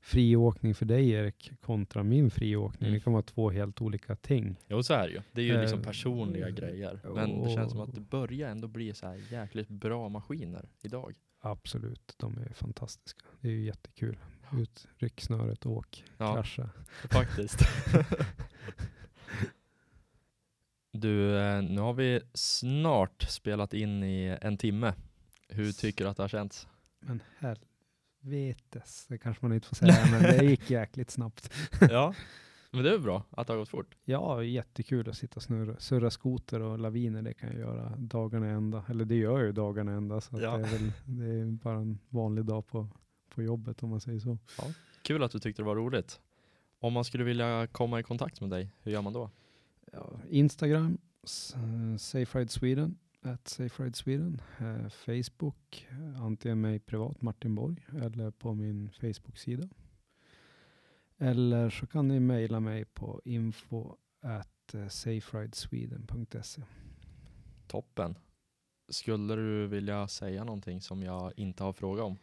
friåkning 0.02 0.76
för 0.76 0.86
dig 0.86 1.10
Erik 1.10 1.52
kontra 1.62 2.04
min 2.04 2.32
friåkning. 2.32 2.88
Mm. 2.88 2.94
Det 2.94 3.04
kan 3.04 3.14
vara 3.14 3.24
två 3.24 3.50
helt 3.52 3.82
olika 3.82 4.16
ting. 4.16 4.56
Jo, 4.68 4.84
så 4.84 4.94
är 4.94 5.08
det 5.08 5.14
ju. 5.14 5.22
Det 5.32 5.42
är 5.42 5.46
ju 5.46 5.62
liksom 5.62 5.80
Eh, 5.80 5.86
personliga 5.86 6.50
grejer. 6.50 7.00
Men 7.16 7.44
det 7.44 7.50
känns 7.50 7.72
som 7.72 7.80
och- 7.80 7.88
att 7.90 7.96
det 7.96 8.02
börjar 8.02 8.50
ändå 8.50 8.68
bli 8.68 8.94
så 8.94 9.08
här 9.08 9.22
jäkligt 9.32 9.70
bra 9.70 10.10
maskiner 10.10 10.70
idag. 10.84 11.14
Absolut, 11.42 12.14
de 12.18 12.38
är 12.38 12.54
fantastiska. 12.54 13.20
Det 13.42 13.48
är 13.48 13.52
ju 13.52 13.66
jättekul. 13.66 14.18
Ut, 14.58 14.88
ryck 14.98 15.22
snöret, 15.22 15.66
åk, 15.66 16.04
Ja, 16.18 16.34
krascha. 16.36 16.70
faktiskt. 17.10 17.60
Du, 21.00 21.38
eh, 21.39 21.62
nu 21.62 21.82
har 21.82 21.93
vi 21.93 22.22
snart 22.34 23.24
spelat 23.30 23.74
in 23.74 24.04
i 24.04 24.38
en 24.41 24.58
timme. 24.58 24.93
Hur 25.50 25.72
tycker 25.72 26.04
du 26.04 26.10
att 26.10 26.18
det 26.18 26.24
har 26.24 26.28
känts? 26.28 26.68
Men 27.00 27.22
helvetes, 27.39 29.06
det 29.08 29.18
kanske 29.18 29.46
man 29.46 29.54
inte 29.54 29.68
får 29.68 29.76
säga, 29.76 30.06
men 30.12 30.22
det 30.24 30.46
gick 30.50 30.70
jäkligt 30.70 31.12
snabbt. 31.12 31.54
Ja, 31.89 32.14
men 32.72 32.84
det 32.84 32.93
är 32.93 33.00
bra 33.00 33.24
att 33.30 33.48
det 33.48 33.54
har 33.54 33.58
gått 33.58 33.70
fort. 33.70 33.96
Ja, 34.06 34.43
jättekul 34.43 35.10
att 35.10 35.18
sitta 35.18 35.36
och 35.36 35.43
snurra, 35.43 35.80
surra 35.80 36.12
skoter 36.12 36.60
och 36.62 36.80
laviner, 36.80 37.22
det 37.22 37.34
kan 37.34 37.50
jag 37.50 37.60
göra 37.60 37.93
dagarna 37.98 38.48
ända. 38.50 38.86
Eller 38.89 39.06
det 39.06 39.16
gör 39.16 39.38
jag 39.38 39.46
ju 39.46 39.52
dagarna 39.52 39.91
ända, 39.91 40.22
så 40.22 40.39
Ja. 40.41 40.58
det, 40.58 40.64
är 40.64 40.72
väl, 40.72 40.91
det 41.06 41.26
är 41.26 41.46
bara 41.46 41.78
en 41.78 42.00
vanlig 42.10 42.46
dag 42.46 42.68
på, 42.68 42.88
på 43.36 43.43
jobbet 43.43 43.84
om 43.84 43.89
man 43.89 44.02
säger 44.02 44.20
så. 44.20 44.38
Kul 45.02 45.24
att 45.24 45.32
du 45.32 45.39
tyckte 45.39 45.62
det 45.62 45.66
var 45.66 45.76
roligt. 45.76 46.20
Om 46.80 46.93
man 46.93 47.04
skulle 47.06 47.24
vilja 47.24 47.68
komma 47.72 48.00
i 48.00 48.04
kontakt 48.04 48.41
med 48.41 48.50
dig, 48.50 48.72
hur 48.84 48.91
gör 48.91 49.02
man 49.02 49.14
då? 49.14 49.30
Ja, 49.92 50.20
Instagram, 50.30 50.98
s- 51.24 51.56
eh, 51.56 51.98
Safe 51.98 52.40
Ride 52.40 52.52
Sweden, 52.52 52.98
at 53.22 53.48
Safe 53.48 53.84
Ride 53.84 53.96
Sweden. 53.96 54.42
Eh, 54.60 54.90
Facebook, 54.90 55.88
antingen 56.16 56.62
mig 56.62 56.80
privat, 56.80 57.22
Martin 57.22 57.56
Borg, 57.56 57.86
eller 58.02 58.32
på 58.32 58.54
min 58.54 58.90
Facebook-sida. 58.92 59.70
Eller 61.18 61.70
så 61.70 61.88
kan 61.88 62.08
ni 62.08 62.20
mejla 62.20 62.60
mig 62.60 62.86
på 62.86 63.22
info 63.26 63.96
at 64.22 64.74
eh, 64.74 64.88
saferidesweden.se. 64.88 66.62
Toppen. 67.68 68.16
Skulle 68.90 69.36
du 69.36 69.68
vilja 69.68 70.08
säga 70.08 70.44
någonting 70.44 70.82
som 70.82 71.04
jag 71.04 71.34
inte 71.38 71.64
har 71.64 71.74
frågat 71.74 72.06
om? 72.06 72.18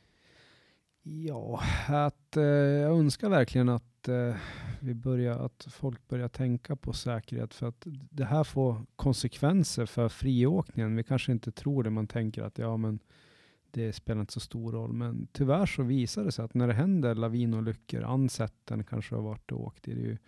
Ja, 1.02 1.60
att 1.88 2.36
eh, 2.36 2.42
jag 2.44 2.98
önskar 2.98 3.28
verkligen 3.28 3.68
att 3.68 4.08
eh, 4.08 4.36
vi 4.82 4.94
börjar, 4.94 5.38
att 5.38 5.66
folk 5.70 6.08
börjar 6.08 6.28
tänka 6.28 6.76
på 6.76 6.92
säkerhet 6.92 7.54
för 7.54 7.66
att 7.68 7.86
det 8.10 8.24
här 8.24 8.44
får 8.44 8.86
konsekvenser 8.96 9.86
för 9.86 10.08
friåkningen. 10.08 10.96
Vi 10.96 11.02
kanske 11.04 11.32
inte 11.32 11.52
tror 11.52 11.82
det, 11.82 11.90
man 11.90 12.06
tänker 12.06 12.42
att 12.42 12.58
ja, 12.58 12.76
men 12.76 12.98
det 13.70 13.92
spelar 13.92 14.20
inte 14.20 14.32
så 14.32 14.40
stor 14.40 14.72
roll, 14.72 14.92
men 14.92 15.26
tyvärr 15.32 15.66
så 15.66 15.82
visar 15.82 16.24
det 16.24 16.32
sig 16.32 16.44
att 16.44 16.54
när 16.54 16.66
det 16.68 16.74
händer 16.74 17.14
lavinolyckor, 17.14 18.02
Ansätten 18.02 18.84
kanske 18.84 19.14
har 19.14 19.22
varit 19.22 19.52
och 19.52 19.60
åkt 19.60 19.88
i, 19.88 19.94
det 19.94 20.00
är 20.00 20.04
ju- 20.04 20.18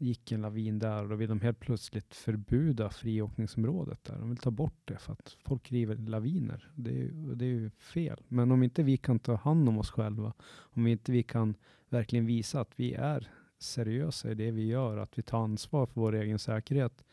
gick 0.00 0.32
en 0.32 0.40
lavin 0.42 0.78
där 0.78 1.02
och 1.02 1.08
då 1.08 1.16
vill 1.16 1.28
de 1.28 1.40
helt 1.40 1.60
plötsligt 1.60 2.14
förbjuda 2.14 2.90
friåkningsområdet 2.90 4.04
där. 4.04 4.18
De 4.18 4.28
vill 4.28 4.38
ta 4.38 4.50
bort 4.50 4.80
det 4.84 4.96
för 4.98 5.12
att 5.12 5.36
folk 5.44 5.72
river 5.72 5.96
laviner. 5.96 6.70
Det 6.74 6.90
är, 6.90 6.94
ju- 6.94 7.34
det 7.34 7.44
är 7.44 7.48
ju 7.48 7.70
fel. 7.70 8.20
Men 8.28 8.50
om 8.52 8.62
inte 8.62 8.82
vi 8.82 8.96
kan 8.96 9.18
ta 9.18 9.34
hand 9.34 9.68
om 9.68 9.78
oss 9.78 9.90
själva, 9.90 10.32
om 10.50 10.86
inte 10.86 11.12
vi 11.12 11.22
kan 11.22 11.54
verkligen 11.88 12.26
visa 12.26 12.60
att 12.60 12.72
vi 12.76 12.94
är 12.94 13.28
seriösa 13.58 14.30
i 14.30 14.34
det 14.34 14.50
vi 14.50 14.66
gör, 14.66 14.96
att 14.96 15.18
vi 15.18 15.22
tar 15.22 15.38
ansvar 15.38 15.86
för 15.86 16.00
vår 16.00 16.14
egen 16.14 16.38
säkerhet, 16.38 17.04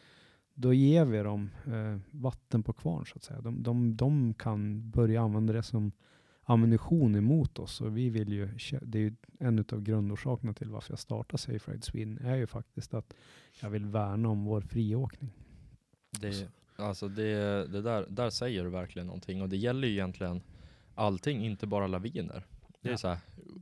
då 0.53 0.73
ger 0.73 1.05
vi 1.05 1.17
dem 1.17 1.49
eh, 1.67 1.97
vatten 2.11 2.63
på 2.63 2.73
kvarn 2.73 3.05
så 3.05 3.15
att 3.15 3.23
säga. 3.23 3.41
De, 3.41 3.63
de, 3.63 3.95
de 3.95 4.33
kan 4.33 4.89
börja 4.89 5.21
använda 5.21 5.53
det 5.53 5.63
som 5.63 5.91
ammunition 6.43 7.15
emot 7.15 7.59
oss 7.59 7.81
och 7.81 7.97
vi 7.97 8.09
vill 8.09 8.33
ju, 8.33 8.49
det 8.81 8.97
är 8.97 9.01
ju 9.01 9.15
en 9.39 9.65
av 9.71 9.81
grundorsakerna 9.81 10.53
till 10.53 10.69
varför 10.69 10.91
jag 10.91 10.99
startar 10.99 11.37
Safe 11.37 11.71
Ride 11.71 11.81
Sweden 11.81 12.17
är 12.17 12.35
ju 12.35 12.47
faktiskt 12.47 12.93
att 12.93 13.13
jag 13.61 13.69
vill 13.69 13.85
värna 13.85 14.29
om 14.29 14.43
vår 14.43 14.61
friåkning. 14.61 15.31
Det, 16.11 16.49
alltså 16.75 17.07
det, 17.07 17.67
det 17.67 17.81
där, 17.81 18.05
där 18.09 18.29
säger 18.29 18.63
du 18.63 18.69
verkligen 18.69 19.07
någonting 19.07 19.41
och 19.41 19.49
det 19.49 19.57
gäller 19.57 19.87
ju 19.87 19.93
egentligen 19.93 20.41
allting, 20.95 21.45
inte 21.45 21.67
bara 21.67 21.87
laviner. 21.87 22.45
Det 22.85 22.89
är 22.89 22.93
Ja. 22.93 22.97
så 22.97 23.07
här, 23.07 23.17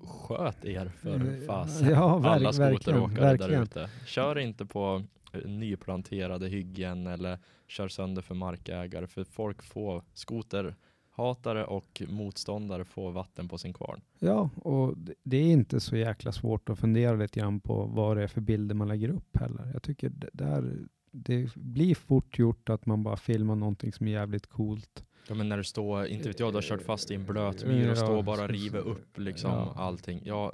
sköt 0.08 0.66
er 0.66 0.86
för 1.02 1.16
Mm, 1.16 1.46
fasen. 1.48 1.90
ja, 1.90 2.18
ver- 2.20 2.28
Alla 2.30 2.54
skoteråkare 2.54 3.38
där 3.38 3.62
ute. 3.64 3.90
Kör 4.06 4.38
inte 4.40 4.66
på 4.66 5.04
eh, 5.34 5.50
nyplanterade 5.50 6.48
hyggen 6.48 7.08
eller 7.08 7.40
kör 7.68 7.88
sönder 7.88 8.22
för 8.22 8.36
markägare 8.36 9.08
för 9.08 9.24
folk 9.24 9.64
får 9.64 10.04
skoterhatare 10.14 11.66
och 11.66 12.02
motståndare 12.10 12.86
får 12.86 13.12
vatten 13.12 13.48
på 13.48 13.58
sin 13.58 13.74
kvarn. 13.74 14.02
Ja, 14.20 14.50
och 14.56 14.98
det- 14.98 15.14
det 15.24 15.38
är 15.38 15.52
inte 15.52 15.80
så 15.80 15.98
jäkla 15.98 16.32
svårt 16.32 16.70
att 16.70 16.80
fundera 16.80 17.16
lite 17.16 17.40
grann 17.40 17.60
på 17.60 17.86
vad 17.86 18.18
det 18.18 18.24
är 18.24 18.28
för 18.28 18.42
bilder 18.42 18.76
man 18.76 18.88
lägger 18.88 19.10
upp 19.10 19.38
heller. 19.38 19.70
Jag 19.74 19.84
tycker 19.84 20.10
det, 20.10 20.30
där, 20.34 20.78
det 21.12 21.56
blir 21.56 21.96
fort 21.96 22.40
gjort 22.40 22.70
att 22.70 22.86
man 22.86 23.04
bara 23.04 23.18
filmar 23.18 23.56
någonting 23.56 23.94
som 23.94 24.08
är 24.08 24.12
jävligt 24.12 24.48
coolt. 24.48 25.06
Ja 25.28 25.36
men 25.36 25.50
när 25.50 25.58
du 25.58 25.64
står, 25.64 26.06
inte 26.06 26.28
vet 26.28 26.40
jag, 26.40 26.54
du 26.54 26.58
har 26.58 26.62
kört 26.62 26.82
fast 26.82 27.12
i 27.12 27.16
en 27.16 27.26
blöt 27.26 27.66
myr 27.66 27.92
och 27.92 27.98
står 27.98 28.18
och 28.18 28.24
bara 28.24 28.48
river 28.48 28.80
upp 28.80 29.18
liksom 29.18 29.52
ja. 29.52 29.74
allting. 29.78 30.22
Ja, 30.26 30.54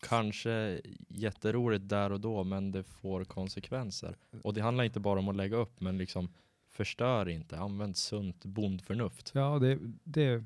kanske 0.00 0.80
jätteroligt 1.08 1.88
där 1.88 2.12
och 2.12 2.20
då 2.20 2.44
men 2.44 2.72
det 2.72 2.82
får 2.82 3.24
konsekvenser. 3.24 4.16
Och 4.42 4.54
det 4.54 4.60
handlar 4.60 4.84
inte 4.84 5.00
bara 5.00 5.18
om 5.18 5.28
att 5.28 5.36
lägga 5.36 5.56
upp 5.56 5.80
men 5.80 5.98
liksom 5.98 6.28
förstör 6.70 7.28
inte, 7.28 7.58
använd 7.58 7.96
sunt 7.96 8.44
bondförnuft. 8.44 9.30
Ja, 9.34 9.58
det, 9.58 9.78
det 10.04 10.22
är 10.22 10.44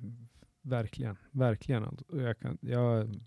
verkligen, 0.63 1.17
verkligen. 1.31 1.85
allt. 1.85 2.01
Och 2.01 2.23
Jag, 2.23 2.39
kan, 2.39 2.59
jag, 2.61 3.21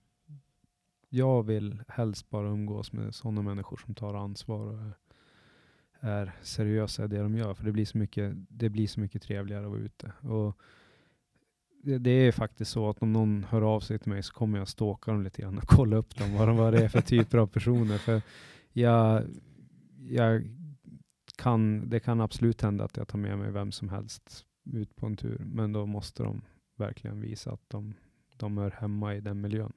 jag 1.10 1.43
vill 1.43 1.84
helst 1.88 2.30
bara 2.30 2.47
umgås 2.47 2.91
med 2.91 3.16
sådana 3.16 3.41
människor 3.41 3.78
som 3.86 3.95
tar 3.95 4.14
ansvar 4.14 4.68
och 4.68 4.80
är, 6.00 6.36
seriösa 6.41 7.06
i 7.06 7.08
det 7.08 7.20
de 7.20 7.38
gör. 7.38 7.54
För 7.54 7.66
det 7.66 7.72
blir 7.72 7.86
så 7.86 7.97
mycket, 7.97 8.34
det 8.50 8.70
blir 8.70 8.88
så 8.88 9.00
mycket 9.00 9.22
trevligare 9.22 9.66
att 9.66 9.72
vara 9.72 9.82
ute. 9.82 10.12
Och 10.22 10.58
det, 11.84 11.97
det 11.97 12.12
är 12.12 12.32
faktiskt 12.32 12.72
så 12.72 12.89
att 12.89 13.02
om 13.02 13.14
någon 13.14 13.45
hör 13.50 13.62
av 13.62 13.80
sig 13.80 14.00
till 14.00 14.12
mig 14.12 14.24
så 14.24 14.34
kommer 14.34 14.60
jag 14.60 14.68
stalka 14.68 15.12
dem 15.12 15.24
lite 15.24 15.41
grann 15.41 15.58
och 15.58 15.68
kolla 15.68 15.95
upp 15.95 16.16
dem, 16.16 16.34
vad, 16.38 16.47
de, 16.47 16.58
vad 16.58 16.74
det 16.74 16.84
är 16.84 16.89
för 16.89 17.02
typer 17.02 17.38
av 17.38 17.47
personer. 17.47 17.97
För 17.97 18.22
jag, 18.74 19.24
jag 20.00 20.43
kan, 21.38 21.89
det 21.89 22.00
kan 22.00 22.22
absolut 22.22 22.62
hända 22.62 22.84
att 22.84 22.97
jag 22.97 23.08
tar 23.08 23.18
med 23.18 23.38
mig 23.38 23.52
vem 23.52 23.72
som 23.72 23.89
helst 23.89 24.45
ut 24.74 24.95
på 24.95 25.06
en 25.06 25.18
tur, 25.18 25.41
men 25.45 25.74
då 25.74 25.86
måste 25.86 26.24
de 26.24 26.41
verkligen 26.78 27.22
visa 27.22 27.52
att 27.52 27.70
de, 27.70 27.93
de 28.38 28.58
hör 28.58 28.72
hemma 28.72 29.16
i 29.16 29.22
den 29.22 29.41
miljön. 29.41 29.74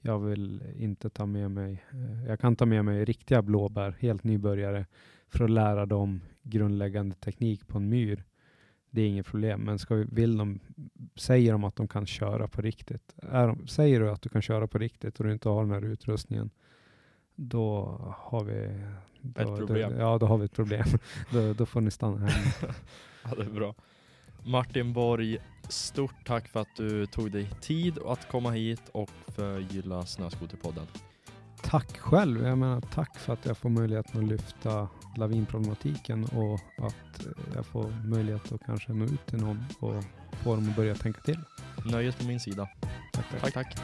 Jag 0.00 0.18
vill 0.18 0.62
inte 0.76 1.10
ta 1.10 1.26
med 1.26 1.50
mig, 1.50 1.84
eh, 1.92 2.26
jag 2.28 2.40
kan 2.40 2.56
ta 2.56 2.66
med 2.66 2.84
mig 2.84 3.04
riktiga 3.04 3.42
blåbär, 3.42 3.96
helt 4.00 4.24
nybörjare, 4.24 4.86
för 5.28 5.44
att 5.44 5.50
lära 5.50 5.86
dem 5.86 6.20
grundläggande 6.42 7.14
teknik 7.14 7.68
på 7.68 7.78
en 7.78 7.88
myr. 7.88 8.24
Det 8.90 9.02
är 9.02 9.08
inget 9.08 9.26
problem, 9.26 9.60
men 9.60 9.78
ska 9.78 9.94
vi, 9.94 10.06
vill 10.12 10.36
de, 10.36 10.60
säger 11.16 11.52
de 11.52 11.64
att 11.64 11.76
de 11.76 11.88
kan 11.88 12.06
köra 12.06 12.48
på 12.48 12.62
riktigt, 12.62 13.14
de, 13.16 13.66
säger 13.66 14.00
du 14.00 14.10
att 14.10 14.22
du 14.22 14.28
kan 14.28 14.42
köra 14.42 14.66
på 14.66 14.78
riktigt 14.78 15.20
och 15.20 15.26
du 15.26 15.32
inte 15.32 15.48
har 15.48 15.62
den 15.62 15.70
här 15.70 15.84
utrustningen, 15.84 16.50
då 17.34 17.98
har 18.16 18.44
vi 18.44 18.80
då, 19.20 19.40
Ett 19.40 19.58
problem. 19.58 19.92
Då, 19.92 20.00
ja, 20.00 20.18
då 20.18 20.26
har 20.26 20.38
vi 20.38 20.44
ett 20.44 20.52
problem. 20.52 20.84
då, 21.32 21.52
då 21.52 21.66
får 21.66 21.80
ni 21.80 21.90
stanna 21.90 22.18
hemma. 22.18 22.52
Ja, 23.24 23.34
det 23.36 23.42
är 23.42 23.50
bra. 23.50 23.74
Martin 24.44 24.92
Borg, 24.92 25.38
stort 25.68 26.26
tack 26.26 26.48
för 26.48 26.60
att 26.60 26.76
du 26.76 27.06
tog 27.06 27.32
dig 27.32 27.50
tid 27.60 27.98
att 28.06 28.28
komma 28.28 28.50
hit 28.50 28.82
och 28.92 29.10
förgylla 29.26 30.06
Snöskoterpodden. 30.06 30.86
Tack 31.62 31.98
själv. 31.98 32.46
Jag 32.46 32.58
menar 32.58 32.80
tack 32.80 33.18
för 33.18 33.32
att 33.32 33.46
jag 33.46 33.58
får 33.58 33.68
möjligheten 33.68 34.24
att 34.24 34.28
lyfta 34.30 34.88
lavinproblematiken 35.16 36.24
och 36.24 36.84
att 36.86 37.26
eh, 37.26 37.32
jag 37.54 37.66
får 37.66 37.90
möjlighet 38.04 38.52
att 38.52 38.64
kanske 38.66 38.92
nå 38.92 39.04
ut 39.04 39.26
till 39.26 39.38
någon 39.38 39.64
och 39.80 40.04
få 40.42 40.54
dem 40.54 40.68
att 40.70 40.76
börja 40.76 40.94
tänka 40.94 41.20
till. 41.20 41.38
Nöjet 41.84 42.18
på 42.18 42.24
min 42.24 42.40
sida. 42.40 42.68
Tack, 43.12 43.24
tack. 43.30 43.40
Tack, 43.40 43.54
tack. 43.54 43.78